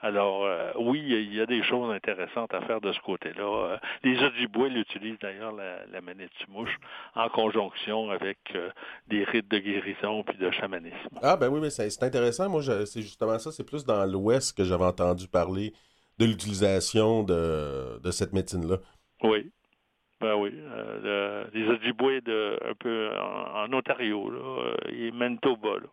Alors, 0.02 0.44
euh, 0.46 0.70
oui, 0.78 1.02
il 1.06 1.34
y 1.34 1.40
a 1.42 1.46
des 1.46 1.62
choses 1.62 1.92
intéressantes 1.92 2.54
à 2.54 2.62
faire 2.62 2.80
de 2.80 2.90
ce 2.92 3.00
côté-là. 3.00 3.42
Euh, 3.72 3.76
les 4.02 4.18
Ojibwe 4.22 4.68
l'utilisent 4.68 5.18
d'ailleurs, 5.20 5.52
la, 5.52 5.84
la 5.86 6.00
manette 6.00 6.30
mouche, 6.48 6.74
en 7.14 7.28
conjonction 7.28 8.10
avec 8.10 8.38
euh, 8.54 8.70
des 9.08 9.24
rites 9.24 9.50
de 9.50 9.58
guérison 9.58 10.22
puis 10.22 10.38
de 10.38 10.50
chamanisme. 10.50 11.18
Ah, 11.22 11.36
ben 11.36 11.48
oui, 11.50 11.60
mais 11.60 11.68
c'est 11.70 12.02
intéressant. 12.02 12.48
Moi, 12.48 12.62
je- 12.62 12.86
c'est 12.86 13.02
justement 13.02 13.38
ça. 13.38 13.52
C'est 13.52 13.66
plus 13.66 13.84
dans 13.84 14.06
l'Ouest 14.06 14.56
que 14.56 14.64
j'avais 14.64 14.84
entendu 14.86 15.28
parler 15.28 15.72
de 16.18 16.24
l'utilisation 16.24 17.22
de, 17.22 17.98
de 18.02 18.10
cette 18.10 18.32
médecine-là. 18.32 18.76
Oui. 19.22 19.50
Ben 20.20 20.34
oui. 20.36 20.50
Euh, 20.54 21.44
le- 21.52 21.58
les 21.58 21.66
Ojibwe 21.68 22.20
de, 22.22 22.58
un 22.70 22.74
peu 22.74 23.10
en, 23.18 23.64
en 23.64 23.72
Ontario, 23.74 24.30
là, 24.30 24.74
et 24.90 25.10
Manitoba. 25.10 25.74
Là. 25.78 25.88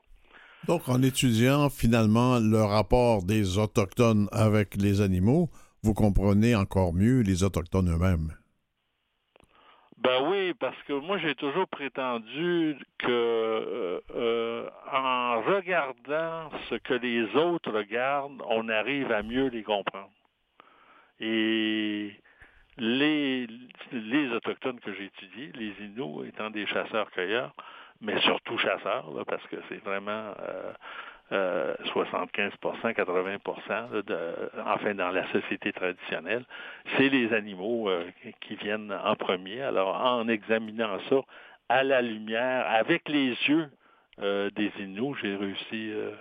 Donc, 0.68 0.90
en 0.90 1.02
étudiant 1.02 1.70
finalement 1.70 2.40
le 2.40 2.62
rapport 2.62 3.24
des 3.24 3.58
Autochtones 3.58 4.28
avec 4.34 4.76
les 4.76 5.00
animaux, 5.00 5.50
vous 5.82 5.94
comprenez 5.94 6.56
encore 6.56 6.94
mieux 6.94 7.22
les 7.22 7.44
Autochtones 7.44 7.90
eux-mêmes. 7.90 8.34
Ben 9.98 10.30
oui, 10.30 10.54
parce 10.60 10.78
que 10.84 10.94
moi 10.94 11.18
j'ai 11.18 11.36
toujours 11.36 11.68
prétendu 11.68 12.78
que 13.00 13.10
euh, 13.10 14.00
euh, 14.14 14.70
en 14.92 15.42
regardant 15.42 16.50
ce 16.70 16.76
que 16.76 16.94
les 16.94 17.24
autres 17.36 17.72
regardent, 17.72 18.44
on 18.48 18.70
arrive 18.70 19.12
à 19.12 19.24
mieux 19.24 19.48
les 19.48 19.64
comprendre. 19.64 20.12
Et 21.20 22.12
les, 22.78 23.48
les 23.92 24.28
autochtones 24.30 24.80
que 24.82 24.94
j'ai 24.94 25.06
étudiés, 25.06 25.52
les 25.56 25.74
Inuits 25.84 26.28
étant 26.28 26.52
des 26.52 26.68
chasseurs-cueilleurs, 26.68 27.54
mais 28.02 28.20
surtout 28.22 28.58
chasseurs, 28.58 29.06
parce 29.28 29.46
que 29.48 29.58
c'est 29.70 29.84
vraiment 29.84 30.34
euh, 30.40 30.74
euh, 31.34 31.76
75% 31.94 32.94
80 32.94 33.38
là, 33.68 33.88
de, 34.02 34.50
enfin 34.66 34.94
dans 34.96 35.10
la 35.10 35.30
société 35.32 35.74
traditionnelle, 35.74 36.46
c'est 36.96 37.10
les 37.10 37.34
animaux 37.34 37.90
euh, 37.90 38.06
qui 38.40 38.56
viennent 38.56 38.94
en 39.04 39.16
premier. 39.16 39.62
Alors 39.62 39.96
en 39.96 40.28
examinant 40.30 40.98
ça 41.10 41.18
à 41.70 41.84
la 41.84 42.02
lumière, 42.02 42.66
avec 42.70 43.10
les 43.10 43.32
yeux 43.50 43.70
euh, 44.22 44.50
des 44.52 44.72
Inuits, 44.80 45.16
j'ai 45.22 45.36
réussi 45.36 45.92
euh, 45.92 46.12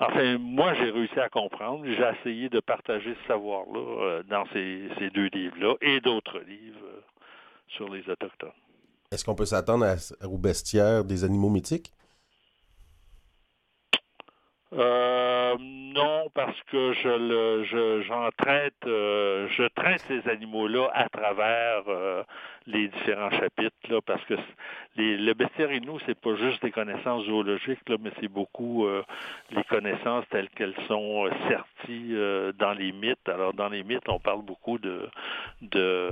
Enfin, 0.00 0.38
moi, 0.38 0.74
j'ai 0.74 0.90
réussi 0.92 1.18
à 1.18 1.28
comprendre. 1.28 1.84
J'ai 1.84 2.08
essayé 2.20 2.48
de 2.48 2.60
partager 2.60 3.16
ce 3.20 3.26
savoir-là 3.26 4.22
dans 4.28 4.46
ces, 4.52 5.10
deux 5.12 5.26
livres-là 5.26 5.74
et 5.80 6.00
d'autres 6.00 6.38
livres 6.38 7.02
sur 7.66 7.88
les 7.88 8.08
Autochtones. 8.08 8.52
Est-ce 9.10 9.24
qu'on 9.24 9.34
peut 9.34 9.46
s'attendre 9.46 9.86
à- 9.86 10.26
au 10.26 10.36
bestiaire 10.38 11.04
des 11.04 11.24
animaux 11.24 11.48
mythiques? 11.50 11.92
Euh, 14.74 15.56
non, 15.58 16.28
parce 16.34 16.60
que 16.70 16.92
je 16.92 17.08
le, 17.08 17.64
je, 17.64 18.30
traite, 18.36 18.74
euh, 18.84 19.48
je 19.48 19.62
traite 19.74 20.02
ces 20.08 20.28
animaux-là 20.28 20.90
à 20.92 21.08
travers 21.08 21.84
euh, 21.88 22.22
les 22.66 22.88
différents 22.88 23.30
chapitres, 23.30 23.74
là, 23.88 24.00
parce 24.04 24.22
que 24.26 24.34
les, 24.96 25.16
le 25.16 25.32
bestiaire 25.32 25.72
inou, 25.72 25.98
c'est 26.04 26.20
pas 26.20 26.34
juste 26.36 26.60
des 26.62 26.70
connaissances 26.70 27.24
zoologiques, 27.24 27.88
là, 27.88 27.96
mais 27.98 28.10
c'est 28.20 28.28
beaucoup 28.28 28.84
euh, 28.86 29.02
les 29.50 29.64
connaissances 29.64 30.28
telles 30.28 30.50
qu'elles 30.50 30.76
sont 30.86 31.30
serties 31.48 32.14
dans 32.58 32.74
les 32.74 32.92
mythes. 32.92 33.26
Alors, 33.26 33.54
dans 33.54 33.70
les 33.70 33.82
mythes, 33.82 34.08
on 34.08 34.20
parle 34.20 34.42
beaucoup 34.42 34.78
de, 34.78 35.08
de 35.62 36.10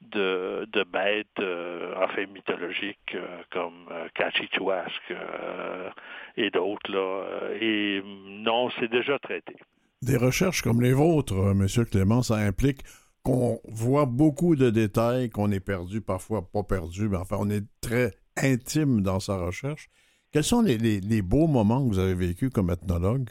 de, 0.00 0.66
de 0.72 0.84
bêtes, 0.84 1.26
euh, 1.38 1.94
enfin 1.96 2.26
mythologiques, 2.26 3.14
euh, 3.14 3.42
comme 3.50 3.86
euh, 3.90 4.08
Kachichuask 4.14 5.00
euh, 5.10 5.90
et 6.36 6.50
d'autres. 6.50 6.90
Là. 6.90 7.50
Et 7.60 8.02
non, 8.04 8.70
c'est 8.78 8.88
déjà 8.90 9.18
traité. 9.18 9.54
Des 10.02 10.16
recherches 10.16 10.62
comme 10.62 10.80
les 10.80 10.94
vôtres, 10.94 11.34
M. 11.52 11.66
Clément, 11.90 12.22
ça 12.22 12.36
implique 12.36 12.80
qu'on 13.22 13.60
voit 13.68 14.06
beaucoup 14.06 14.56
de 14.56 14.70
détails, 14.70 15.28
qu'on 15.28 15.50
est 15.50 15.60
perdu, 15.60 16.00
parfois 16.00 16.42
pas 16.50 16.62
perdu, 16.62 17.08
mais 17.08 17.18
enfin, 17.18 17.36
on 17.38 17.50
est 17.50 17.64
très 17.82 18.12
intime 18.36 19.02
dans 19.02 19.20
sa 19.20 19.36
recherche. 19.36 19.88
Quels 20.32 20.44
sont 20.44 20.62
les, 20.62 20.78
les- 20.78 21.00
les 21.00 21.20
beaux 21.22 21.46
moments 21.48 21.82
que 21.82 21.88
vous 21.88 21.98
avez 21.98 22.14
vécus 22.14 22.48
comme 22.50 22.70
ethnologue? 22.70 23.28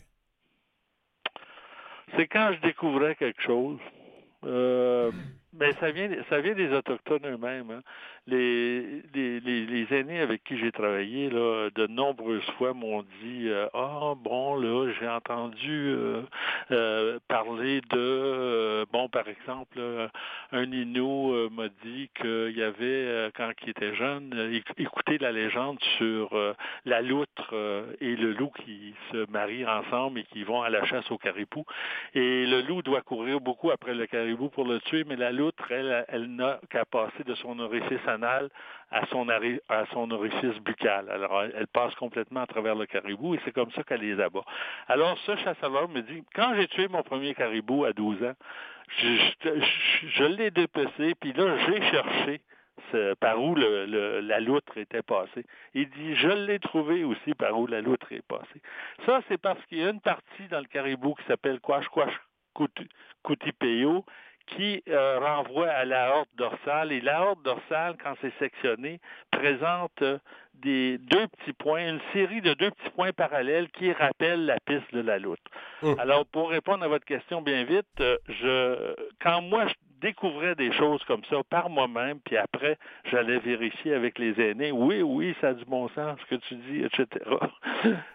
C'est 2.16 2.28
quand 2.28 2.52
je 2.56 2.62
découvrais 2.68 3.16
quelque 3.16 3.42
chose. 3.42 3.80
Euh, 4.46 5.12
mais 5.54 5.74
ça 5.80 5.92
vient, 5.92 6.10
ça 6.30 6.42
vient 6.42 6.54
des 6.56 6.72
Autochtones 6.74 7.26
eux-mêmes. 7.26 7.72
hein. 7.72 7.82
Les, 8.30 9.02
les, 9.14 9.40
les, 9.40 9.66
les 9.66 9.94
aînés 9.98 10.20
avec 10.20 10.44
qui 10.44 10.58
j'ai 10.58 10.72
travaillé, 10.72 11.30
là, 11.30 11.70
de 11.74 11.88
nombreuses 11.88 12.46
fois 12.58 12.74
m'ont 12.74 13.02
dit 13.24 13.48
euh, 13.48 13.68
Ah, 13.74 14.14
bon, 14.24 14.56
là, 14.56 14.92
j'ai 15.00 15.08
entendu 15.08 15.94
euh, 15.96 16.22
euh, 16.72 17.20
parler 17.28 17.82
de. 17.90 18.86
bon, 18.92 19.10
par 19.10 19.28
exemple, 19.28 19.80
un 20.52 20.72
Inou 20.72 21.50
m'a 21.50 21.70
dit 21.84 22.10
qu'il 22.20 22.54
y 22.58 22.62
avait, 22.64 23.32
quand 23.36 23.50
il 23.64 23.70
était 23.70 23.96
jeune, 23.96 24.30
éc- 24.54 24.74
écouté 24.78 25.18
la 25.18 25.32
légende 25.32 25.80
sur 25.98 26.30
la 26.86 27.02
loutre 27.02 27.54
et 28.02 28.16
le 28.16 28.34
loup 28.34 28.52
qui 28.64 28.94
se 29.12 29.30
marient 29.32 29.66
ensemble 29.66 30.20
et 30.20 30.24
qui 30.26 30.44
vont 30.44 30.62
à 30.62 30.70
la 30.70 30.86
chasse 30.86 31.10
au 31.12 31.18
caribou. 31.18 31.66
Et 32.14 32.46
le 32.46 32.62
loup 32.62 32.82
doit 32.82 33.02
courir 33.02 33.40
beaucoup 33.40 33.72
après 33.72 33.94
le 33.96 34.06
caribou 34.08 34.50
pour 34.50 34.66
le 34.66 34.80
tuer, 34.82 35.04
mais 35.08 35.16
la 35.16 35.32
loutre, 35.32 35.72
elle, 35.72 36.06
elle 36.10 36.28
n'a 36.36 36.60
qu'à 36.70 36.86
passer 36.86 37.24
de 37.26 37.36
son 37.36 37.60
orifice 37.60 38.06
à 38.24 39.06
son, 39.08 39.28
à 39.30 39.86
son 39.94 40.12
orifice 40.12 40.58
buccal. 40.62 41.10
Alors, 41.10 41.44
elle, 41.44 41.68
passe 41.68 41.94
complètement 41.96 42.42
à 42.42 42.48
travers 42.48 42.76
le 42.76 42.86
caribou 42.86 43.36
et 43.36 43.40
c'est 43.46 43.52
comme 43.52 43.72
ça 43.72 43.84
qu'elle 43.84 44.02
les 44.02 44.20
abat. 44.20 44.44
Alors, 44.88 45.18
ce 45.20 45.36
chasseur 45.38 45.88
me 45.90 46.02
dit, 46.02 46.24
quand 46.34 46.56
j'ai 46.56 46.68
tué 46.68 46.88
mon 46.88 47.04
premier 47.04 47.34
caribou 47.36 47.86
à 47.86 47.94
12 47.94 48.24
ans, 48.24 48.34
je, 48.98 50.24
l'ai 50.24 50.52
dépecé, 50.52 51.14
puis 51.20 51.34
là, 51.34 51.58
j'ai 51.68 51.82
cherché 51.92 52.42
par 53.20 53.42
où 53.44 53.56
la 53.56 54.40
loutre 54.40 54.78
était 54.78 55.04
passée. 55.04 55.46
Il 55.74 55.90
dit, 55.90 56.16
je 56.16 56.30
l'ai 56.30 56.60
trouvé 56.60 57.04
aussi 57.04 57.34
par 57.36 57.58
où 57.60 57.68
la 57.68 57.82
loutre 57.82 58.12
est 58.12 58.26
passée. 58.26 58.62
Ça, 59.06 59.22
c'est 59.28 59.38
parce 59.38 59.64
qu'il 59.68 59.80
y 59.80 59.84
a 59.84 59.90
une 59.90 60.02
partie 60.02 60.48
dans 60.50 60.60
le 60.60 60.66
caribou 60.66 61.14
qui 61.16 61.26
s'appelle 61.26 61.60
Quash 61.60 61.88
Quash 61.90 62.14
Kutipeo 63.24 64.06
qui 64.56 64.84
euh, 64.90 65.20
renvoie 65.20 65.70
à 65.70 65.86
la 65.86 66.16
horte 66.16 66.30
dorsale. 66.38 66.92
Et 66.92 67.02
la 67.02 67.22
horte 67.24 67.44
dorsale, 67.44 67.96
quand 68.02 68.14
c'est 68.22 68.34
sectionné, 68.40 69.00
présente 69.32 70.02
euh, 70.02 70.18
des 70.56 70.98
deux 70.98 71.28
petits 71.28 71.54
points, 71.54 71.90
une 71.90 72.02
série 72.14 72.42
de 72.42 72.54
deux 72.54 72.72
petits 72.72 72.90
points 72.92 73.12
parallèles 73.14 73.70
qui 73.72 73.92
rappellent 73.92 74.46
la 74.46 74.58
piste 74.66 74.94
de 74.94 75.02
la 75.02 75.20
loutre. 75.20 75.42
Hum. 75.84 75.96
Alors, 76.00 76.26
pour 76.26 76.50
répondre 76.50 76.84
à 76.84 76.88
votre 76.88 77.06
question 77.06 77.42
bien 77.42 77.64
vite, 77.64 77.86
euh, 78.02 78.18
je, 78.28 78.96
quand 79.22 79.42
moi 79.42 79.68
je 79.68 79.74
découvrais 80.02 80.56
des 80.56 80.72
choses 80.72 81.04
comme 81.06 81.24
ça 81.30 81.38
par 81.50 81.70
moi-même, 81.70 82.20
puis 82.24 82.38
après, 82.38 82.78
j'allais 83.12 83.40
vérifier 83.40 83.94
avec 83.94 84.18
les 84.18 84.40
aînés, 84.40 84.72
oui, 84.72 85.02
oui, 85.02 85.36
ça 85.42 85.50
a 85.50 85.54
du 85.54 85.66
bon 85.66 85.90
sens, 85.90 86.18
ce 86.22 86.36
que 86.36 86.42
tu 86.48 86.56
dis, 86.56 86.84
etc. 86.84 87.26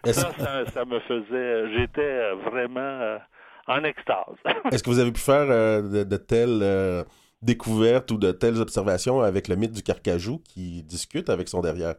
Ça, 0.05 0.31
ça, 0.31 0.65
ça 0.65 0.85
me 0.85 0.99
faisait, 0.99 1.73
j'étais 1.75 2.31
vraiment 2.43 3.19
en 3.67 3.83
extase. 3.83 4.35
Est-ce 4.71 4.83
que 4.83 4.89
vous 4.89 4.99
avez 4.99 5.11
pu 5.11 5.21
faire 5.21 5.47
euh, 5.49 5.81
de, 5.81 6.03
de 6.03 6.17
telles 6.17 6.59
euh, 6.61 7.03
découvertes 7.41 8.11
ou 8.11 8.17
de 8.17 8.31
telles 8.31 8.59
observations 8.61 9.21
avec 9.21 9.47
le 9.47 9.55
mythe 9.55 9.71
du 9.73 9.83
carcajou 9.83 10.39
qui 10.39 10.83
discute 10.83 11.29
avec 11.29 11.47
son 11.49 11.61
derrière? 11.61 11.95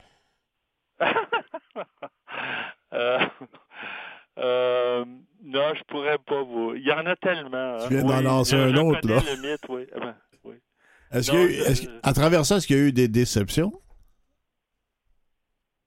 Euh, 2.94 3.18
euh, 4.38 5.04
non, 5.42 5.74
je 5.74 5.82
pourrais 5.88 6.16
pas 6.18 6.42
vous. 6.42 6.74
Il 6.74 6.82
y 6.86 6.92
en 6.92 7.04
a 7.04 7.14
tellement. 7.16 7.74
hein. 7.74 7.78
Tu 7.86 7.94
viens 7.94 8.04
d'en 8.04 8.16
Oui, 8.18 8.22
lancer 8.24 8.54
un 8.56 8.74
autre, 8.76 9.06
là. 9.06 9.16
le 9.20 9.42
mythe, 9.42 9.60
oui. 9.68 9.86
Ah 9.94 9.98
ben, 10.00 10.14
oui. 10.44 10.54
Est-ce 11.10 11.30
Non, 11.32 11.38
qu'il 11.46 11.50
y 11.50 11.58
a 11.58 11.60
eu- 11.60 11.64
je- 11.64 11.70
est-ce 11.72 11.82
que- 11.82 12.00
à 12.02 12.12
travers 12.14 12.46
ça, 12.46 12.56
est-ce 12.56 12.66
qu'il 12.66 12.76
y 12.76 12.80
a 12.80 12.82
eu 12.84 12.92
des 12.92 13.08
déceptions? 13.08 13.72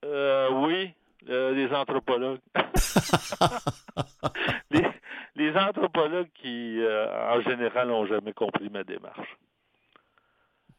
Euh, 0.06 0.50
oui, 0.68 0.94
euh, 1.30 1.52
les 1.54 1.74
anthropologues. 1.74 2.40
les, 4.72 4.86
les 5.36 5.56
anthropologues 5.56 6.30
qui, 6.34 6.80
euh, 6.80 7.36
en 7.36 7.42
général, 7.42 7.88
n'ont 7.88 8.06
jamais 8.06 8.34
compris 8.34 8.70
ma 8.70 8.84
démarche. 8.84 9.38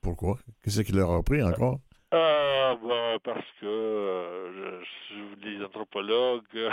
Pourquoi? 0.01 0.38
Qu'est-ce 0.62 0.80
qui 0.82 0.92
leur 0.92 1.11
a 1.11 1.22
pris 1.22 1.42
encore? 1.42 1.78
Ah, 2.13 2.77
ben, 2.83 3.19
parce 3.23 3.47
que 3.61 3.67
euh, 3.67 4.81
les 5.45 5.65
anthropologues 5.65 6.43
euh, 6.57 6.71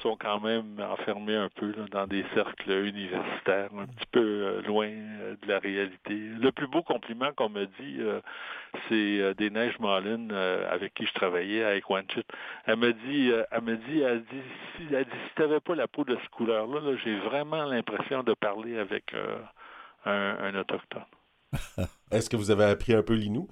sont 0.00 0.16
quand 0.16 0.38
même 0.38 0.78
enfermés 0.78 1.34
un 1.34 1.48
peu 1.48 1.72
dans 1.90 2.06
des 2.06 2.24
cercles 2.34 2.86
universitaires, 2.86 3.70
un 3.76 3.86
petit 3.86 4.06
peu 4.12 4.20
euh, 4.20 4.62
loin 4.62 4.88
de 4.88 5.48
la 5.48 5.58
réalité. 5.58 6.14
Le 6.14 6.52
plus 6.52 6.68
beau 6.68 6.82
compliment 6.82 7.32
qu'on 7.32 7.48
me 7.48 7.64
dit, 7.64 7.98
c'est 8.88 9.34
des 9.34 9.50
Neiges 9.50 9.78
Malin 9.80 10.28
avec 10.70 10.94
qui 10.94 11.04
je 11.04 11.14
travaillais 11.14 11.64
à 11.64 11.74
Equanchit. 11.74 12.24
Elle 12.66 12.76
me 12.76 12.92
dit, 12.92 13.32
elle 13.50 13.62
me 13.62 13.76
dit, 13.76 14.00
elle 14.00 14.22
dit, 14.22 14.42
si, 14.76 14.94
elle 14.94 15.04
dit, 15.04 15.10
si 15.36 15.60
pas 15.64 15.74
la 15.74 15.88
peau 15.88 16.04
de 16.04 16.16
cette 16.16 16.30
couleur-là, 16.30 16.80
là, 16.80 16.96
j'ai 17.04 17.18
vraiment 17.18 17.64
l'impression 17.64 18.22
de 18.22 18.34
parler 18.34 18.78
avec 18.78 19.14
un, 20.04 20.10
un 20.38 20.54
autochtone. 20.54 21.02
Est-ce 22.12 22.30
que 22.30 22.36
vous 22.36 22.52
avez 22.52 22.64
appris 22.64 22.94
un 22.94 23.02
peu 23.02 23.14
l'inou? 23.14 23.48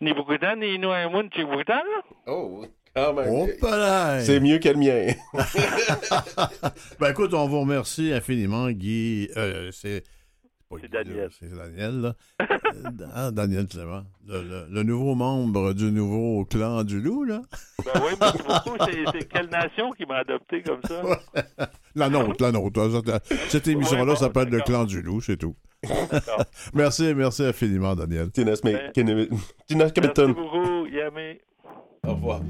Ni 0.00 0.12
Bokutan, 0.14 0.56
ni 0.56 0.74
Inuaimun, 0.76 1.28
Chibukutan, 1.30 1.74
là? 1.74 2.02
Oh, 2.26 2.64
quand 2.96 3.12
même. 3.12 3.28
Oh, 3.30 3.46
palais! 3.60 4.24
C'est 4.24 4.40
mieux 4.40 4.58
que 4.58 4.68
le 4.70 4.76
mien. 4.76 5.06
Ben 7.00 7.10
écoute, 7.10 7.34
on 7.34 7.46
vous 7.48 7.60
remercie 7.60 8.12
infiniment, 8.12 8.70
Guy. 8.70 9.28
Euh, 9.36 9.70
c'est 9.72 10.02
Daniel. 10.90 11.16
là, 11.16 11.28
C'est 11.38 11.54
Daniel, 11.54 12.00
là. 12.00 12.14
Euh, 12.40 13.06
ah, 13.14 13.30
Daniel 13.32 13.66
Clément. 13.66 14.04
Le, 14.26 14.42
le- 14.42 14.66
le 14.70 14.82
nouveau 14.84 15.14
membre 15.16 15.72
du 15.72 15.90
nouveau 15.90 16.44
clan 16.44 16.84
du 16.84 17.00
loup, 17.00 17.24
là. 17.24 17.42
Ben 17.84 18.00
oui, 18.04 18.12
merci 18.20 18.38
beaucoup. 18.38 18.76
C'est, 18.88 19.04
c'est 19.18 19.28
quelle 19.28 19.48
nation 19.48 19.90
qui 19.92 20.06
m'a 20.06 20.18
adopté 20.18 20.62
comme 20.62 20.80
ça? 20.84 21.02
La 21.96 22.08
nôtre, 22.08 22.36
la 22.42 22.52
nôtre. 22.52 22.88
Cette- 23.48 23.66
émission-là 23.66 24.04
Ouais, 24.04 24.10
bon, 24.12 24.16
s'appelle 24.16 24.48
le 24.48 24.60
clan 24.60 24.84
du 24.84 25.02
loup, 25.02 25.20
c'est 25.20 25.36
tout. 25.36 25.56
Merci, 26.74 27.14
merci 27.14 27.44
infiniment, 27.44 27.94
Daniel. 27.94 28.30
Tinas, 28.30 28.60
mais... 28.64 28.72
Ben, 28.72 28.92
Tinas 28.92 29.28
Merci 29.70 29.92
Capitaine. 29.92 30.32
beaucoup, 30.34 30.86
Yamé. 30.86 31.40
Au 32.06 32.14
revoir. 32.14 32.40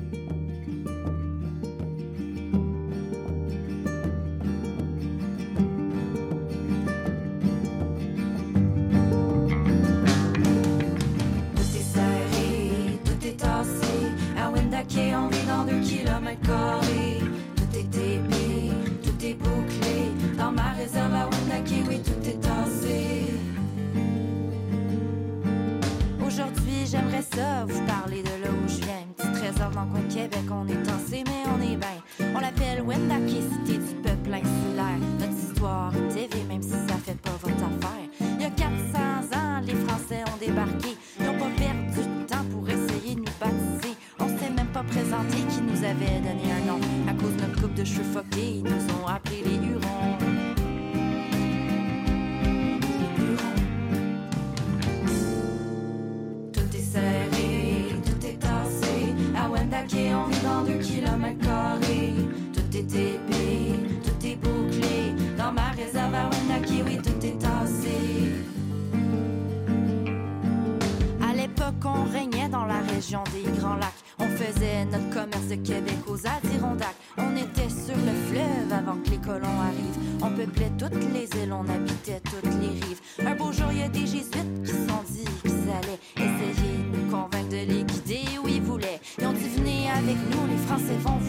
J'aimerais 26.90 27.22
ça 27.22 27.64
vous 27.66 27.86
parler 27.86 28.22
de 28.22 28.42
là 28.42 28.50
où 28.50 28.68
je 28.68 28.84
viens. 28.84 29.06
Petit 29.16 29.32
trésor 29.32 29.70
dans 29.70 29.84
le 29.84 29.90
coin 29.90 30.00
de 30.00 30.12
Québec, 30.12 30.44
on 30.50 30.66
est 30.66 30.82
tassé, 30.82 31.22
mais 31.24 31.42
on 31.54 31.60
est 31.62 31.76
bien. 31.76 32.32
On 32.34 32.40
l'appelle 32.40 32.82
Wendake, 32.82 33.28
cité 33.28 33.78
du 33.78 33.94
peuple 34.02 34.34
insulaire. 34.34 34.98
Notre 35.20 35.32
histoire 35.32 35.92
est 35.94 36.14
TV, 36.14 36.44
même 36.48 36.62
si 36.62 36.70
ça 36.70 36.96
fait 37.04 37.20
pas 37.20 37.36
votre 37.42 37.54
affaire. 37.54 38.06
Il 38.20 38.42
y 38.42 38.44
a 38.44 38.50
400 38.50 38.68
ans, 39.36 39.60
les 39.64 39.74
Français 39.74 40.24
ont 40.26 40.38
débarqué. 40.44 40.96
Ils 41.18 41.26
n'ont 41.26 41.38
pas 41.38 41.50
perdu 41.56 42.00
de 42.00 42.26
temps 42.26 42.44
pour 42.50 42.68
essayer 42.68 43.14
de 43.14 43.20
nous 43.20 43.38
baptiser. 43.38 43.94
On 44.18 44.28
s'est 44.28 44.50
même 44.50 44.72
pas 44.72 44.82
présenté 44.82 45.36
qui 45.48 45.60
nous 45.62 45.84
avait 45.84 46.20
donné 46.20 46.50
un 46.52 46.66
nom. 46.66 46.80
À 47.08 47.14
cause 47.14 47.34
de 47.36 47.42
notre 47.42 47.62
coupe 47.62 47.74
de 47.74 47.84
cheveux 47.84 48.04
fuckés, 48.04 48.56
ils 48.56 48.64
nous 48.64 49.02
ont 49.02 49.06
appelés 49.06 49.42
les 49.44 49.56
Hurons. 49.56 49.99
On 59.82 60.24
vit 60.26 60.40
dans 60.42 60.62
deux 60.62 60.78
kilomètres 60.78 61.42
carrés. 61.42 62.12
Tout 62.52 62.76
est 62.76 62.94
épais, 62.94 63.78
tout 64.04 64.26
est 64.26 64.36
bouclé. 64.36 65.14
Dans 65.38 65.52
ma 65.52 65.70
réserve 65.70 66.14
à 66.14 66.28
Wendake, 66.28 66.84
oui, 66.84 66.98
tout 66.98 67.26
est 67.26 67.38
tassé. 67.38 67.96
À 71.22 71.32
l'époque, 71.34 71.82
on 71.84 72.04
régnait 72.12 72.48
dans 72.50 72.66
la 72.66 72.80
région 72.92 73.24
des 73.32 73.50
Grands 73.58 73.76
Lacs. 73.76 73.94
On 74.18 74.28
faisait 74.28 74.84
notre 74.84 75.08
commerce 75.08 75.48
de 75.48 75.54
Québec 75.54 75.96
aux 76.06 76.26
Adirondacks. 76.26 76.96
On 77.16 77.34
était 77.36 77.70
sur 77.70 77.96
le 77.96 78.12
fleuve 78.28 78.70
avant 78.70 78.98
que 79.02 79.10
les 79.10 79.18
colons 79.18 79.60
arrivent. 79.62 80.20
On 80.22 80.30
peuplait 80.30 80.72
toutes 80.78 81.12
les 81.14 81.24
îles, 81.42 81.54
on 81.54 81.66
habitait 81.70 82.20
toutes 82.24 82.52
les 82.60 82.68
rives. 82.68 83.00
Un 83.26 83.34
beau 83.34 83.50
jour, 83.50 83.68
il 83.72 83.78
y 83.78 83.82
a 83.82 83.88
des 83.88 84.06
jésuites 84.06 84.62
qui 84.62 84.72
sont 84.72 85.02
dit 85.08 85.19
nous, 90.80 90.88
les 90.88 91.19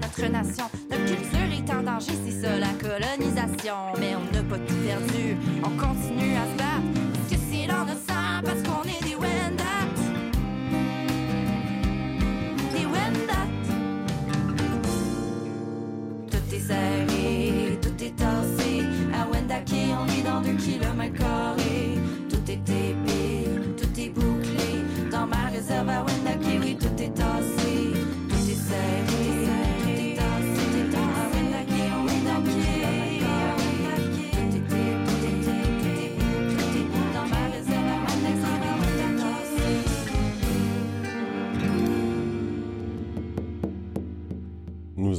notre 0.00 0.26
nation. 0.26 0.75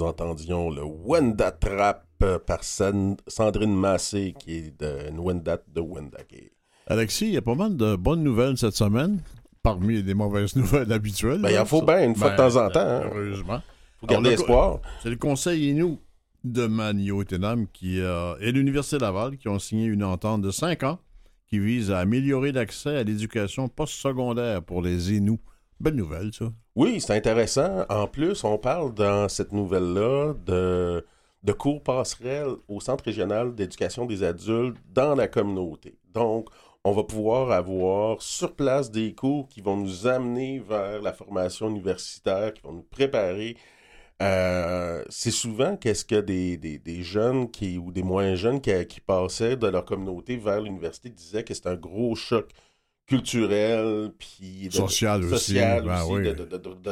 Entendions 0.08 0.70
le 0.70 0.82
Wendat 0.84 1.51
Trap 1.51 2.05
euh, 2.24 2.39
par 2.39 2.64
San- 2.64 3.18
Sandrine 3.28 3.76
Massé, 3.76 4.34
qui 4.39 4.55
est 4.55 4.80
de 4.82 5.12
Wendat 5.18 5.60
de 5.74 5.82
Wendake. 5.82 6.51
Alexis, 6.88 7.28
il 7.28 7.34
y 7.34 7.38
a 7.38 7.41
pas 7.41 7.55
mal 7.55 7.76
de 7.78 7.95
bonnes 7.95 8.24
nouvelles 8.24 8.58
cette 8.58 8.76
semaine, 8.76 9.20
parmi 9.62 10.01
les 10.01 10.14
mauvaises 10.14 10.55
nouvelles 10.55 10.91
habituelles. 10.91 11.41
Ben, 11.41 11.49
il 11.51 11.60
en 11.60 11.66
faut 11.66 11.82
bien, 11.82 12.03
une 12.05 12.16
fois 12.16 12.32
de 12.32 12.38
Ben, 12.38 12.49
temps 12.49 12.66
en 12.66 12.70
temps. 12.70 12.80
hein. 12.80 13.03
Heureusement. 13.14 13.62
Faut 13.99 14.08
garder 14.08 14.32
espoir. 14.32 14.80
C'est 15.03 15.10
le 15.10 15.16
Conseil 15.18 15.70
Inou 15.72 15.99
de 16.43 16.66
Manio 16.68 17.24
Tenam 17.24 17.68
qui, 17.68 17.99
euh, 17.99 18.36
et 18.39 18.51
l'Université 18.51 18.99
Laval 18.99 19.38
qui 19.38 19.47
ont 19.49 19.60
signé 19.60 19.86
une 19.86 20.03
entente 20.03 20.41
de 20.41 20.51
5 20.51 20.84
ans 20.84 20.99
qui 21.49 21.60
vise 21.60 21.91
à 21.91 21.99
améliorer 21.99 22.51
l'accès 22.51 22.95
à 22.97 23.03
l'éducation 23.03 23.68
postsecondaire 23.70 24.62
pour 24.64 24.82
les 24.82 25.14
Inuits. 25.14 25.39
Belle 25.80 25.95
nouvelle, 25.95 26.32
ça. 26.34 26.51
Oui, 26.78 27.01
c'est 27.01 27.15
intéressant. 27.15 27.86
En 27.89 28.05
plus, 28.05 28.43
on 28.43 28.59
parle 28.59 28.93
dans 28.93 29.28
cette 29.30 29.51
nouvelle-là 29.51 30.36
de, 30.45 31.03
de 31.41 31.51
cours 31.51 31.82
passerelles 31.82 32.55
au 32.67 32.80
Centre 32.80 33.03
régional 33.03 33.55
d'éducation 33.55 34.05
des 34.05 34.21
adultes 34.21 34.78
dans 34.93 35.15
la 35.15 35.28
communauté. 35.28 35.97
Donc, 36.13 36.49
on 36.84 36.91
va 36.91 37.03
pouvoir 37.03 37.51
avoir 37.51 38.21
sur 38.21 38.55
place 38.55 38.91
des 38.91 39.15
cours 39.15 39.47
qui 39.49 39.59
vont 39.61 39.75
nous 39.75 40.05
amener 40.05 40.59
vers 40.59 41.01
la 41.01 41.13
formation 41.13 41.67
universitaire, 41.67 42.53
qui 42.53 42.61
vont 42.61 42.73
nous 42.73 42.84
préparer. 42.91 43.57
Euh, 44.21 45.03
c'est 45.09 45.32
souvent 45.32 45.78
qu'est-ce 45.78 46.05
que 46.05 46.21
des, 46.21 47.01
jeunes 47.01 47.49
qui, 47.49 47.80
ou 47.80 47.91
des 47.91 48.03
moins 48.03 48.36
jeunes 48.36 48.61
qui, 48.61 48.86
qui 48.86 49.01
passaient 49.01 49.57
de 49.57 49.65
leur 49.65 49.84
communauté 49.84 50.38
vers 50.38 50.61
l'université 50.61 51.09
disaient 51.09 51.43
que 51.43 51.55
c'était 51.55 51.69
un 51.69 51.75
gros 51.75 52.13
choc 52.13 52.51
culturel, 53.08 54.12
puis 54.20 54.70
social 54.72 55.24
aussi, 55.24 55.53
ben 55.55 56.03
oui. 56.10 56.24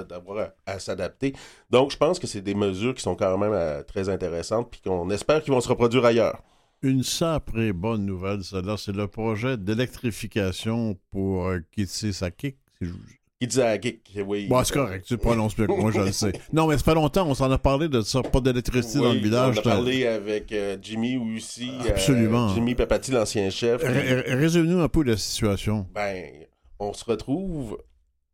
d'avoir 0.10 0.50
à, 0.66 0.72
à 0.74 0.80
s'adapter. 0.80 1.34
Donc, 1.70 1.92
je 1.92 1.98
pense 1.98 2.20
que 2.20 2.26
c'est 2.28 2.42
des 2.42 2.56
mesures 2.56 2.96
qui 2.96 3.02
sont 3.02 3.16
quand 3.16 3.38
même 3.38 3.52
euh, 3.54 3.84
très 3.84 4.10
intéressantes, 4.10 4.72
puis 4.72 4.82
qu'on 4.82 5.10
espère 5.10 5.44
qu'ils 5.44 5.54
vont 5.54 5.62
se 5.62 5.70
reproduire 5.70 6.06
ailleurs. 6.06 6.42
Une 6.82 7.04
sacrée 7.04 7.74
bonne 7.74 8.06
nouvelle, 8.06 8.44
celle-là, 8.44 8.76
c'est 8.78 8.96
le 8.96 9.08
projet 9.08 9.58
d'électrification 9.58 10.98
pour 11.12 11.48
euh, 11.48 11.60
Kitsisakik. 11.72 12.58
si 12.80 12.88
je- 12.88 12.94
Itzhakik, 13.42 14.18
oui. 14.26 14.48
Bon, 14.48 14.64
c'est 14.64 14.74
correct, 14.74 15.06
tu 15.06 15.18
prononces 15.18 15.58
mieux 15.58 15.68
que 15.68 15.72
moi, 15.74 15.92
je 15.92 16.00
le 16.00 16.12
sais. 16.14 16.32
Non, 16.54 16.68
mais 16.68 16.78
ça 16.78 16.84
fait 16.86 16.94
longtemps, 16.96 17.28
on 17.28 17.34
s'en 17.36 17.52
a 17.52 17.58
parlé 17.58 17.90
de 17.90 18.02
ça, 18.02 18.22
pas 18.24 18.40
d'électricité 18.40 19.00
dans 19.00 19.12
le 19.14 19.20
village. 19.20 19.56
On 19.58 19.60
a 19.60 19.64
parlé 19.64 20.08
avec 20.08 20.52
euh, 20.54 20.78
Jimmy 20.82 21.18
aussi. 21.18 21.70
euh, 21.86 21.90
Absolument. 21.90 22.54
Jimmy 22.54 22.76
Papati, 22.76 23.12
l'ancien 23.12 23.50
chef. 23.50 23.82
Résume-nous 23.84 24.80
un 24.80 24.88
peu 24.88 25.04
la 25.04 25.18
situation. 25.18 25.86
Ben, 25.94 26.32
on 26.80 26.94
se 26.94 27.04
retrouve 27.04 27.78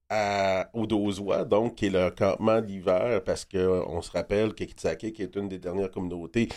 à, 0.09 0.69
au 0.73 0.85
Dozois, 0.85 1.45
donc, 1.45 1.75
qui 1.75 1.87
est 1.87 1.89
le 1.89 2.11
campement 2.11 2.61
d'hiver, 2.61 3.23
parce 3.25 3.43
qu'on 3.45 4.01
se 4.01 4.11
rappelle 4.11 4.53
que 4.53 4.63
Kitsake, 4.65 5.13
qui 5.13 5.23
est 5.23 5.35
une 5.35 5.47
des 5.49 5.57
dernières 5.57 5.89
communautés 5.89 6.49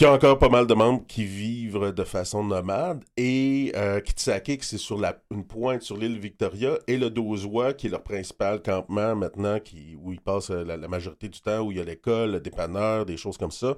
qui 0.00 0.06
a 0.06 0.12
encore 0.14 0.38
pas 0.38 0.48
mal 0.48 0.66
de 0.66 0.72
membres 0.72 1.04
qui 1.06 1.26
vivent 1.26 1.92
de 1.92 2.04
façon 2.04 2.42
nomade, 2.42 3.04
et 3.18 3.70
euh, 3.76 4.00
Kitsake, 4.00 4.64
c'est 4.64 4.78
sur 4.78 4.96
la, 4.98 5.22
une 5.30 5.44
pointe 5.46 5.82
sur 5.82 5.98
l'île 5.98 6.18
Victoria, 6.18 6.78
et 6.86 6.96
le 6.96 7.10
Dozois, 7.10 7.74
qui 7.74 7.88
est 7.88 7.90
leur 7.90 8.02
principal 8.02 8.62
campement 8.62 9.14
maintenant, 9.14 9.60
qui, 9.60 9.96
où 10.00 10.10
ils 10.10 10.22
passent 10.22 10.48
euh, 10.52 10.64
la, 10.64 10.78
la 10.78 10.88
majorité 10.88 11.28
du 11.28 11.38
temps, 11.42 11.60
où 11.60 11.70
il 11.70 11.76
y 11.76 11.80
a 11.82 11.84
l'école, 11.84 12.30
le 12.32 12.40
dépanneur, 12.40 13.04
des 13.04 13.18
choses 13.18 13.36
comme 13.36 13.50
ça, 13.50 13.76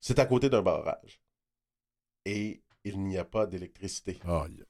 c'est 0.00 0.18
à 0.18 0.26
côté 0.26 0.50
d'un 0.50 0.60
barrage. 0.60 1.22
Et 2.26 2.60
il 2.84 3.00
n'y 3.00 3.16
a 3.16 3.24
pas 3.24 3.46
d'électricité. 3.46 4.18
Y- 4.50 4.64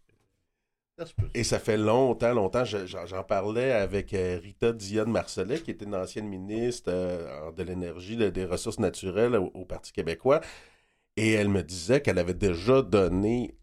Et 1.34 1.42
ça 1.42 1.58
fait 1.58 1.76
longtemps, 1.76 2.32
longtemps, 2.34 2.64
je- 2.64 2.86
j'en 2.86 3.24
parlais 3.24 3.72
avec 3.72 4.14
euh, 4.14 4.38
Rita 4.40 4.72
Dionne 4.72 5.10
Marcelet, 5.10 5.58
qui 5.60 5.72
était 5.72 5.86
une 5.86 5.96
ancienne 5.96 6.28
ministre 6.28 6.88
euh, 6.92 7.50
de 7.50 7.64
l'énergie, 7.64 8.16
de- 8.16 8.30
des 8.30 8.44
ressources 8.44 8.78
naturelles 8.78 9.34
au 9.34 9.64
Parti 9.64 9.90
québécois. 9.90 10.40
Et 11.16 11.32
elle 11.32 11.48
me 11.48 11.62
disait 11.62 12.00
qu'elle 12.00 12.18
avait 12.18 12.34
déjà 12.34 12.82
donné 12.82 13.56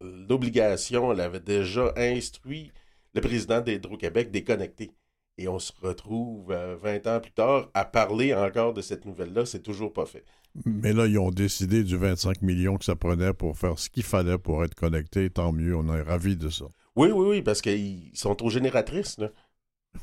l'obligation, 0.00 1.12
elle 1.12 1.20
avait 1.20 1.40
déjà 1.40 1.92
instruit 1.96 2.72
le 3.14 3.20
président 3.20 3.60
d'Hydro-Québec 3.60 4.30
déconnecté. 4.30 4.90
Et 5.38 5.46
on 5.46 5.58
se 5.60 5.72
retrouve 5.80 6.50
euh, 6.50 6.76
20 6.76 7.06
ans 7.06 7.20
plus 7.20 7.32
tard 7.32 7.70
à 7.72 7.84
parler 7.84 8.34
encore 8.34 8.74
de 8.74 8.82
cette 8.82 9.04
nouvelle-là. 9.04 9.46
C'est 9.46 9.62
toujours 9.62 9.92
pas 9.92 10.04
fait. 10.04 10.24
Mais 10.64 10.92
là, 10.92 11.06
ils 11.06 11.18
ont 11.18 11.30
décidé 11.30 11.84
du 11.84 11.96
25 11.96 12.42
millions 12.42 12.76
que 12.76 12.84
ça 12.84 12.96
prenait 12.96 13.32
pour 13.32 13.56
faire 13.56 13.78
ce 13.78 13.88
qu'il 13.88 14.02
fallait 14.02 14.38
pour 14.38 14.64
être 14.64 14.74
connecté. 14.74 15.30
Tant 15.30 15.52
mieux, 15.52 15.76
on 15.76 15.94
est 15.94 16.02
ravis 16.02 16.36
de 16.36 16.48
ça. 16.48 16.64
Oui, 16.96 17.10
oui, 17.12 17.28
oui, 17.28 17.42
parce 17.42 17.62
qu'ils 17.62 18.10
sont 18.14 18.42
aux 18.42 18.50
génératrices. 18.50 19.18
Là. 19.18 19.30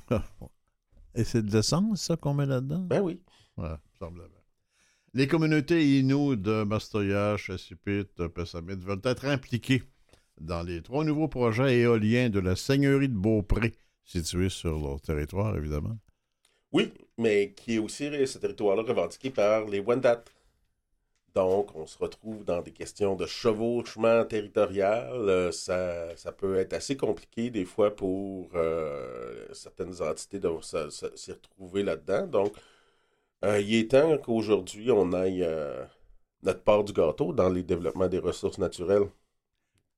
Et 1.16 1.26
c'est 1.26 1.42
de 1.42 1.52
l'essence, 1.52 2.02
ça, 2.02 2.16
qu'on 2.16 2.34
met 2.34 2.46
là-dedans? 2.46 2.80
Ben 2.80 3.02
oui. 3.02 3.22
Ouais, 3.58 3.76
semblablement. 4.00 4.35
Les 5.18 5.28
communautés 5.28 5.82
Inuits 6.00 6.36
de 6.36 6.66
Mastoyage, 6.66 7.50
Assipit, 7.50 8.04
Pessamit 8.36 8.76
veulent 8.76 9.00
être 9.06 9.24
impliquées 9.24 9.82
dans 10.42 10.62
les 10.62 10.82
trois 10.82 11.06
nouveaux 11.06 11.30
projets 11.30 11.80
éoliens 11.80 12.30
de 12.30 12.42
la 12.42 12.58
Seigneurie 12.58 13.08
de 13.08 13.14
Beaupré, 13.14 13.72
situés 14.04 14.50
sur 14.50 14.78
leur 14.78 15.00
territoire, 15.00 15.56
évidemment. 15.56 15.98
Oui, 16.74 16.92
mais 17.18 17.54
qui 17.54 17.76
est 17.76 17.78
aussi 17.78 18.10
ce 18.28 18.38
territoire-là 18.40 18.84
revendiqué 18.84 19.30
par 19.30 19.64
les 19.70 19.80
Wendat. 19.80 20.26
Donc, 21.34 21.74
on 21.78 21.88
se 21.88 21.98
retrouve 21.98 22.44
dans 22.44 22.62
des 22.62 22.72
questions 22.72 23.16
de 23.16 23.26
chevauchement 23.26 24.26
territorial. 24.26 25.14
Euh, 25.14 25.50
ça, 25.54 26.14
ça 26.18 26.34
peut 26.34 26.58
être 26.58 26.74
assez 26.74 26.98
compliqué 26.98 27.50
des 27.52 27.64
fois 27.64 27.96
pour 27.96 28.50
euh, 28.56 29.46
certaines 29.54 30.02
entités 30.02 30.40
de 30.40 30.50
s'y 31.16 31.32
retrouver 31.32 31.84
là-dedans. 31.84 32.28
Donc, 32.28 32.54
euh, 33.46 33.60
il 33.62 33.74
est 33.76 33.92
temps 33.92 34.18
qu'aujourd'hui, 34.18 34.92
on 34.92 35.14
aille 35.14 35.44
euh, 35.44 35.86
notre 36.44 36.64
part 36.64 36.84
du 36.84 36.94
gâteau 36.94 37.34
dans 37.34 37.50
les 37.50 37.64
développements 37.64 38.08
des 38.08 38.20
ressources 38.20 38.58
naturelles. 38.58 39.08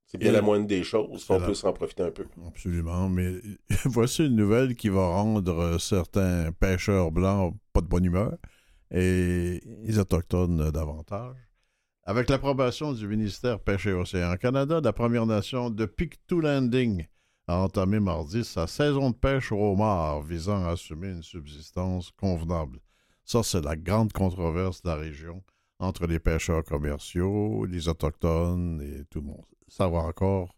C'est 0.06 0.18
bien 0.18 0.30
Et- 0.30 0.34
la 0.34 0.42
moindre 0.42 0.66
des 0.66 0.84
choses. 0.84 1.24
C'est 1.26 1.34
On 1.34 1.38
la- 1.38 1.46
peut 1.46 1.54
s'en 1.54 1.72
profiter 1.72 2.02
un 2.02 2.10
peu. 2.10 2.26
Absolument, 2.46 3.08
mais 3.08 3.34
voici 3.84 4.24
une 4.26 4.36
nouvelle 4.36 4.74
qui 4.74 4.88
va 4.88 5.06
rendre 5.08 5.58
euh, 5.58 5.78
certains 5.78 6.50
pêcheurs 6.52 7.10
blancs 7.10 7.54
pas 7.72 7.80
de 7.82 7.86
bonne 7.88 8.04
humeur 8.04 8.36
et 8.90 9.60
les 9.84 9.98
Autochtones 9.98 10.70
davantage. 10.70 11.36
Avec 12.04 12.30
l'approbation 12.30 12.94
du 12.94 13.06
ministère 13.06 13.60
Pêche 13.60 13.86
et 13.86 13.92
Océan 13.92 14.34
Canada, 14.36 14.80
la 14.82 14.94
Première 14.94 15.26
Nation 15.26 15.68
de 15.68 15.84
Pictou 15.84 16.40
Landing 16.40 17.06
a 17.48 17.58
entamé 17.58 18.00
mardi 18.00 18.44
sa 18.44 18.66
saison 18.66 19.10
de 19.10 19.14
pêche 19.14 19.52
au 19.52 19.58
homard 19.72 20.22
visant 20.22 20.64
à 20.64 20.70
assumer 20.70 21.08
une 21.08 21.22
subsistance 21.22 22.10
convenable. 22.12 22.78
Ça, 23.28 23.42
c'est 23.42 23.60
la 23.62 23.76
grande 23.76 24.10
controverse 24.14 24.80
de 24.80 24.88
la 24.88 24.94
région 24.96 25.42
entre 25.78 26.06
les 26.06 26.18
pêcheurs 26.18 26.64
commerciaux, 26.64 27.66
les 27.66 27.86
Autochtones 27.86 28.80
et 28.80 29.04
tout 29.04 29.20
le 29.20 29.26
monde. 29.26 29.44
Ça 29.68 29.86
va 29.86 29.98
encore 29.98 30.54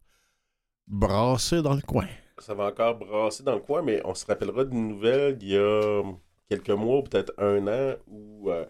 brasser 0.87 1.63
dans 1.63 1.75
le 1.75 1.81
coin. 1.81 2.07
ça 2.39 2.55
va 2.55 2.67
encore 2.67 2.97
brasser 2.97 3.43
dans 3.43 3.57
le 3.57 3.61
coin, 3.61 3.83
mais 3.83 4.01
on 4.05 4.15
se 4.15 4.25
rappellera 4.25 4.65
d'une 4.65 4.87
nouvelle 4.87 5.37
il 5.41 5.49
y 5.49 5.57
a 5.57 6.03
quelques 6.49 6.71
mois, 6.71 7.03
peut-être 7.03 7.33
un 7.39 7.67
an, 7.67 7.97
où 8.07 8.51
euh, 8.51 8.65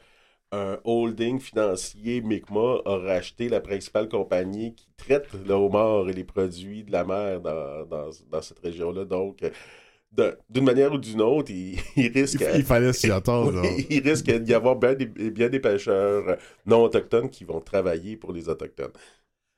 un 0.51 0.79
holding 0.85 1.39
financier, 1.39 2.23
Mi'kmaq, 2.23 2.81
a 2.87 2.97
racheté 2.97 3.51
la 3.51 3.61
principale 3.61 4.09
compagnie 4.09 4.75
qui 4.77 4.89
traite 4.97 5.29
le 5.35 5.53
homard 5.53 6.09
et 6.09 6.15
les 6.15 6.25
produits 6.25 6.85
de 6.85 6.93
la 6.93 7.05
mer 7.05 7.43
dans, 7.43 7.85
dans- 7.85 8.43
cette 8.43 8.61
région-là. 8.61 9.05
Donc, 9.05 9.45
d'une 10.49 10.65
manière 10.65 10.93
ou 10.93 10.99
d'une 10.99 11.21
autre, 11.21 11.51
il, 11.51 11.79
il 11.97 12.09
risque... 12.13 12.41
Il, 12.53 12.61
il 12.61 12.65
fallait 12.65 12.93
s'y 12.93 13.11
attendre. 13.11 13.61
Oui, 13.63 13.87
il 13.91 14.01
risque 14.09 14.31
d'y 14.31 14.55
avoir 14.55 14.77
bien 14.77 14.95
des, 14.95 15.07
bien 15.07 15.49
des 15.49 15.61
pêcheurs 15.61 16.37
non 16.67 16.83
autochtones 16.85 17.31
qui 17.31 17.45
vont 17.45 17.61
travailler 17.61 18.17
pour 18.17 18.33
les 18.33 18.49
autochtones. 18.49 18.93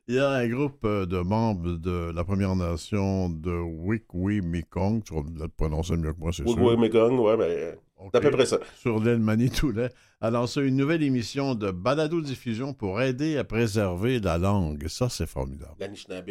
Il 0.09 0.17
y 0.17 0.19
a 0.19 0.31
un 0.31 0.49
groupe 0.49 0.85
euh, 0.85 1.07
de 1.07 1.19
membres 1.19 1.77
de 1.77 2.11
la 2.13 2.25
Première 2.25 2.57
Nation 2.57 3.29
de 3.31 3.53
Wikwi 3.53 4.41
Mekong, 4.41 5.03
tu 5.05 5.15
vas 5.15 5.23
le 5.39 5.49
prononcer 5.49 5.97
mieux 5.97 6.13
que 6.13 6.19
moi, 6.19 6.33
c'est 6.33 6.47
sûr. 6.47 6.61
oui, 6.61 6.77
Mekong, 6.77 7.19
ouais, 7.21 7.37
mais 7.37 7.79
Ok. 7.97 8.11
c'est 8.13 8.19
à 8.19 8.21
peu 8.21 8.31
près 8.33 8.47
ça. 8.47 8.59
Sur 8.77 8.99
l'île 8.99 9.21
Manitoulet, 9.21 9.91
a 10.21 10.31
lancé 10.31 10.61
une 10.61 10.77
nouvelle 10.77 11.05
émission 11.05 11.55
de 11.55 11.71
balado-diffusion 11.71 12.75
pour 12.75 13.01
aider 13.01 13.37
à 13.37 13.45
préserver 13.45 14.19
la 14.19 14.39
langue. 14.39 14.89
Ça, 14.89 15.09
c'est 15.09 15.27
formidable. 15.27 15.75
L'Anishinaabe 15.79 16.31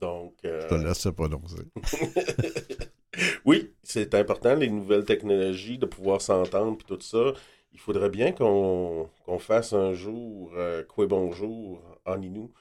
Donc, 0.00 0.34
euh, 0.44 0.60
Je 0.62 0.66
te 0.68 0.74
laisse 0.74 1.06
prononcer. 1.16 1.62
oui, 3.44 3.72
c'est 3.82 4.14
important, 4.14 4.54
les 4.54 4.68
nouvelles 4.68 5.04
technologies, 5.04 5.78
de 5.78 5.86
pouvoir 5.86 6.20
s'entendre 6.20 6.76
puis 6.76 6.86
tout 6.86 7.00
ça. 7.00 7.32
Il 7.72 7.80
faudrait 7.80 8.10
bien 8.10 8.32
qu'on 8.32 9.08
fasse 9.38 9.72
un 9.72 9.94
jour 9.94 10.52
euh, 10.56 10.84
Quoi 10.84 11.06
bonjour 11.06 11.82
en 12.04 12.20
Inou, 12.22 12.52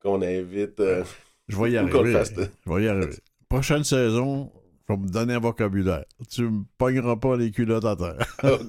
qu'on 0.00 0.22
invite. 0.22 0.80
euh, 0.80 1.04
Je 1.48 1.56
vais 1.60 1.72
y 1.72 1.76
arriver. 1.78 2.12
fasse. 2.12 2.32
Je 2.34 2.72
vais 2.72 2.84
y 2.84 2.88
arriver. 2.88 3.16
Prochaine 3.48 3.84
saison, 3.84 4.50
je 4.88 4.94
vais 4.94 5.00
me 5.00 5.08
donner 5.08 5.34
un 5.34 5.40
vocabulaire. 5.40 6.04
Tu 6.30 6.42
me 6.42 6.62
pogneras 6.78 7.16
pas 7.16 7.36
les 7.36 7.50
culottes 7.50 7.84
à 7.84 7.96
terre. 7.96 8.36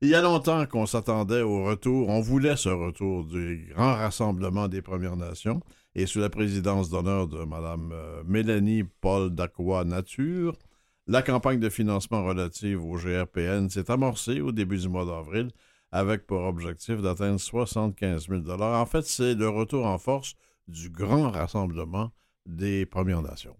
Il 0.00 0.08
y 0.08 0.14
a 0.16 0.20
longtemps 0.22 0.66
qu'on 0.66 0.84
s'attendait 0.86 1.42
au 1.42 1.62
retour, 1.64 2.08
on 2.08 2.20
voulait 2.20 2.56
ce 2.56 2.68
retour 2.70 3.24
du 3.24 3.70
grand 3.72 3.94
rassemblement 3.94 4.66
des 4.66 4.82
Premières 4.82 5.14
Nations 5.16 5.60
et 5.94 6.06
sous 6.06 6.20
la 6.20 6.30
présidence 6.30 6.90
d'honneur 6.90 7.28
de 7.28 7.44
Mme 7.44 7.90
euh, 7.92 8.22
Mélanie 8.26 8.84
Paul 9.00 9.34
Dacroix 9.34 9.84
Nature, 9.84 10.56
la 11.06 11.22
campagne 11.22 11.60
de 11.60 11.68
financement 11.68 12.24
relative 12.24 12.84
au 12.84 12.96
GRPN 12.96 13.68
s'est 13.68 13.90
amorcée 13.90 14.40
au 14.40 14.52
début 14.52 14.78
du 14.78 14.88
mois 14.88 15.04
d'avril 15.04 15.50
avec 15.90 16.26
pour 16.26 16.42
objectif 16.44 17.02
d'atteindre 17.02 17.38
75 17.38 18.28
000 18.28 18.42
En 18.60 18.86
fait, 18.86 19.02
c'est 19.02 19.34
le 19.34 19.48
retour 19.48 19.84
en 19.84 19.98
force 19.98 20.34
du 20.68 20.88
grand 20.88 21.30
rassemblement 21.30 22.12
des 22.46 22.86
Premières 22.86 23.20
Nations. 23.20 23.56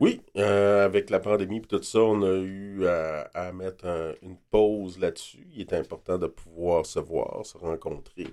Oui, 0.00 0.20
euh, 0.36 0.84
avec 0.84 1.08
la 1.10 1.20
pandémie 1.20 1.58
et 1.58 1.60
tout 1.62 1.82
ça, 1.82 2.00
on 2.00 2.22
a 2.22 2.36
eu 2.36 2.86
à, 2.86 3.52
mettre 3.52 3.86
un- 3.86 4.12
une 4.22 4.36
pause 4.50 4.98
là-dessus. 4.98 5.46
Il 5.52 5.60
est 5.62 5.72
important 5.72 6.18
de 6.18 6.26
pouvoir 6.26 6.84
se 6.84 6.98
voir, 6.98 7.44
se 7.46 7.56
rencontrer. 7.56 8.26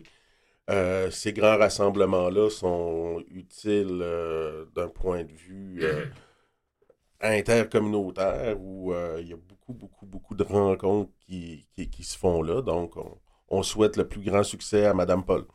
Euh, 0.69 1.11
ces 1.11 1.33
grands 1.33 1.57
rassemblements-là 1.57 2.49
sont 2.49 3.21
utiles 3.29 3.99
euh, 4.01 4.65
d'un 4.75 4.87
point 4.89 5.23
de 5.23 5.33
vue 5.33 5.79
euh, 5.83 6.05
intercommunautaire 7.21 8.59
où 8.59 8.93
il 9.19 9.27
y 9.27 9.33
a 9.33 9.37
beaucoup, 9.37 9.73
beaucoup, 9.73 10.05
beaucoup 10.05 10.35
de 10.35 10.43
rencontres 10.43 11.11
qui, 11.27 11.67
qui- 11.91 12.03
se 12.03 12.17
font 12.17 12.41
là. 12.41 12.61
Donc, 12.61 12.97
on, 12.97 13.17
on 13.49 13.63
souhaite 13.63 13.97
le 13.97 14.07
plus 14.07 14.21
grand 14.21 14.43
succès 14.43 14.85
à 14.85 14.93
Madame 14.93 15.23
Paul. 15.23 15.45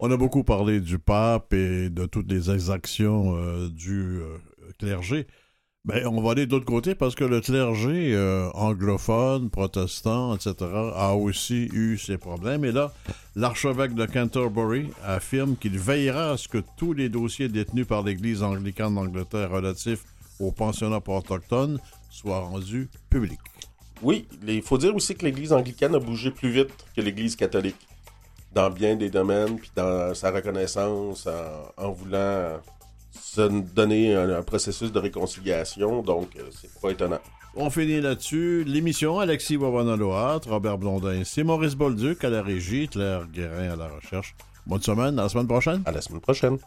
On 0.00 0.10
a 0.10 0.16
beaucoup 0.16 0.42
parlé 0.42 0.80
du 0.80 0.98
pape 0.98 1.52
et 1.52 1.88
de 1.88 2.06
toutes 2.06 2.30
les 2.30 2.50
exactions 2.50 3.68
du 3.68 4.20
clergé. 4.78 5.26
Ben, 5.84 6.06
on 6.06 6.22
va 6.22 6.30
aller 6.30 6.46
de 6.46 6.52
l'autre 6.52 6.64
côté 6.64 6.94
parce 6.94 7.16
que 7.16 7.24
le 7.24 7.40
clergé 7.40 8.14
euh, 8.14 8.48
anglophone, 8.54 9.50
protestant, 9.50 10.36
etc., 10.36 10.54
a 10.94 11.16
aussi 11.16 11.68
eu 11.72 11.98
ses 11.98 12.18
problèmes. 12.18 12.64
Et 12.64 12.70
là, 12.70 12.92
l'archevêque 13.34 13.92
de 13.94 14.06
Canterbury 14.06 14.90
affirme 15.04 15.56
qu'il 15.56 15.76
veillera 15.80 16.30
à 16.30 16.36
ce 16.36 16.46
que 16.46 16.58
tous 16.76 16.92
les 16.92 17.08
dossiers 17.08 17.48
détenus 17.48 17.84
par 17.84 18.04
l'Église 18.04 18.44
anglicane 18.44 18.94
d'Angleterre 18.94 19.50
relatifs 19.50 20.04
aux 20.38 20.52
pensionnats 20.52 21.02
autochtones 21.04 21.80
soient 22.10 22.42
rendus 22.42 22.88
publics. 23.10 23.40
Oui, 24.02 24.28
il 24.46 24.62
faut 24.62 24.78
dire 24.78 24.94
aussi 24.94 25.16
que 25.16 25.24
l'Église 25.24 25.52
anglicane 25.52 25.96
a 25.96 25.98
bougé 25.98 26.30
plus 26.30 26.50
vite 26.50 26.70
que 26.94 27.00
l'Église 27.00 27.34
catholique 27.34 27.88
dans 28.54 28.70
bien 28.70 28.94
des 28.94 29.10
domaines, 29.10 29.56
puis 29.56 29.72
dans 29.74 30.14
sa 30.14 30.30
reconnaissance, 30.30 31.26
en 31.76 31.90
voulant 31.90 32.60
se 33.12 33.48
donner 33.74 34.14
un, 34.14 34.30
un 34.30 34.42
processus 34.42 34.92
de 34.92 34.98
réconciliation. 34.98 36.02
Donc, 36.02 36.30
euh, 36.36 36.42
c'est 36.50 36.80
pas 36.80 36.90
étonnant. 36.90 37.20
On 37.54 37.68
finit 37.68 38.00
là-dessus. 38.00 38.64
L'émission, 38.64 39.20
Alexis 39.20 39.56
Wawanaloat, 39.56 40.40
Robert 40.48 40.78
Blondin, 40.78 41.22
c'est 41.24 41.42
Maurice 41.42 41.74
Bolduc 41.74 42.24
à 42.24 42.30
la 42.30 42.42
régie, 42.42 42.88
Claire 42.88 43.26
Guérin 43.26 43.72
à 43.72 43.76
la 43.76 43.88
recherche. 43.88 44.34
Bonne 44.66 44.80
semaine, 44.80 45.18
à 45.18 45.24
la 45.24 45.28
semaine 45.28 45.48
prochaine. 45.48 45.82
À 45.84 45.92
la 45.92 46.00
semaine 46.00 46.20
prochaine. 46.20 46.58